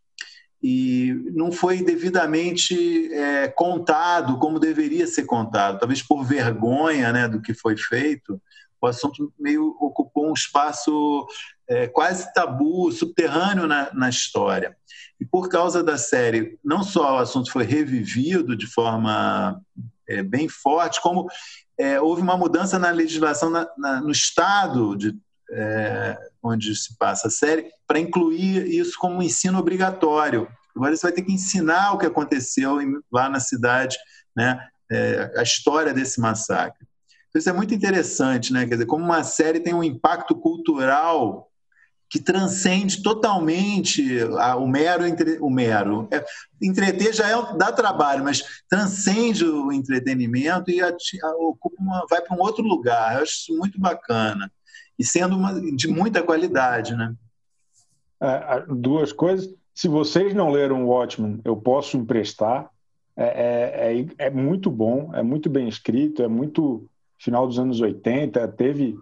e 0.61 1.13
não 1.33 1.51
foi 1.51 1.83
devidamente 1.83 3.11
é, 3.13 3.47
contado 3.47 4.37
como 4.37 4.59
deveria 4.59 5.07
ser 5.07 5.23
contado, 5.23 5.79
talvez 5.79 6.01
por 6.03 6.23
vergonha 6.23 7.13
né, 7.13 7.27
do 7.27 7.41
que 7.41 7.53
foi 7.53 7.77
feito. 7.77 8.41
O 8.81 8.87
assunto 8.87 9.33
meio 9.39 9.75
ocupou 9.79 10.29
um 10.29 10.33
espaço 10.33 11.27
é, 11.67 11.87
quase 11.87 12.33
tabu, 12.33 12.91
subterrâneo 12.91 13.67
na, 13.67 13.93
na 13.93 14.09
história. 14.09 14.75
E 15.19 15.25
por 15.25 15.49
causa 15.49 15.83
da 15.83 15.97
série, 15.97 16.57
não 16.63 16.81
só 16.81 17.15
o 17.15 17.19
assunto 17.19 17.51
foi 17.51 17.63
revivido 17.63 18.55
de 18.55 18.65
forma 18.65 19.61
é, 20.07 20.23
bem 20.23 20.47
forte, 20.47 21.01
como 21.01 21.27
é, 21.77 21.99
houve 21.99 22.21
uma 22.21 22.37
mudança 22.37 22.79
na 22.79 22.89
legislação 22.89 23.49
na, 23.49 23.67
na, 23.77 24.01
no 24.01 24.11
estado 24.11 24.95
de, 24.95 25.15
é, 25.51 26.17
onde 26.41 26.75
se 26.75 26.97
passa 26.97 27.27
a 27.27 27.31
série 27.31 27.71
para 27.85 27.99
incluir 27.99 28.67
isso 28.67 28.97
como 28.97 29.21
ensino 29.21 29.59
obrigatório. 29.59 30.47
Agora 30.75 30.95
você 30.95 31.03
vai 31.03 31.11
ter 31.11 31.21
que 31.21 31.33
ensinar 31.33 31.93
o 31.93 31.97
que 31.97 32.05
aconteceu 32.05 32.81
em, 32.81 32.99
lá 33.11 33.29
na 33.29 33.39
cidade, 33.39 33.97
né, 34.35 34.59
é, 34.91 35.33
a 35.37 35.43
história 35.43 35.93
desse 35.93 36.19
massacre. 36.19 36.87
Isso 37.35 37.49
é 37.49 37.53
muito 37.53 37.73
interessante, 37.73 38.51
né? 38.51 38.65
Quer 38.65 38.75
dizer, 38.75 38.85
como 38.85 39.03
uma 39.03 39.23
série 39.23 39.59
tem 39.59 39.73
um 39.73 39.83
impacto 39.83 40.35
cultural 40.35 41.49
que 42.09 42.19
transcende 42.19 43.03
totalmente 43.03 44.03
o 44.57 44.67
mero 44.67 45.03
o 45.41 45.49
mero. 45.49 46.07
É, 46.11 46.25
entreter 46.61 47.13
já 47.13 47.29
é, 47.29 47.55
dá 47.55 47.71
trabalho 47.71 48.23
mas 48.23 48.43
transcende 48.67 49.45
o 49.45 49.71
entretenimento 49.71 50.71
e 50.71 50.81
a, 50.81 50.89
a, 50.89 51.35
ocupa 51.37 51.75
uma, 51.79 52.05
vai 52.09 52.21
para 52.21 52.35
um 52.35 52.41
outro 52.41 52.63
lugar. 52.63 53.15
Eu 53.15 53.23
acho 53.23 53.33
isso 53.33 53.57
muito 53.57 53.79
bacana. 53.79 54.51
E 54.97 55.05
sendo 55.05 55.37
uma, 55.37 55.61
de 55.75 55.87
muita 55.87 56.23
qualidade 56.23 56.95
né? 56.95 57.13
É, 58.19 58.65
duas 58.67 59.13
coisas. 59.13 59.47
Se 59.73 59.87
vocês 59.87 60.33
não 60.33 60.49
leram 60.49 60.87
Watchmen 60.87 61.39
eu 61.45 61.55
posso 61.55 61.95
emprestar. 61.95 62.69
É, 63.15 63.23
é, 63.25 63.99
é, 63.99 64.27
é 64.27 64.29
muito 64.29 64.71
bom 64.71 65.13
é 65.13 65.21
muito 65.21 65.49
bem 65.49 65.67
escrito 65.67 66.23
é 66.23 66.27
muito 66.29 66.89
final 67.19 67.45
dos 67.45 67.59
anos 67.59 67.79
80 67.79 68.47
teve 68.49 68.97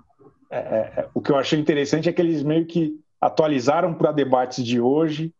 é, 0.49 0.57
é, 0.57 0.93
é, 0.97 1.09
o 1.13 1.21
que 1.21 1.31
eu 1.31 1.37
achei 1.37 1.59
interessante 1.59 2.09
é 2.09 2.13
que 2.13 2.21
eles 2.21 2.43
meio 2.43 2.65
que 2.65 2.99
atualizaram 3.19 3.93
para 3.93 4.11
debates 4.11 4.63
de 4.63 4.79
hoje 4.79 5.33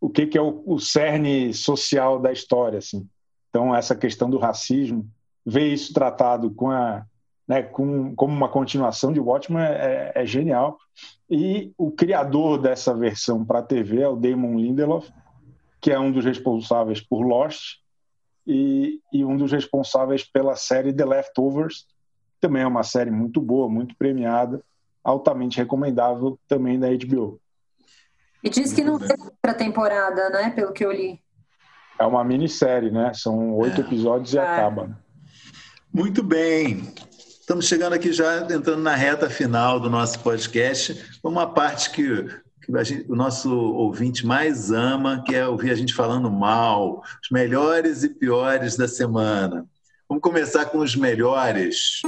o 0.00 0.08
que, 0.08 0.26
que 0.26 0.38
é 0.38 0.42
o, 0.42 0.62
o, 0.64 0.78
cerne 0.78 1.52
social 1.52 2.18
da 2.20 2.32
história. 2.32 2.78
Assim. 2.78 3.06
Então, 3.48 3.74
essa 3.74 3.96
questão 3.96 4.30
do 4.30 4.38
racismo, 4.38 5.08
ver 5.44 5.72
isso 5.72 5.92
tratado 5.92 6.50
com 6.50 6.70
a, 6.70 7.04
né, 7.46 7.62
com, 7.62 8.14
como 8.14 8.32
uma 8.32 8.48
continuação 8.48 9.12
de 9.12 9.18
Watchmen 9.18 9.62
é, 9.62 10.12
é, 10.14 10.26
genial. 10.26 10.78
E 11.28 11.72
o 11.76 11.90
criador 11.90 12.60
dessa 12.60 12.94
versão 12.94 13.44
para 13.44 13.60
a 13.60 13.62
TV 13.62 14.02
é 14.02 14.08
o 14.08 14.16
Damon 14.16 14.58
Lindelof, 14.58 15.10
que 15.80 15.90
é 15.90 15.98
um 15.98 16.12
dos 16.12 16.24
responsáveis 16.24 17.00
por 17.00 17.22
Lost 17.22 17.78
e, 18.46 19.00
e 19.12 19.24
um 19.24 19.36
dos 19.36 19.52
responsáveis 19.52 20.24
pela 20.24 20.56
série 20.56 20.92
The 20.92 21.04
Leftovers, 21.04 21.86
também 22.40 22.62
é 22.62 22.66
uma 22.66 22.82
série 22.82 23.10
muito 23.10 23.40
boa, 23.40 23.68
muito 23.68 23.94
premiada, 23.96 24.62
altamente 25.02 25.58
recomendável 25.58 26.38
também 26.46 26.78
da 26.78 26.88
HBO. 26.88 27.40
E 28.42 28.48
diz 28.48 28.72
que 28.72 28.84
não 28.84 28.98
tem 28.98 29.16
outra 29.20 29.54
temporada, 29.54 30.30
né? 30.30 30.50
Pelo 30.50 30.72
que 30.72 30.84
eu 30.84 30.92
li. 30.92 31.20
É 31.98 32.04
uma 32.04 32.22
minissérie, 32.22 32.90
né? 32.90 33.12
São 33.14 33.54
oito 33.54 33.80
é. 33.80 33.84
episódios 33.84 34.32
e 34.32 34.38
é. 34.38 34.42
acaba. 34.42 34.96
Muito 35.92 36.22
bem. 36.22 36.92
Estamos 37.40 37.66
chegando 37.66 37.94
aqui 37.94 38.12
já, 38.12 38.42
entrando 38.42 38.82
na 38.82 38.94
reta 38.94 39.28
final 39.28 39.80
do 39.80 39.88
nosso 39.88 40.20
podcast, 40.20 41.18
uma 41.24 41.46
parte 41.46 41.90
que, 41.90 42.24
que 42.62 42.84
gente, 42.84 43.10
o 43.10 43.16
nosso 43.16 43.50
ouvinte 43.50 44.24
mais 44.24 44.70
ama, 44.70 45.24
que 45.24 45.34
é 45.34 45.48
ouvir 45.48 45.70
a 45.70 45.74
gente 45.74 45.94
falando 45.94 46.30
mal, 46.30 47.02
os 47.22 47.30
melhores 47.30 48.04
e 48.04 48.10
piores 48.10 48.76
da 48.76 48.86
semana. 48.86 49.66
Vamos 50.08 50.22
começar 50.22 50.64
com 50.64 50.78
os 50.78 50.96
melhores. 50.96 52.00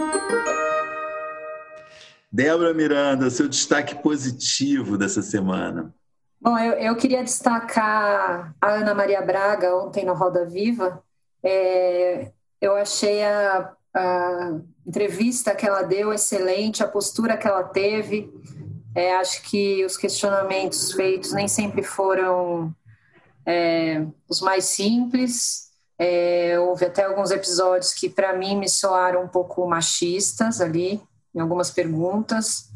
Débora 2.32 2.72
Miranda, 2.72 3.28
seu 3.28 3.46
destaque 3.46 3.96
positivo 3.96 4.96
dessa 4.96 5.20
semana. 5.20 5.94
Bom, 6.40 6.56
eu, 6.58 6.72
eu 6.74 6.96
queria 6.96 7.22
destacar 7.22 8.54
a 8.58 8.70
Ana 8.70 8.94
Maria 8.94 9.20
Braga 9.20 9.76
ontem 9.76 10.06
no 10.06 10.14
Roda 10.14 10.46
Viva. 10.46 11.02
É, 11.42 12.32
eu 12.58 12.74
achei 12.74 13.22
a, 13.22 13.70
a, 13.92 14.60
entrevista 14.86 15.54
que 15.54 15.66
ela 15.66 15.82
deu 15.82 16.10
excelente, 16.10 16.82
a 16.82 16.88
postura 16.88 17.36
que 17.36 17.46
ela 17.46 17.64
teve. 17.64 18.32
É, 18.94 19.14
acho 19.16 19.42
que 19.42 19.84
os 19.84 19.98
questionamentos 19.98 20.92
feitos 20.92 21.34
nem 21.34 21.46
sempre 21.46 21.82
foram 21.82 22.74
é, 23.44 24.06
os 24.26 24.40
mais 24.40 24.64
simples. 24.64 25.69
É, 26.02 26.58
houve 26.58 26.86
até 26.86 27.04
alguns 27.04 27.30
episódios 27.30 27.92
que, 27.92 28.08
para 28.08 28.32
mim, 28.32 28.56
me 28.56 28.70
soaram 28.70 29.22
um 29.22 29.28
pouco 29.28 29.68
machistas 29.68 30.58
ali, 30.58 30.98
em 31.34 31.40
algumas 31.40 31.70
perguntas, 31.70 32.70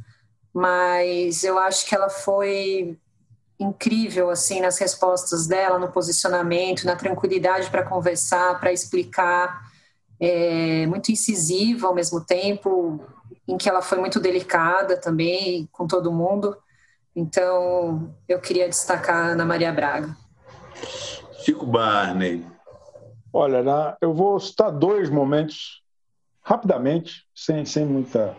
mas 0.52 1.42
eu 1.42 1.58
acho 1.58 1.86
que 1.86 1.94
ela 1.94 2.10
foi 2.10 2.98
incrível 3.58 4.28
assim 4.28 4.60
nas 4.60 4.76
respostas 4.76 5.46
dela, 5.46 5.78
no 5.78 5.90
posicionamento, 5.90 6.84
na 6.84 6.96
tranquilidade 6.96 7.70
para 7.70 7.82
conversar, 7.82 8.60
para 8.60 8.74
explicar, 8.74 9.70
é, 10.20 10.86
muito 10.86 11.10
incisiva 11.10 11.86
ao 11.86 11.94
mesmo 11.94 12.20
tempo, 12.20 13.00
em 13.48 13.56
que 13.56 13.70
ela 13.70 13.80
foi 13.80 13.96
muito 13.96 14.20
delicada 14.20 14.98
também 14.98 15.66
com 15.72 15.86
todo 15.86 16.12
mundo. 16.12 16.54
Então, 17.16 18.14
eu 18.28 18.38
queria 18.38 18.68
destacar 18.68 19.16
a 19.16 19.28
Ana 19.28 19.46
Maria 19.46 19.72
Braga. 19.72 20.14
Chico 21.42 21.64
Barney. 21.64 22.53
Olha, 23.36 23.64
na, 23.64 23.96
eu 24.00 24.14
vou 24.14 24.38
citar 24.38 24.70
dois 24.70 25.10
momentos 25.10 25.82
rapidamente, 26.40 27.26
sem, 27.34 27.64
sem 27.64 27.84
muita. 27.84 28.36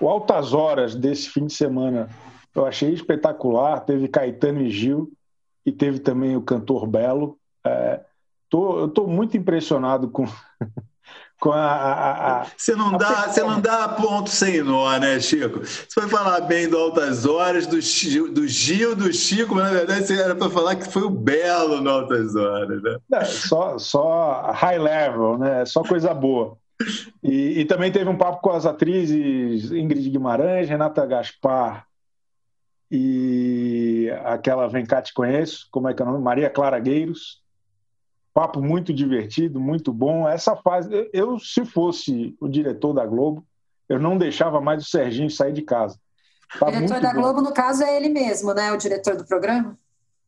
O 0.00 0.08
Altas 0.08 0.54
Horas 0.54 0.94
desse 0.94 1.28
fim 1.28 1.46
de 1.46 1.52
semana 1.52 2.08
eu 2.54 2.64
achei 2.64 2.92
espetacular. 2.92 3.80
Teve 3.80 4.06
Caetano 4.06 4.60
e 4.60 4.70
Gil 4.70 5.10
e 5.66 5.72
teve 5.72 5.98
também 5.98 6.36
o 6.36 6.42
cantor 6.42 6.86
Belo. 6.86 7.36
É, 7.66 8.00
tô, 8.48 8.78
eu 8.78 8.86
estou 8.86 9.08
muito 9.08 9.36
impressionado 9.36 10.08
com, 10.08 10.24
com 11.40 11.52
a, 11.52 11.64
a, 11.64 12.40
a, 12.40 12.46
você 12.56 12.74
não 12.74 12.96
dá 12.96 13.28
você 13.28 13.42
não 13.42 13.60
dá 13.60 13.88
ponto 13.88 14.28
sem 14.28 14.62
nó 14.62 14.98
né 14.98 15.20
Chico? 15.20 15.60
Você 15.60 16.00
vai 16.00 16.08
falar 16.08 16.40
bem 16.42 16.68
do 16.68 16.76
Altas 16.76 17.24
Horas 17.24 17.66
do, 17.66 17.76
do 18.32 18.46
Gil 18.48 18.96
do 18.96 19.12
Chico 19.12 19.54
mas 19.54 19.64
na 19.64 19.70
verdade 19.70 20.06
você 20.06 20.20
era 20.20 20.34
para 20.34 20.50
falar 20.50 20.76
que 20.76 20.90
foi 20.90 21.02
o 21.02 21.10
Belo 21.10 21.80
no 21.80 21.90
Altas 21.90 22.34
Horas 22.34 22.82
né? 22.82 22.98
Não, 23.08 23.24
só 23.24 23.78
só 23.78 24.50
high 24.52 24.78
level 24.78 25.38
né? 25.38 25.64
Só 25.64 25.82
coisa 25.82 26.12
boa. 26.12 26.56
E, 27.22 27.60
e, 27.60 27.64
também 27.64 27.90
teve 27.90 28.08
um 28.08 28.16
papo 28.16 28.40
com 28.40 28.50
as 28.50 28.64
atrizes 28.64 29.72
Ingrid 29.72 30.10
Guimarães 30.10 30.68
Renata 30.68 31.04
Gaspar 31.06 31.86
e 32.90 34.08
aquela 34.24 34.68
Vem 34.68 34.86
cá 34.86 35.02
te 35.02 35.12
conheço 35.12 35.68
como 35.70 35.88
é 35.88 35.94
que 35.94 36.02
é 36.02 36.04
o 36.04 36.08
nome? 36.08 36.22
Maria 36.22 36.50
Clara 36.50 36.78
Gueiros 36.78 37.42
papo 38.38 38.62
muito 38.62 38.94
divertido, 38.94 39.58
muito 39.58 39.92
bom. 39.92 40.28
Essa 40.28 40.54
fase, 40.54 41.10
eu 41.12 41.40
se 41.40 41.64
fosse 41.64 42.36
o 42.40 42.46
diretor 42.46 42.92
da 42.92 43.04
Globo, 43.04 43.44
eu 43.88 43.98
não 43.98 44.16
deixava 44.16 44.60
mais 44.60 44.84
o 44.84 44.88
Serginho 44.88 45.28
sair 45.28 45.52
de 45.52 45.62
casa. 45.62 45.98
Tá 46.56 46.68
o 46.68 46.70
diretor 46.70 47.00
da 47.00 47.12
bom. 47.12 47.20
Globo, 47.20 47.42
no 47.42 47.52
caso, 47.52 47.82
é 47.82 47.96
ele 47.96 48.08
mesmo, 48.08 48.54
né? 48.54 48.70
O 48.70 48.76
diretor 48.76 49.16
do 49.16 49.26
programa? 49.26 49.76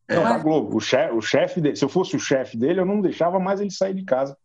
Não, 0.09 0.27
é? 0.27 0.29
da 0.29 0.37
Globo. 0.39 0.75
O 0.75 0.81
chefe, 0.81 1.15
o 1.15 1.21
chefe 1.21 1.61
dele, 1.61 1.77
se 1.77 1.85
eu 1.85 1.87
fosse 1.87 2.17
o 2.17 2.19
chefe 2.19 2.57
dele, 2.57 2.81
eu 2.81 2.85
não 2.85 2.99
deixava 2.99 3.39
mais 3.39 3.61
ele 3.61 3.71
sair 3.71 3.93
de 3.93 4.03
casa. 4.03 4.37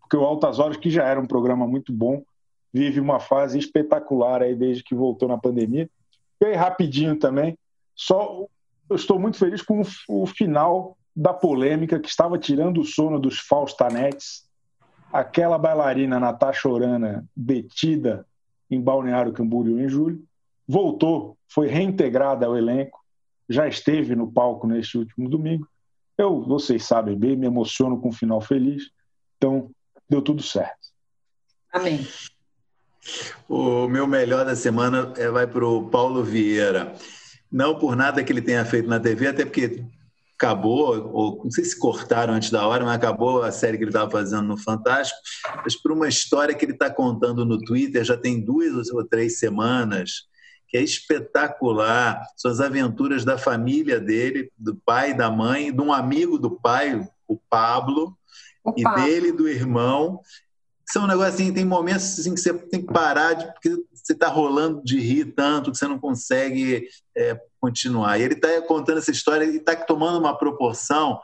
porque 0.00 0.16
o 0.16 0.24
Altas 0.24 0.58
Horas, 0.58 0.78
que 0.78 0.88
já 0.88 1.04
era 1.04 1.20
um 1.20 1.26
programa 1.26 1.66
muito 1.66 1.92
bom, 1.92 2.22
vive 2.72 3.00
uma 3.00 3.20
fase 3.20 3.58
espetacular 3.58 4.42
aí 4.42 4.54
desde 4.54 4.82
que 4.82 4.94
voltou 4.94 5.28
na 5.28 5.36
pandemia. 5.36 5.90
E 6.40 6.46
aí, 6.46 6.54
rapidinho 6.54 7.18
também, 7.18 7.54
só 7.94 8.46
eu 8.88 8.96
estou 8.96 9.18
muito 9.18 9.36
feliz 9.36 9.60
com 9.60 9.82
o, 10.08 10.26
final 10.26 10.96
da 11.14 11.32
polêmica 11.32 11.98
que 11.98 12.08
estava 12.08 12.38
tirando 12.38 12.80
o 12.80 12.84
sono 12.84 13.18
dos 13.18 13.38
Faustanetes, 13.40 14.44
aquela 15.12 15.58
bailarina 15.58 16.20
Natasha 16.20 16.68
Orana 16.68 17.24
detida 17.36 18.26
em 18.70 18.80
Balneário 18.80 19.32
Camboriú 19.32 19.80
em 19.80 19.88
julho, 19.88 20.22
voltou, 20.66 21.36
foi 21.48 21.66
reintegrada 21.66 22.46
ao 22.46 22.56
elenco, 22.56 23.00
já 23.48 23.66
esteve 23.66 24.14
no 24.14 24.30
palco 24.30 24.66
neste 24.66 24.96
último 24.96 25.28
domingo. 25.28 25.66
Eu, 26.16 26.40
vocês 26.42 26.84
sabem 26.84 27.18
bem, 27.18 27.36
me 27.36 27.46
emociono 27.46 28.00
com 28.00 28.10
um 28.10 28.12
final 28.12 28.40
feliz, 28.40 28.90
então 29.36 29.70
deu 30.08 30.22
tudo 30.22 30.42
certo. 30.42 30.78
Amém. 31.72 32.06
O 33.48 33.88
meu 33.88 34.06
melhor 34.06 34.44
da 34.44 34.54
semana 34.54 35.12
é, 35.16 35.28
vai 35.28 35.46
para 35.46 35.66
o 35.66 35.88
Paulo 35.88 36.22
Vieira. 36.22 36.94
Não 37.50 37.76
por 37.76 37.96
nada 37.96 38.22
que 38.22 38.32
ele 38.32 38.42
tenha 38.42 38.64
feito 38.64 38.88
na 38.88 39.00
TV, 39.00 39.28
até 39.28 39.44
porque 39.44 39.82
acabou, 40.40 41.10
ou 41.12 41.44
não 41.44 41.50
sei 41.50 41.64
se 41.64 41.78
cortaram 41.78 42.32
antes 42.32 42.50
da 42.50 42.66
hora, 42.66 42.82
mas 42.82 42.94
acabou 42.94 43.42
a 43.42 43.52
série 43.52 43.76
que 43.76 43.84
ele 43.84 43.90
estava 43.90 44.10
fazendo 44.10 44.44
no 44.44 44.56
Fantástico, 44.56 45.20
mas 45.62 45.76
por 45.76 45.92
uma 45.92 46.08
história 46.08 46.54
que 46.54 46.64
ele 46.64 46.72
está 46.72 46.88
contando 46.88 47.44
no 47.44 47.58
Twitter 47.58 48.02
já 48.02 48.16
tem 48.16 48.42
duas 48.42 48.90
ou 48.90 49.04
três 49.04 49.38
semanas, 49.38 50.30
que 50.66 50.78
é 50.78 50.82
espetacular. 50.82 52.24
São 52.36 52.50
as 52.50 52.60
aventuras 52.60 53.22
da 53.22 53.36
família 53.36 54.00
dele, 54.00 54.50
do 54.56 54.74
pai, 54.74 55.12
da 55.12 55.30
mãe, 55.30 55.70
de 55.70 55.80
um 55.82 55.92
amigo 55.92 56.38
do 56.38 56.52
pai, 56.52 57.06
o 57.28 57.36
Pablo, 57.36 58.16
o 58.64 58.72
e 58.76 58.82
Pablo. 58.82 59.04
dele, 59.04 59.32
do 59.32 59.46
irmão. 59.46 60.20
São 60.90 61.04
um 61.04 61.06
negócio 61.06 61.34
assim, 61.34 61.52
tem 61.52 61.64
momentos 61.66 62.18
assim, 62.18 62.34
que 62.34 62.40
você 62.40 62.54
tem 62.54 62.80
que 62.80 62.92
parar, 62.92 63.34
de, 63.34 63.46
porque 63.52 63.76
você 63.92 64.14
está 64.14 64.28
rolando 64.28 64.82
de 64.82 64.98
rir 64.98 65.34
tanto 65.34 65.70
que 65.70 65.76
você 65.76 65.86
não 65.86 65.98
consegue 65.98 66.88
é, 67.16 67.38
continuar. 67.60 68.18
E 68.18 68.22
ele 68.22 68.34
está 68.34 68.60
contando 68.62 68.98
essa 68.98 69.10
história 69.10 69.44
e 69.44 69.56
está 69.56 69.76
tomando 69.76 70.18
uma 70.18 70.36
proporção. 70.36 71.20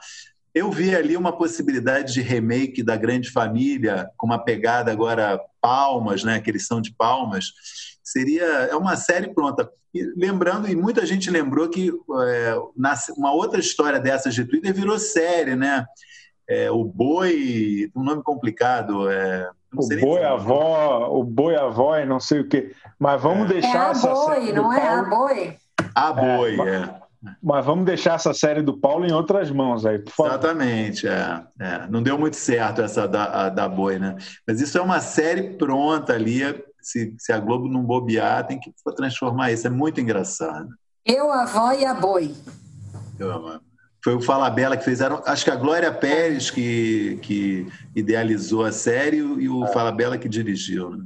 Eu 0.54 0.70
vi 0.70 0.94
ali 0.94 1.16
uma 1.16 1.36
possibilidade 1.36 2.14
de 2.14 2.20
remake 2.20 2.82
da 2.82 2.96
Grande 2.96 3.30
Família, 3.30 4.08
com 4.16 4.26
uma 4.26 4.38
pegada 4.38 4.90
agora 4.92 5.40
Palmas, 5.60 6.22
né? 6.22 6.40
Que 6.40 6.50
eles 6.50 6.66
são 6.66 6.80
de 6.80 6.94
Palmas. 6.94 7.52
Seria 8.02 8.44
é 8.44 8.76
uma 8.76 8.96
série 8.96 9.34
pronta. 9.34 9.68
E 9.92 10.02
lembrando, 10.16 10.68
e 10.68 10.76
muita 10.76 11.04
gente 11.06 11.30
lembrou 11.30 11.68
que 11.68 11.90
é, 12.22 12.54
uma 13.16 13.32
outra 13.32 13.58
história 13.58 13.98
dessas 13.98 14.34
de 14.34 14.44
Twitter 14.44 14.72
virou 14.72 14.98
série, 14.98 15.56
né? 15.56 15.84
É, 16.48 16.70
o 16.70 16.84
Boi, 16.84 17.90
um 17.96 18.02
nome 18.02 18.22
complicado. 18.22 19.10
É, 19.10 19.50
o 19.74 19.88
boi 20.00 20.24
avó, 20.24 21.08
o 21.10 21.22
boi 21.22 21.54
avó 21.54 21.98
e 21.98 22.06
não 22.06 22.18
sei 22.18 22.40
o 22.40 22.48
quê. 22.48 22.72
Mas 22.98 23.20
vamos 23.20 23.50
é. 23.50 23.54
deixar 23.54 23.88
é 23.88 23.90
essa 23.90 24.08
boi, 24.08 24.34
série 24.34 24.52
não 24.52 24.72
é 24.72 24.88
a 24.88 25.02
boi. 25.02 25.56
A 25.96 26.12
boi, 26.12 26.60
é. 26.60 26.74
é. 26.74 26.94
Mas 27.42 27.64
vamos 27.64 27.86
deixar 27.86 28.16
essa 28.16 28.34
série 28.34 28.60
do 28.60 28.78
Paulo 28.78 29.06
em 29.06 29.12
outras 29.12 29.50
mãos 29.50 29.86
aí, 29.86 29.98
por 29.98 30.12
favor. 30.12 30.32
Exatamente, 30.32 31.08
é, 31.08 31.42
é. 31.58 31.86
Não 31.88 32.02
deu 32.02 32.18
muito 32.18 32.36
certo 32.36 32.82
essa 32.82 33.08
da, 33.08 33.48
da 33.48 33.66
Boi, 33.66 33.98
né? 33.98 34.16
Mas 34.46 34.60
isso 34.60 34.76
é 34.76 34.80
uma 34.80 35.00
série 35.00 35.54
pronta 35.54 36.12
ali. 36.12 36.40
Se, 36.82 37.14
se 37.18 37.32
a 37.32 37.40
Globo 37.40 37.66
não 37.66 37.82
bobear, 37.82 38.46
tem 38.46 38.60
que 38.60 38.72
transformar 38.94 39.50
isso. 39.50 39.66
É 39.66 39.70
muito 39.70 40.00
engraçado. 40.00 40.68
Eu, 41.04 41.32
a 41.32 41.42
avó 41.42 41.72
e 41.72 41.84
a 41.84 41.94
Boi. 41.94 42.34
Eu. 43.18 43.60
Foi 44.04 44.14
o 44.14 44.20
Falabella 44.20 44.76
que 44.76 44.84
fizeram. 44.84 45.20
Acho 45.26 45.44
que 45.44 45.50
a 45.50 45.56
Glória 45.56 45.92
Pérez 45.92 46.50
que, 46.50 47.18
que 47.22 47.66
idealizou 47.94 48.64
a 48.64 48.70
série 48.70 49.16
e 49.16 49.48
o 49.48 49.64
ah. 49.64 49.68
Falabella 49.68 50.18
que 50.18 50.28
dirigiu. 50.28 50.90
Né? 50.90 51.04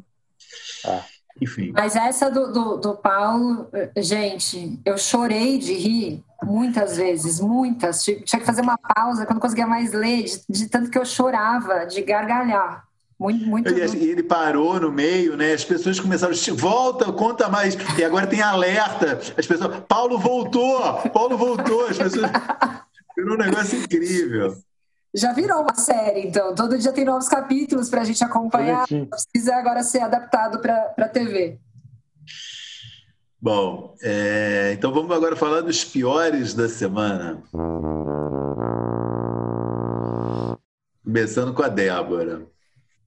Ah. 0.85 1.03
Enfim. 1.41 1.73
Mas 1.73 1.97
essa 1.97 2.31
do, 2.31 2.53
do, 2.53 2.77
do, 2.77 2.95
Paulo, 2.97 3.69
gente, 3.97 4.79
eu 4.85 4.99
chorei 4.99 5.59
de 5.59 5.75
rir 5.75 6.25
muitas 6.43 6.97
vezes, 6.97 7.41
muitas. 7.41 8.03
Tinha 8.05 8.41
que 8.41 8.45
fazer 8.45 8.61
uma 8.63 8.79
pausa 8.79 9.25
quando 9.25 9.37
não 9.37 9.41
conseguia 9.41 9.67
mais 9.67 9.93
ler, 9.93 10.25
de, 10.25 10.43
de 10.49 10.69
tanto 10.69 10.91
que 10.91 10.99
eu 10.99 11.05
chorava, 11.05 11.87
de 11.87 12.03
gargalhar. 12.03 12.85
Muito, 13.19 13.47
muito. 13.47 13.69
E, 13.69 14.11
ele 14.11 14.23
parou 14.23 14.81
no 14.81 14.91
meio, 14.91 15.37
né? 15.37 15.53
As 15.53 15.63
pessoas 15.63 16.01
começaram, 16.01 16.35
volta, 16.57 17.13
conta 17.13 17.51
mais. 17.51 17.77
E 17.99 18.03
agora 18.03 18.27
tem 18.27 18.41
alerta. 18.41 19.21
As 19.37 19.47
pessoas, 19.47 19.83
Paulo 19.87 20.19
voltou, 20.19 20.81
Paulo 21.13 21.37
voltou. 21.37 21.87
As 21.87 21.99
pessoas. 21.99 22.31
Virou 23.15 23.35
um 23.35 23.39
negócio 23.39 23.79
incrível. 23.79 24.57
Já 25.15 25.33
virou 25.33 25.63
uma 25.63 25.75
série, 25.75 26.27
então. 26.27 26.55
Todo 26.55 26.79
dia 26.79 26.93
tem 26.93 27.05
novos 27.05 27.29
capítulos 27.29 27.89
para 27.89 28.03
a 28.03 28.05
gente 28.05 28.23
acompanhar. 28.23 28.87
Precisa 28.87 29.57
agora 29.57 29.83
ser 29.83 30.01
adaptado 30.01 30.61
para 30.61 30.95
a 30.97 31.09
TV. 31.09 31.59
Bom, 33.43 33.97
é, 34.03 34.73
então 34.75 34.93
vamos 34.93 35.11
agora 35.17 35.35
falar 35.35 35.63
dos 35.63 35.85
piores 35.85 36.55
da 36.55 36.69
semana. 36.69 37.43
Começando 41.03 41.55
com 41.55 41.63
a 41.63 41.69
Débora. 41.69 42.47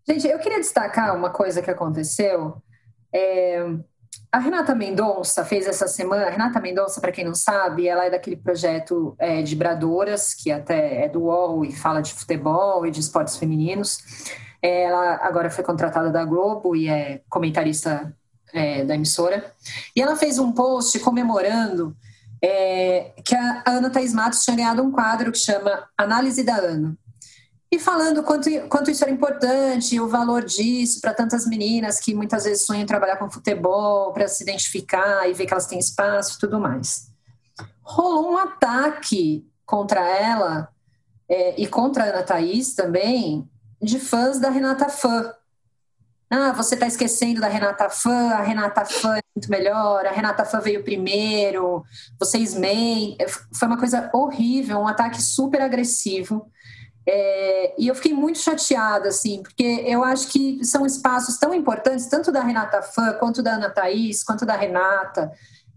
Gente, 0.06 0.28
eu 0.28 0.40
queria 0.40 0.60
destacar 0.60 1.16
uma 1.16 1.30
coisa 1.30 1.62
que 1.62 1.72
aconteceu. 1.72 2.62
É, 3.14 3.64
a 4.32 4.40
Renata 4.40 4.74
Mendonça 4.74 5.46
fez 5.46 5.68
essa 5.68 5.88
semana. 5.88 6.26
A 6.26 6.30
Renata 6.30 6.60
Mendonça, 6.60 7.00
para 7.00 7.12
quem 7.12 7.24
não 7.24 7.36
sabe, 7.36 7.88
ela 7.88 8.06
é 8.06 8.10
daquele 8.10 8.36
projeto 8.36 9.16
é, 9.20 9.42
de 9.42 9.56
Bradoras, 9.56 10.34
que 10.34 10.52
até 10.52 11.06
é 11.06 11.10
do 11.10 11.24
UOL 11.24 11.64
e 11.64 11.72
fala 11.72 12.02
de 12.02 12.14
futebol 12.14 12.86
e 12.86 12.92
de 12.92 13.00
esportes 13.00 13.38
femininos. 13.38 14.00
Ela 14.62 15.20
agora 15.22 15.50
foi 15.50 15.64
contratada 15.64 16.10
da 16.10 16.26
Globo 16.26 16.76
e 16.76 16.88
é 16.88 17.22
comentarista 17.30 18.16
é, 18.54 18.84
da 18.84 18.96
emissora. 18.96 19.52
E 19.96 20.02
ela 20.02 20.16
fez 20.16 20.40
um 20.40 20.52
post 20.52 21.00
comemorando 21.00 21.96
é, 22.42 23.14
que 23.24 23.36
a 23.36 23.64
Ana 23.68 23.90
Thaís 23.90 24.14
Matos 24.14 24.44
tinha 24.44 24.58
ganhado 24.58 24.82
um 24.82 24.92
quadro 24.92 25.32
que 25.32 25.38
chama 25.38 25.88
Análise 25.98 26.44
da 26.44 26.56
Ana 26.56 26.98
e 27.74 27.80
falando 27.80 28.22
quanto, 28.22 28.48
quanto 28.70 28.92
isso 28.92 29.04
era 29.04 29.12
importante, 29.12 30.00
o 30.00 30.08
valor 30.08 30.44
disso 30.46 31.02
para 31.02 31.12
tantas 31.12 31.48
meninas 31.48 32.00
que 32.00 32.14
muitas 32.14 32.44
vezes 32.44 32.68
sonham 32.68 32.86
trabalhar 32.86 33.18
com 33.18 33.32
futebol, 33.32 34.14
para 34.14 34.28
se 34.28 34.44
identificar 34.44 35.28
e 35.28 35.34
ver 35.34 35.48
que 35.48 35.54
elas 35.54 35.66
têm 35.66 35.80
espaço 35.80 36.36
e 36.36 36.40
tudo 36.40 36.60
mais. 36.60 37.08
Rolou 37.82 38.32
um 38.32 38.38
ataque 38.38 39.44
contra 39.66 40.08
ela 40.08 40.70
é, 41.28 41.60
e 41.60 41.66
contra 41.66 42.04
a 42.04 42.08
Ana 42.10 42.22
Thaís 42.22 42.76
também, 42.76 43.50
de 43.82 43.98
fãs 43.98 44.40
da 44.40 44.52
Renata 44.52 44.88
Fã. 44.88 45.34
Ah, 46.30 46.52
você 46.52 46.76
está 46.76 46.86
esquecendo 46.86 47.42
da 47.42 47.48
Renata 47.48 47.90
Fã, 47.90 48.34
a 48.34 48.42
Renata 48.44 48.86
Fã 48.86 49.18
é 49.18 49.22
muito 49.36 49.50
melhor, 49.50 50.06
a 50.06 50.12
Renata 50.12 50.46
Fã 50.46 50.60
veio 50.60 50.84
primeiro, 50.84 51.84
vocês 52.20 52.54
mentem. 52.54 53.18
Foi 53.52 53.68
uma 53.68 53.80
coisa 53.80 54.12
horrível, 54.14 54.78
um 54.78 54.88
ataque 54.88 55.20
super 55.20 55.60
agressivo. 55.60 56.52
É, 57.06 57.76
e 57.78 57.88
eu 57.88 57.96
fiquei 57.96 58.14
muito 58.14 58.40
chateada, 58.40 59.10
assim, 59.10 59.42
porque 59.44 59.84
eu 59.86 60.04
acho 60.04 60.30
que 60.30 60.64
são 60.64 60.86
espaços 60.86 61.38
tão 61.38 61.54
importantes, 61.54 62.08
tanto 62.08 62.32
da 62.32 62.42
Renata 62.42 62.82
Fã, 62.82 63.14
quanto 63.14 63.44
da 63.44 63.56
Ana 63.56 63.70
Thaís, 63.70 64.24
quanto 64.24 64.46
da 64.46 64.56
Renata. 64.56 65.32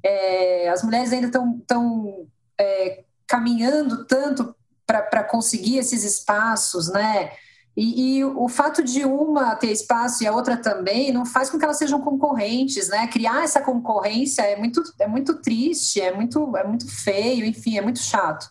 É, 0.05 0.69
as 0.69 0.83
mulheres 0.83 1.13
ainda 1.13 1.27
estão 1.27 1.61
tão, 1.67 2.27
é, 2.59 3.05
caminhando 3.27 4.05
tanto 4.05 4.55
para 4.87 5.25
conseguir 5.25 5.79
esses 5.79 6.05
espaços, 6.05 6.89
né? 6.89 7.33
E, 7.77 8.19
e, 8.19 8.25
o 8.25 8.49
fato 8.49 8.83
de 8.83 9.05
uma 9.05 9.55
ter 9.55 9.71
espaço 9.71 10.23
e 10.23 10.27
a 10.27 10.33
outra 10.33 10.57
também 10.57 11.13
não 11.13 11.27
faz 11.27 11.51
com 11.51 11.59
que 11.59 11.65
elas 11.65 11.77
sejam 11.77 12.01
concorrentes, 12.01 12.89
né? 12.89 13.07
Criar 13.09 13.45
essa 13.45 13.61
concorrência 13.61 14.43
é 14.43 14.57
muito, 14.57 14.83
é 14.99 15.07
muito 15.07 15.35
triste, 15.43 16.01
é 16.01 16.15
muito, 16.15 16.57
é 16.57 16.65
muito 16.65 16.89
feio, 16.89 17.45
enfim, 17.45 17.77
é 17.77 17.83
muito 17.83 17.99
chato. 17.99 18.49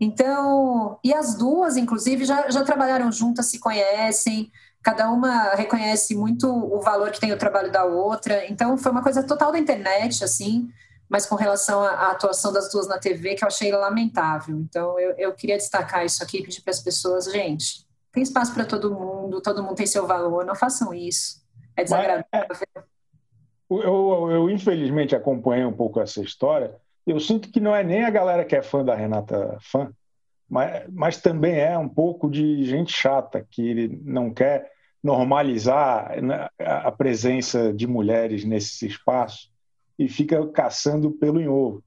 Então, 0.00 0.98
e 1.04 1.12
as 1.12 1.34
duas, 1.34 1.76
inclusive, 1.76 2.24
já, 2.24 2.50
já 2.50 2.64
trabalharam 2.64 3.12
juntas, 3.12 3.46
se 3.46 3.58
conhecem, 3.58 4.50
cada 4.82 5.10
uma 5.10 5.50
reconhece 5.54 6.14
muito 6.14 6.48
o 6.48 6.80
valor 6.80 7.10
que 7.10 7.20
tem 7.20 7.32
o 7.32 7.38
trabalho 7.38 7.70
da 7.70 7.84
outra. 7.84 8.46
Então, 8.46 8.78
foi 8.78 8.90
uma 8.90 9.02
coisa 9.02 9.22
total 9.22 9.52
da 9.52 9.58
internet, 9.58 10.24
assim, 10.24 10.70
mas 11.06 11.26
com 11.26 11.34
relação 11.34 11.82
à, 11.82 12.12
atuação 12.12 12.50
das 12.50 12.72
duas 12.72 12.88
na 12.88 12.98
TV, 12.98 13.34
que 13.34 13.44
eu 13.44 13.48
achei 13.48 13.70
lamentável. 13.70 14.56
Então, 14.58 14.98
eu, 14.98 15.10
eu 15.18 15.34
queria 15.34 15.58
destacar 15.58 16.06
isso 16.06 16.22
aqui, 16.22 16.42
pedir 16.42 16.62
para 16.62 16.70
as 16.70 16.80
pessoas, 16.80 17.26
gente, 17.26 17.86
tem 18.10 18.22
espaço 18.22 18.54
para 18.54 18.64
todo 18.64 18.94
mundo, 18.94 19.42
todo 19.42 19.62
mundo 19.62 19.74
tem 19.74 19.86
seu 19.86 20.06
valor, 20.06 20.46
não 20.46 20.54
façam 20.54 20.94
isso. 20.94 21.42
É 21.76 21.84
desagradável. 21.84 22.26
Mas, 22.48 22.62
é, 22.62 22.82
eu, 23.68 23.82
eu, 23.82 24.30
eu, 24.30 24.50
infelizmente, 24.50 25.14
acompanhei 25.14 25.66
um 25.66 25.72
pouco 25.72 26.00
essa 26.00 26.22
história 26.22 26.74
eu 27.06 27.18
sinto 27.18 27.50
que 27.50 27.60
não 27.60 27.74
é 27.74 27.82
nem 27.82 28.04
a 28.04 28.10
galera 28.10 28.44
que 28.44 28.54
é 28.54 28.62
fã 28.62 28.84
da 28.84 28.94
Renata 28.94 29.58
fã, 29.60 29.92
mas, 30.48 30.84
mas 30.90 31.16
também 31.20 31.58
é 31.58 31.76
um 31.78 31.88
pouco 31.88 32.28
de 32.28 32.64
gente 32.64 32.92
chata 32.92 33.46
que 33.50 33.88
não 34.02 34.32
quer 34.32 34.70
normalizar 35.02 36.20
né, 36.22 36.48
a 36.58 36.92
presença 36.92 37.72
de 37.72 37.86
mulheres 37.86 38.44
nesse 38.44 38.86
espaço 38.86 39.50
e 39.98 40.08
fica 40.08 40.46
caçando 40.48 41.10
pelo 41.12 41.40
em 41.40 41.48
ovo. 41.48 41.82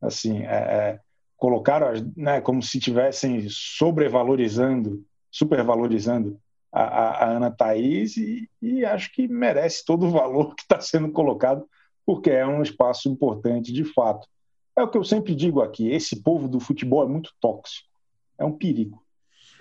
Assim, 0.00 0.42
é, 0.42 0.56
é, 0.56 1.00
colocaram 1.36 1.88
né, 2.16 2.40
como 2.40 2.62
se 2.62 2.78
estivessem 2.78 3.46
sobrevalorizando, 3.48 5.04
supervalorizando 5.30 6.38
a, 6.72 6.82
a, 6.82 7.24
a 7.24 7.30
Ana 7.30 7.50
Thaís 7.50 8.16
e, 8.16 8.48
e, 8.60 8.84
acho 8.84 9.12
que 9.12 9.26
merece 9.28 9.84
todo 9.84 10.06
o 10.06 10.10
valor 10.10 10.54
que 10.54 10.62
está 10.62 10.80
sendo 10.80 11.10
colocado, 11.10 11.64
porque 12.04 12.30
é 12.30 12.46
um 12.46 12.62
espaço 12.62 13.08
importante 13.08 13.72
de 13.72 13.84
fato. 13.84 14.26
É 14.78 14.82
o 14.82 14.88
que 14.88 14.96
eu 14.96 15.02
sempre 15.02 15.34
digo 15.34 15.60
aqui: 15.60 15.90
esse 15.90 16.22
povo 16.22 16.46
do 16.46 16.60
futebol 16.60 17.02
é 17.02 17.08
muito 17.08 17.34
tóxico, 17.40 17.88
é 18.38 18.44
um 18.44 18.56
perigo. 18.56 19.02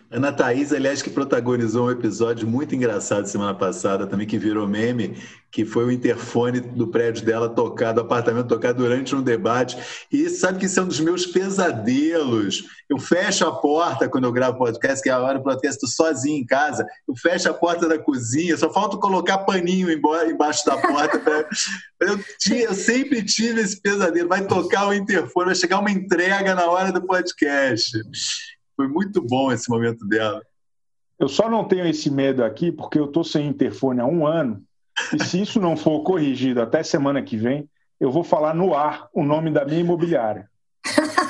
Ana 0.10 0.32
Thaís, 0.32 0.72
aliás, 0.72 1.01
que 1.01 1.10
protagonizou 1.10 1.88
um 1.88 1.91
episódio 1.91 2.47
muito 2.47 2.74
engraçado 2.74 3.26
semana 3.26 3.53
passada, 3.53 4.08
também 4.08 4.26
que 4.26 4.38
virou 4.38 4.66
meme, 4.66 5.18
que 5.51 5.66
foi 5.66 5.84
o 5.84 5.91
interfone 5.91 6.62
do 6.62 6.88
prédio 6.88 7.26
dela 7.26 7.49
tocar, 7.49 7.91
do 7.91 7.99
apartamento 7.99 8.47
tocar 8.47 8.74
durante 8.74 9.14
um 9.14 9.22
debate. 9.22 9.78
E 10.10 10.30
sabe 10.30 10.60
que 10.60 10.66
isso 10.66 10.80
é 10.80 10.84
um 10.84 10.88
dos 10.88 11.01
meus 11.01 11.26
pesadelos. 11.26 12.64
Eu 12.89 12.97
fecho 12.97 13.45
a 13.45 13.51
porta 13.51 14.08
quando 14.08 14.24
eu 14.24 14.32
gravo 14.32 14.58
podcast, 14.58 15.03
que 15.03 15.10
é 15.10 15.12
a 15.12 15.20
hora 15.20 15.39
do 15.39 15.43
podcast, 15.43 15.84
estou 15.84 15.89
sozinho 15.89 16.41
em 16.41 16.45
casa. 16.45 16.88
Eu 17.05 17.14
fecho 17.14 17.49
a 17.49 17.53
porta 17.53 17.86
da 17.86 17.99
cozinha, 17.99 18.55
só 18.55 18.72
falta 18.72 18.95
colocar 18.95 19.39
paninho 19.39 19.91
embaixo 19.91 20.66
da 20.66 20.78
porta. 20.78 21.20
Pra... 21.20 21.45
Eu, 21.99 22.20
tinha, 22.38 22.66
eu 22.66 22.76
sempre 22.76 23.24
tive 23.24 23.60
esse 23.60 23.82
pesadelo. 23.82 24.30
Vai 24.30 24.45
tocar 24.45 24.88
o 24.88 24.93
interfone, 24.93 25.47
vai 25.47 25.55
chegar 25.55 25.80
uma 25.80 25.89
entrega 25.89 26.53
na 26.53 26.68
hora 26.68 26.91
do 26.91 27.01
podcast. 27.01 27.91
Foi 28.78 28.88
muito 28.88 29.21
bom 29.21 29.51
esse 29.51 29.69
momento 29.69 30.07
dela. 30.07 30.41
Eu 31.19 31.28
só 31.28 31.49
não 31.49 31.65
tenho 31.65 31.88
esse 31.88 32.11
medo 32.11 32.43
aqui 32.43 32.71
porque 32.71 32.99
eu 32.99 33.05
estou 33.05 33.23
sem 33.23 33.47
interfone 33.47 33.99
há 33.99 34.05
um 34.05 34.25
ano. 34.25 34.63
E 35.13 35.23
se 35.23 35.41
isso 35.41 35.59
não 35.59 35.75
for 35.75 36.03
corrigido 36.03 36.61
até 36.61 36.84
semana 36.84 37.21
que 37.23 37.36
vem, 37.36 37.67
eu 37.99 38.11
vou 38.11 38.23
falar 38.23 38.53
no 38.53 38.75
ar 38.75 39.09
o 39.11 39.23
nome 39.23 39.49
da 39.49 39.65
minha 39.65 39.80
imobiliária. 39.80 40.47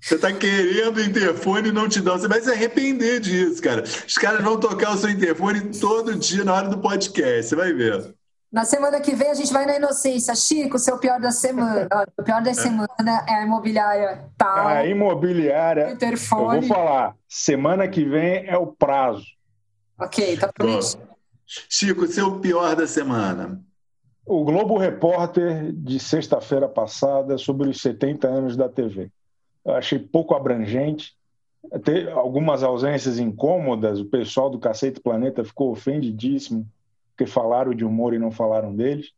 Você 0.00 0.14
está 0.14 0.32
querendo 0.32 1.00
interfone 1.00 1.68
e 1.68 1.72
não 1.72 1.88
te 1.88 2.00
dão. 2.00 2.16
Você 2.16 2.28
vai 2.28 2.40
se 2.40 2.50
arrepender 2.50 3.20
disso, 3.20 3.60
cara. 3.60 3.82
Os 3.82 4.14
caras 4.14 4.42
vão 4.42 4.58
tocar 4.58 4.94
o 4.94 4.96
seu 4.96 5.10
interfone 5.10 5.76
todo 5.80 6.14
dia 6.14 6.44
na 6.44 6.54
hora 6.54 6.68
do 6.68 6.78
podcast. 6.78 7.48
Você 7.48 7.56
vai 7.56 7.72
ver. 7.72 8.14
Na 8.56 8.64
semana 8.64 9.02
que 9.02 9.14
vem 9.14 9.28
a 9.28 9.34
gente 9.34 9.52
vai 9.52 9.66
na 9.66 9.76
Inocência. 9.76 10.34
Chico, 10.34 10.78
seu 10.78 10.96
pior 10.96 11.20
da 11.20 11.30
semana. 11.30 11.86
o 12.18 12.22
pior 12.22 12.42
da 12.42 12.54
semana 12.54 13.26
é 13.28 13.34
a 13.34 13.44
imobiliária 13.44 14.30
tal. 14.34 14.66
A 14.66 14.86
imobiliária. 14.86 15.90
Interfone. 15.90 16.56
Eu 16.56 16.60
vou 16.62 16.62
falar. 16.62 17.14
Semana 17.28 17.86
que 17.86 18.02
vem 18.02 18.46
é 18.46 18.56
o 18.56 18.68
prazo. 18.68 19.26
Ok, 20.00 20.38
tá 20.38 20.50
pronto. 20.50 20.98
Chico, 21.46 22.06
seu 22.06 22.40
pior 22.40 22.74
da 22.74 22.86
semana. 22.86 23.60
O 24.24 24.42
Globo 24.42 24.78
Repórter 24.78 25.70
de 25.70 26.00
sexta-feira 26.00 26.66
passada 26.66 27.36
sobre 27.36 27.68
os 27.68 27.82
70 27.82 28.26
anos 28.26 28.56
da 28.56 28.70
TV. 28.70 29.10
Eu 29.66 29.74
achei 29.74 29.98
pouco 29.98 30.34
abrangente. 30.34 31.14
Tem 31.84 32.10
algumas 32.10 32.62
ausências 32.62 33.18
incômodas. 33.18 34.00
O 34.00 34.06
pessoal 34.06 34.48
do 34.48 34.58
Cacete 34.58 34.98
Planeta 34.98 35.44
ficou 35.44 35.72
ofendidíssimo 35.72 36.66
porque 37.16 37.26
falaram 37.26 37.74
de 37.74 37.84
humor 37.84 38.12
e 38.12 38.18
não 38.18 38.30
falaram 38.30 38.76
deles. 38.76 39.12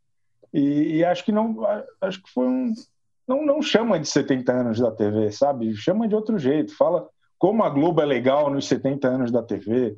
E, 0.55 0.99
e, 0.99 1.05
acho 1.05 1.25
que 1.25 1.33
não, 1.33 1.59
acho 2.01 2.23
que 2.23 2.31
foi 2.31 2.47
um 2.47 2.73
não, 3.27 3.45
não 3.45 3.61
chama 3.61 3.99
de 4.01 4.09
70 4.09 4.51
anos 4.51 4.79
da 4.79 4.91
TV, 4.91 5.31
sabe? 5.33 5.77
Chama 5.77 6.09
de 6.09 6.15
outro 6.15 6.39
jeito. 6.39 6.75
Fala 6.75 7.07
como 7.39 7.63
a 7.63 7.69
Globo 7.69 8.01
é 8.01 8.07
legal 8.07 8.51
nos 8.51 8.67
70 8.67 9.07
anos 9.07 9.31
da 9.31 9.43
TV. 9.43 9.97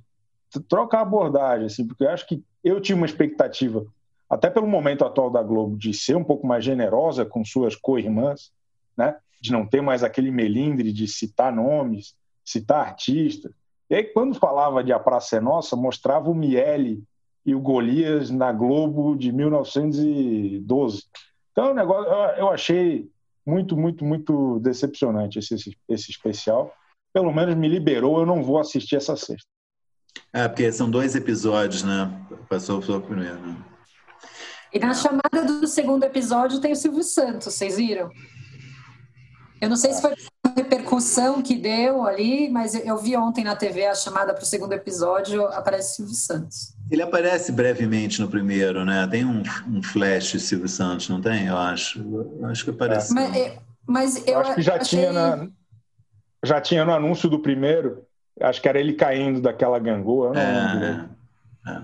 Troca 0.69 0.99
a 0.99 1.03
abordagem, 1.03 1.67
assim, 1.67 1.87
porque 1.87 2.03
eu 2.03 2.11
acho 2.11 2.27
que 2.27 2.43
eu 2.65 2.81
tinha 2.81 2.97
uma 2.97 3.07
expectativa, 3.07 3.87
até 4.29 4.51
pelo 4.51 4.67
momento 4.67 5.05
atual 5.05 5.31
da 5.31 5.43
Globo, 5.43 5.77
de 5.77 5.95
ser 5.95 6.17
um 6.17 6.25
pouco 6.25 6.45
mais 6.45 6.65
generosa 6.65 7.25
com 7.25 7.45
suas 7.45 7.77
co-irmãs, 7.77 8.51
né? 8.97 9.17
De 9.41 9.53
não 9.53 9.65
ter 9.65 9.81
mais 9.81 10.03
aquele 10.03 10.33
melindre 10.33 10.93
de 10.93 11.07
citar 11.07 11.53
nomes, 11.53 12.17
citar 12.45 12.85
artistas. 12.85 13.53
E 13.89 13.95
aí, 13.95 14.05
quando 14.05 14.35
falava 14.35 14.83
de 14.83 14.93
A 14.93 14.99
Praça 14.99 15.37
é 15.37 15.41
Nossa, 15.41 15.77
mostrava 15.77 16.29
o 16.29 16.35
Miele 16.35 17.05
e 17.45 17.55
o 17.55 17.61
Golias 17.61 18.31
na 18.31 18.53
Globo 18.53 19.17
de 19.17 19.33
1912. 19.33 21.05
Então, 21.53 21.71
o 21.71 21.75
negócio, 21.75 22.11
eu 22.37 22.49
achei 22.51 23.09
muito, 23.47 23.77
muito, 23.77 24.05
muito 24.05 24.59
decepcionante 24.61 25.39
esse, 25.39 25.55
esse 25.89 26.11
especial. 26.11 26.73
Pelo 27.13 27.33
menos 27.33 27.55
me 27.57 27.69
liberou, 27.69 28.21
eu 28.21 28.27
não 28.27 28.43
vou 28.43 28.59
assistir 28.59 28.97
essa 28.97 29.17
sexta. 29.17 29.49
É, 30.33 30.47
porque 30.47 30.71
são 30.71 30.91
dois 30.91 31.17
episódios, 31.17 31.83
né? 31.83 32.11
Passou 32.49 32.79
o 32.79 33.01
primeiro. 33.01 33.41
Né? 33.41 33.57
E 34.73 34.79
na 34.79 34.95
chamada 34.95 35.45
do 35.45 35.67
segundo 35.67 36.05
episódio 36.05 36.61
tem 36.61 36.73
o 36.73 36.77
Silvio 36.77 37.03
Santos, 37.03 37.53
vocês 37.53 37.77
viram? 37.77 38.11
Eu 39.61 39.69
não 39.69 39.77
sei 39.77 39.93
se 39.93 40.01
foi 40.01 40.13
a 40.45 40.51
repercussão 40.57 41.43
que 41.43 41.57
deu 41.57 42.05
ali, 42.05 42.49
mas 42.49 42.75
eu 42.75 42.97
vi 42.97 43.17
ontem 43.17 43.45
na 43.45 43.57
TV 43.57 43.87
a 43.87 43.95
chamada 43.95 44.33
para 44.33 44.43
o 44.43 44.47
segundo 44.47 44.73
episódio, 44.73 45.45
aparece 45.49 45.97
Silvio 45.97 46.15
Santos. 46.15 46.80
Ele 46.91 47.03
aparece 47.03 47.53
brevemente 47.53 48.21
no 48.21 48.29
primeiro, 48.29 48.85
né? 48.85 49.07
Tem 49.07 49.25
um, 49.25 49.43
um 49.69 49.83
flash 49.83 50.33
de 50.33 50.41
Silvio 50.41 50.69
Santos, 50.69 51.09
não 51.09 51.21
tem? 51.21 51.47
Eu 51.47 51.57
acho. 51.57 52.01
Eu 52.01 52.47
acho 52.47 52.65
que 52.65 52.71
aparece. 52.71 53.15
Mas, 53.15 53.37
é, 53.37 53.59
mas 53.87 54.27
eu, 54.27 54.35
eu, 54.35 54.41
acho 54.41 54.55
que 54.57 54.63
já 54.63 54.75
achei... 54.75 54.99
tinha 54.99 55.13
na, 55.13 55.49
já 56.45 56.61
tinha 56.61 56.85
no 56.85 56.93
anúncio 56.93 57.29
do 57.29 57.39
primeiro. 57.39 58.05
Acho 58.41 58.61
que 58.61 58.69
era 58.69 58.81
ele 58.81 58.95
caindo 58.95 59.41
daquela 59.41 59.79
gangorra. 59.79 60.41
É, 60.41 61.71
é. 61.71 61.83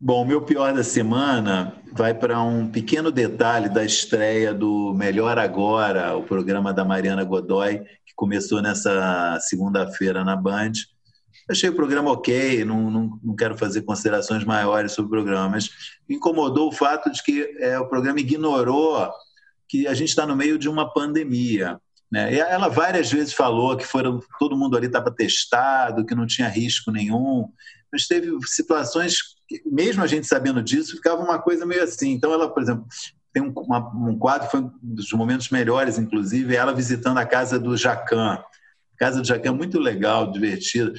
Bom, 0.00 0.24
meu 0.24 0.40
pior 0.42 0.72
da 0.72 0.84
semana 0.84 1.74
vai 1.92 2.14
para 2.14 2.40
um 2.40 2.68
pequeno 2.68 3.10
detalhe 3.10 3.68
da 3.68 3.84
estreia 3.84 4.54
do 4.54 4.94
Melhor 4.94 5.36
Agora, 5.38 6.16
o 6.16 6.22
programa 6.22 6.72
da 6.72 6.84
Mariana 6.84 7.24
Godoy, 7.24 7.80
que 8.06 8.14
começou 8.14 8.62
nessa 8.62 9.36
segunda-feira 9.40 10.24
na 10.24 10.36
Band 10.36 10.72
Achei 11.50 11.70
o 11.70 11.74
programa 11.74 12.10
ok, 12.10 12.64
não, 12.64 12.90
não, 12.90 13.20
não 13.22 13.36
quero 13.36 13.56
fazer 13.56 13.82
considerações 13.82 14.44
maiores 14.44 14.92
sobre 14.92 15.08
o 15.08 15.22
programa, 15.22 15.48
mas 15.48 15.70
incomodou 16.08 16.68
o 16.68 16.72
fato 16.72 17.10
de 17.10 17.22
que 17.22 17.56
é, 17.58 17.78
o 17.78 17.88
programa 17.88 18.20
ignorou 18.20 19.10
que 19.68 19.86
a 19.86 19.94
gente 19.94 20.08
está 20.08 20.26
no 20.26 20.36
meio 20.36 20.58
de 20.58 20.68
uma 20.68 20.92
pandemia. 20.92 21.80
Né? 22.10 22.34
E 22.34 22.40
ela 22.40 22.68
várias 22.68 23.10
vezes 23.10 23.32
falou 23.32 23.76
que 23.76 23.86
foram, 23.86 24.20
todo 24.38 24.56
mundo 24.56 24.76
ali 24.76 24.86
estava 24.86 25.10
testado, 25.10 26.04
que 26.04 26.14
não 26.14 26.26
tinha 26.26 26.48
risco 26.48 26.90
nenhum, 26.90 27.48
mas 27.92 28.06
teve 28.06 28.30
situações, 28.46 29.16
que, 29.46 29.62
mesmo 29.66 30.02
a 30.02 30.06
gente 30.06 30.26
sabendo 30.26 30.62
disso, 30.62 30.96
ficava 30.96 31.22
uma 31.22 31.38
coisa 31.38 31.66
meio 31.66 31.82
assim. 31.82 32.12
Então, 32.12 32.32
ela, 32.32 32.48
por 32.48 32.62
exemplo, 32.62 32.86
tem 33.32 33.42
um, 33.42 33.52
uma, 33.56 33.78
um 33.94 34.18
quadro, 34.18 34.50
foi 34.50 34.60
um 34.60 34.70
dos 34.82 35.12
momentos 35.12 35.50
melhores, 35.50 35.98
inclusive, 35.98 36.56
ela 36.56 36.72
visitando 36.72 37.18
a 37.18 37.26
casa 37.26 37.58
do 37.58 37.76
Jacan. 37.76 38.42
Casa 38.98 39.20
do 39.20 39.26
Jacan 39.26 39.50
é 39.50 39.52
muito 39.52 39.78
legal, 39.78 40.30
divertida. 40.30 40.92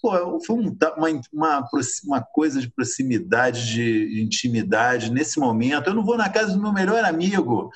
Pô, 0.00 0.38
foi 0.46 0.56
um, 0.56 0.76
uma, 0.96 1.20
uma, 1.32 1.68
uma 2.04 2.22
coisa 2.22 2.60
de 2.60 2.70
proximidade, 2.70 3.66
de 3.72 4.22
intimidade 4.22 5.10
nesse 5.10 5.38
momento. 5.38 5.88
Eu 5.88 5.94
não 5.94 6.04
vou 6.04 6.16
na 6.16 6.28
casa 6.28 6.54
do 6.54 6.62
meu 6.62 6.72
melhor 6.72 7.04
amigo. 7.04 7.70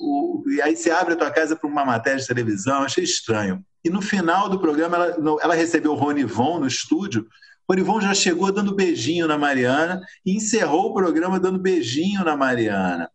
O, 0.00 0.42
e 0.48 0.60
aí 0.60 0.74
você 0.74 0.90
abre 0.90 1.14
a 1.14 1.16
tua 1.16 1.30
casa 1.30 1.54
para 1.54 1.68
uma 1.68 1.84
matéria 1.84 2.18
de 2.18 2.26
televisão, 2.26 2.82
achei 2.82 3.04
estranho. 3.04 3.64
E 3.84 3.90
no 3.90 4.00
final 4.00 4.48
do 4.48 4.58
programa, 4.58 4.96
ela, 4.96 5.16
ela 5.40 5.54
recebeu 5.54 5.92
o 5.92 5.96
Ronivon 5.96 6.58
no 6.58 6.66
estúdio. 6.66 7.26
O 7.68 7.72
Ronivon 7.72 8.00
já 8.00 8.14
chegou 8.14 8.50
dando 8.50 8.74
beijinho 8.74 9.28
na 9.28 9.38
Mariana 9.38 10.00
e 10.24 10.34
encerrou 10.34 10.90
o 10.90 10.94
programa 10.94 11.38
dando 11.38 11.58
beijinho 11.58 12.24
na 12.24 12.36
Mariana. 12.36 13.08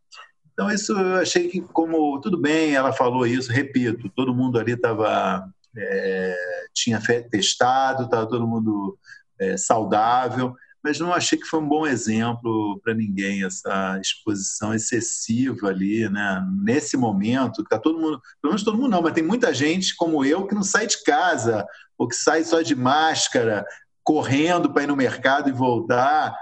Então, 0.54 0.72
isso 0.72 0.94
eu 0.94 1.18
achei 1.18 1.50
que, 1.50 1.62
como 1.62 2.20
tudo 2.20 2.40
bem, 2.40 2.74
ela 2.74 2.92
falou 2.92 3.28
isso, 3.28 3.52
repito, 3.52 4.10
todo 4.16 4.34
mundo 4.34 4.58
ali 4.58 4.72
estava 4.72 5.48
é, 5.78 6.36
tinha 6.74 7.00
testado, 7.30 8.04
estava 8.04 8.28
todo 8.28 8.48
mundo 8.48 8.98
é, 9.40 9.56
saudável, 9.58 10.56
mas 10.84 11.00
não 11.00 11.14
achei 11.14 11.38
que 11.38 11.46
foi 11.46 11.60
um 11.60 11.68
bom 11.68 11.86
exemplo 11.86 12.80
para 12.84 12.94
ninguém 12.94 13.44
essa 13.44 14.00
exposição 14.02 14.74
excessiva 14.74 15.68
ali, 15.68 16.08
né? 16.08 16.46
Nesse 16.64 16.96
momento, 16.96 17.64
que 17.64 17.70
tá 17.70 17.78
todo 17.78 18.00
mundo, 18.00 18.22
pelo 18.42 18.52
menos 18.52 18.64
todo 18.64 18.78
mundo 18.78 18.92
não, 18.92 19.02
mas 19.02 19.14
tem 19.14 19.24
muita 19.24 19.54
gente 19.54 19.96
como 19.96 20.24
eu 20.24 20.48
que 20.48 20.56
não 20.56 20.64
sai 20.64 20.88
de 20.88 21.04
casa 21.04 21.66
ou 21.98 22.08
que 22.08 22.16
sai 22.16 22.44
só 22.44 22.62
de 22.62 22.76
máscara, 22.76 23.66
correndo 24.04 24.72
para 24.72 24.84
ir 24.84 24.88
no 24.88 24.96
mercado 24.96 25.50
e 25.50 25.52
voltar. 25.52 26.34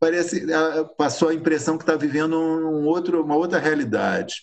Parece, 0.00 0.46
passou 0.96 1.28
a 1.28 1.34
impressão 1.34 1.78
que 1.78 1.84
está 1.84 1.96
vivendo 1.96 2.36
um 2.36 2.84
outro, 2.84 3.24
uma 3.24 3.36
outra 3.36 3.58
realidade. 3.58 4.42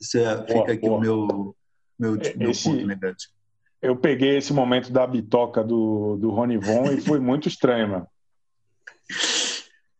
Isso 0.00 0.18
é, 0.18 0.46
fica 0.46 0.72
aqui 0.72 0.88
o 0.88 1.00
meu 1.00 1.56
meu, 1.98 2.18
meu 2.36 2.50
esse, 2.50 2.64
ponto 2.64 2.86
negativo. 2.86 3.32
Eu 3.80 3.96
peguei 3.96 4.38
esse 4.38 4.52
momento 4.52 4.90
da 4.90 5.06
bitoca 5.06 5.62
do, 5.62 6.16
do 6.16 6.30
Rony 6.30 6.56
Von 6.58 6.90
e 6.92 7.00
foi 7.00 7.18
muito 7.20 7.48
estranho, 7.48 7.88
mano. 7.88 8.08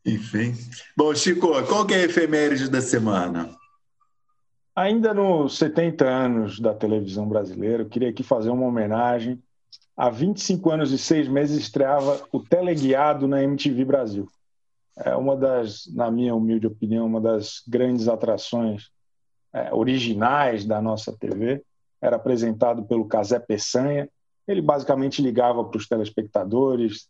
Enfim. 0.05 0.55
Bom, 0.97 1.15
Chico, 1.15 1.49
qual 1.67 1.87
que 1.87 1.95
é 1.95 1.99
a 1.99 2.05
efeméride 2.05 2.69
da 2.69 2.81
semana? 2.81 3.51
Ainda 4.77 5.15
nos 5.15 5.57
70 5.59 6.05
anos 6.05 6.61
da 6.61 6.75
televisão 6.75 7.29
brasileira, 7.29 7.83
eu 7.83 7.89
queria 7.89 8.11
aqui 8.11 8.23
fazer 8.23 8.51
uma 8.51 8.67
homenagem. 8.67 9.41
Há 9.97 10.11
25 10.11 10.71
anos 10.71 10.91
e 10.91 10.99
seis 10.99 11.29
meses 11.29 11.57
estreava 11.59 12.27
o 12.33 12.41
Teleguiado 12.41 13.29
na 13.29 13.43
MTV 13.43 13.85
Brasil. 13.85 14.29
É 14.97 15.15
uma 15.15 15.37
das, 15.37 15.87
na 15.93 16.11
minha 16.11 16.35
humilde 16.35 16.67
opinião, 16.67 17.07
uma 17.07 17.21
das 17.21 17.63
grandes 17.67 18.09
atrações 18.09 18.91
é, 19.53 19.73
originais 19.73 20.65
da 20.65 20.83
nossa 20.83 21.17
TV 21.17 21.63
era 22.05 22.17
apresentado 22.17 22.85
pelo 22.85 23.07
Casé 23.07 23.39
Peçanha. 23.39 24.09
Ele 24.47 24.61
basicamente 24.61 25.23
ligava 25.23 25.65
para 25.65 25.79
os 25.79 25.89
telespectadores, 25.89 27.09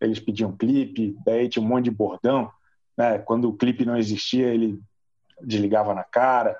eles 0.00 0.20
pediam 0.20 0.56
clipe, 0.56 1.16
daí 1.24 1.48
tinha 1.48 1.64
um 1.64 1.66
monte 1.66 1.86
de 1.86 1.90
bordão. 1.90 2.48
Né? 2.96 3.18
Quando 3.18 3.48
o 3.48 3.56
clipe 3.56 3.84
não 3.84 3.96
existia, 3.96 4.46
ele 4.46 4.78
desligava 5.42 5.92
na 5.94 6.04
cara. 6.04 6.56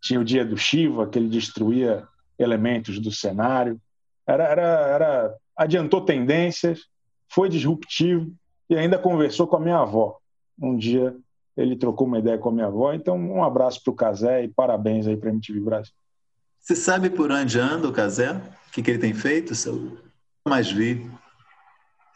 Tinha 0.00 0.18
o 0.18 0.24
dia 0.24 0.46
do 0.46 0.56
Shiva, 0.56 1.06
que 1.06 1.18
ele 1.18 1.28
destruía 1.28 2.08
elementos 2.38 2.98
do 2.98 3.12
cenário. 3.12 3.78
Era, 4.26 4.44
era, 4.44 4.62
era 4.62 5.34
adiantou 5.54 6.00
tendências, 6.00 6.86
foi 7.28 7.50
disruptivo 7.50 8.32
e 8.70 8.76
ainda 8.76 8.98
conversou 8.98 9.46
com 9.46 9.56
a 9.56 9.60
minha 9.60 9.78
avó. 9.78 10.16
Um 10.58 10.74
dia 10.74 11.14
ele 11.54 11.76
trocou 11.76 12.06
uma 12.06 12.18
ideia 12.18 12.38
com 12.38 12.48
a 12.48 12.52
minha 12.52 12.66
avó. 12.66 12.94
Então, 12.94 13.18
um 13.18 13.44
abraço 13.44 13.82
para 13.84 13.90
o 13.90 13.96
Casé 13.96 14.44
e 14.44 14.48
parabéns 14.48 15.06
aí 15.06 15.18
para 15.18 15.28
a 15.28 15.32
MTV 15.32 15.60
Brasil. 15.60 15.92
Você 16.66 16.74
sabe 16.74 17.08
por 17.08 17.30
onde 17.30 17.60
anda 17.60 17.86
o 17.86 17.92
Casé? 17.92 18.32
O 18.32 18.72
que, 18.72 18.82
que 18.82 18.90
ele 18.90 18.98
tem 18.98 19.14
feito? 19.14 19.54
Seu... 19.54 19.96
Mais 20.44 20.68
vi. 20.68 21.08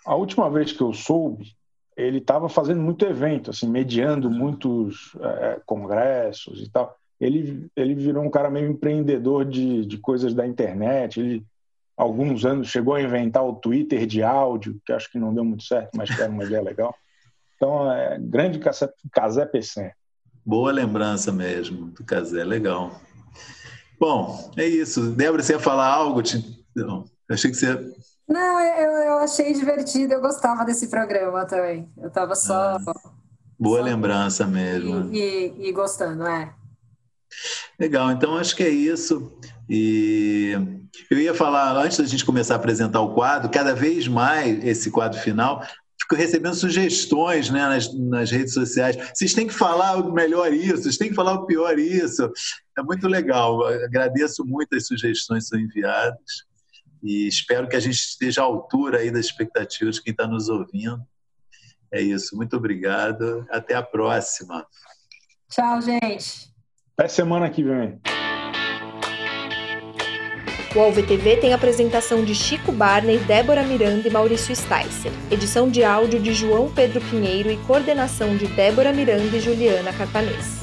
A 0.04 0.16
última 0.16 0.50
vez 0.50 0.72
que 0.72 0.80
eu 0.80 0.92
soube, 0.92 1.52
ele 1.96 2.18
estava 2.18 2.48
fazendo 2.48 2.80
muito 2.80 3.04
evento, 3.04 3.50
assim, 3.50 3.68
mediando 3.68 4.28
muitos 4.28 5.12
é, 5.20 5.60
congressos 5.64 6.60
e 6.60 6.68
tal. 6.68 6.96
Ele, 7.20 7.70
ele 7.76 7.94
virou 7.94 8.24
um 8.24 8.30
cara 8.30 8.50
meio 8.50 8.68
empreendedor 8.68 9.44
de, 9.44 9.86
de 9.86 9.98
coisas 9.98 10.34
da 10.34 10.44
internet. 10.44 11.20
Ele, 11.20 11.46
alguns 11.96 12.44
anos, 12.44 12.66
chegou 12.66 12.94
a 12.94 13.02
inventar 13.02 13.46
o 13.46 13.54
Twitter 13.54 14.04
de 14.04 14.20
áudio, 14.20 14.80
que 14.84 14.92
acho 14.92 15.12
que 15.12 15.18
não 15.20 15.32
deu 15.32 15.44
muito 15.44 15.62
certo, 15.62 15.90
mas 15.96 16.12
que 16.12 16.20
era 16.20 16.28
uma 16.32 16.42
ideia 16.42 16.60
legal. 16.60 16.92
Então, 17.54 17.92
é 17.92 18.18
grande 18.18 18.58
Casé 19.12 19.46
Pessin. 19.46 19.90
Boa 20.44 20.72
lembrança 20.72 21.30
mesmo 21.30 21.86
do 21.92 22.02
Casé, 22.02 22.42
legal. 22.42 23.00
Bom, 24.00 24.50
é 24.56 24.66
isso. 24.66 25.10
Débora, 25.10 25.42
você 25.42 25.52
ia 25.52 25.60
falar 25.60 25.86
algo? 25.86 26.22
Não, 26.74 27.04
eu 27.28 27.34
achei 27.34 27.50
que 27.50 27.56
você. 27.58 27.78
Não, 28.26 28.58
eu, 28.58 28.90
eu 28.92 29.18
achei 29.18 29.52
divertido, 29.52 30.14
eu 30.14 30.22
gostava 30.22 30.64
desse 30.64 30.88
programa 30.88 31.44
também. 31.44 31.86
Eu 31.98 32.08
estava 32.08 32.34
só. 32.34 32.76
Ah, 32.76 32.78
boa 33.58 33.78
só... 33.78 33.84
lembrança 33.84 34.46
mesmo. 34.46 35.12
E, 35.12 35.18
e, 35.58 35.68
e, 35.68 35.72
gostando, 35.72 36.26
é. 36.26 36.50
Legal, 37.78 38.10
então 38.10 38.38
acho 38.38 38.56
que 38.56 38.62
é 38.62 38.70
isso. 38.70 39.38
E 39.68 40.54
eu 41.10 41.18
ia 41.18 41.34
falar, 41.34 41.76
antes 41.76 41.98
da 41.98 42.06
gente 42.06 42.24
começar 42.24 42.54
a 42.54 42.56
apresentar 42.56 43.02
o 43.02 43.12
quadro, 43.12 43.50
cada 43.50 43.74
vez 43.74 44.08
mais 44.08 44.64
esse 44.64 44.90
quadro 44.90 45.20
final, 45.20 45.62
fico 46.10 46.14
recebendo 46.16 46.54
sugestões 46.54 47.50
né, 47.50 47.60
nas, 47.60 47.94
nas, 47.94 48.30
redes 48.30 48.52
sociais. 48.52 48.96
Vocês 49.14 49.32
têm 49.32 49.46
que 49.46 49.54
falar 49.54 49.96
o 49.96 50.12
melhor 50.12 50.52
isso, 50.52 50.82
vocês 50.82 50.96
têm 50.96 51.08
que 51.08 51.14
falar 51.14 51.34
o 51.34 51.46
pior 51.46 51.78
isso. 51.78 52.30
É 52.76 52.82
muito 52.82 53.06
legal. 53.06 53.64
agradeço 53.66 54.44
muito 54.44 54.74
as 54.76 54.86
sugestões 54.86 55.44
que 55.44 55.50
são 55.50 55.58
enviadas 55.58 56.44
e 57.02 57.28
espero 57.28 57.68
que 57.68 57.76
a 57.76 57.80
gente 57.80 57.94
esteja 57.94 58.42
à 58.42 58.44
altura 58.44 58.98
aí 58.98 59.10
das 59.10 59.26
expectativas 59.26 59.96
de 59.96 60.02
quem 60.02 60.10
está 60.10 60.26
nos 60.26 60.48
ouvindo. 60.48 61.00
É 61.92 62.00
isso. 62.00 62.36
Muito 62.36 62.56
obrigado. 62.56 63.46
Até 63.50 63.74
a 63.74 63.82
próxima. 63.82 64.66
Tchau, 65.48 65.80
gente. 65.80 66.50
Até 66.96 67.08
semana 67.08 67.50
que 67.50 67.62
vem. 67.62 68.00
O 70.72 70.78
AlvTV 70.78 71.38
tem 71.38 71.52
apresentação 71.52 72.24
de 72.24 72.32
Chico 72.32 72.70
Barney, 72.70 73.18
Débora 73.18 73.64
Miranda 73.64 74.06
e 74.06 74.10
Maurício 74.10 74.54
Sticer. 74.54 75.10
Edição 75.28 75.68
de 75.68 75.82
áudio 75.82 76.20
de 76.20 76.32
João 76.32 76.70
Pedro 76.70 77.00
Pinheiro 77.00 77.50
e 77.50 77.56
coordenação 77.56 78.36
de 78.36 78.46
Débora 78.46 78.92
Miranda 78.92 79.36
e 79.36 79.40
Juliana 79.40 79.92
Carpanês. 79.92 80.60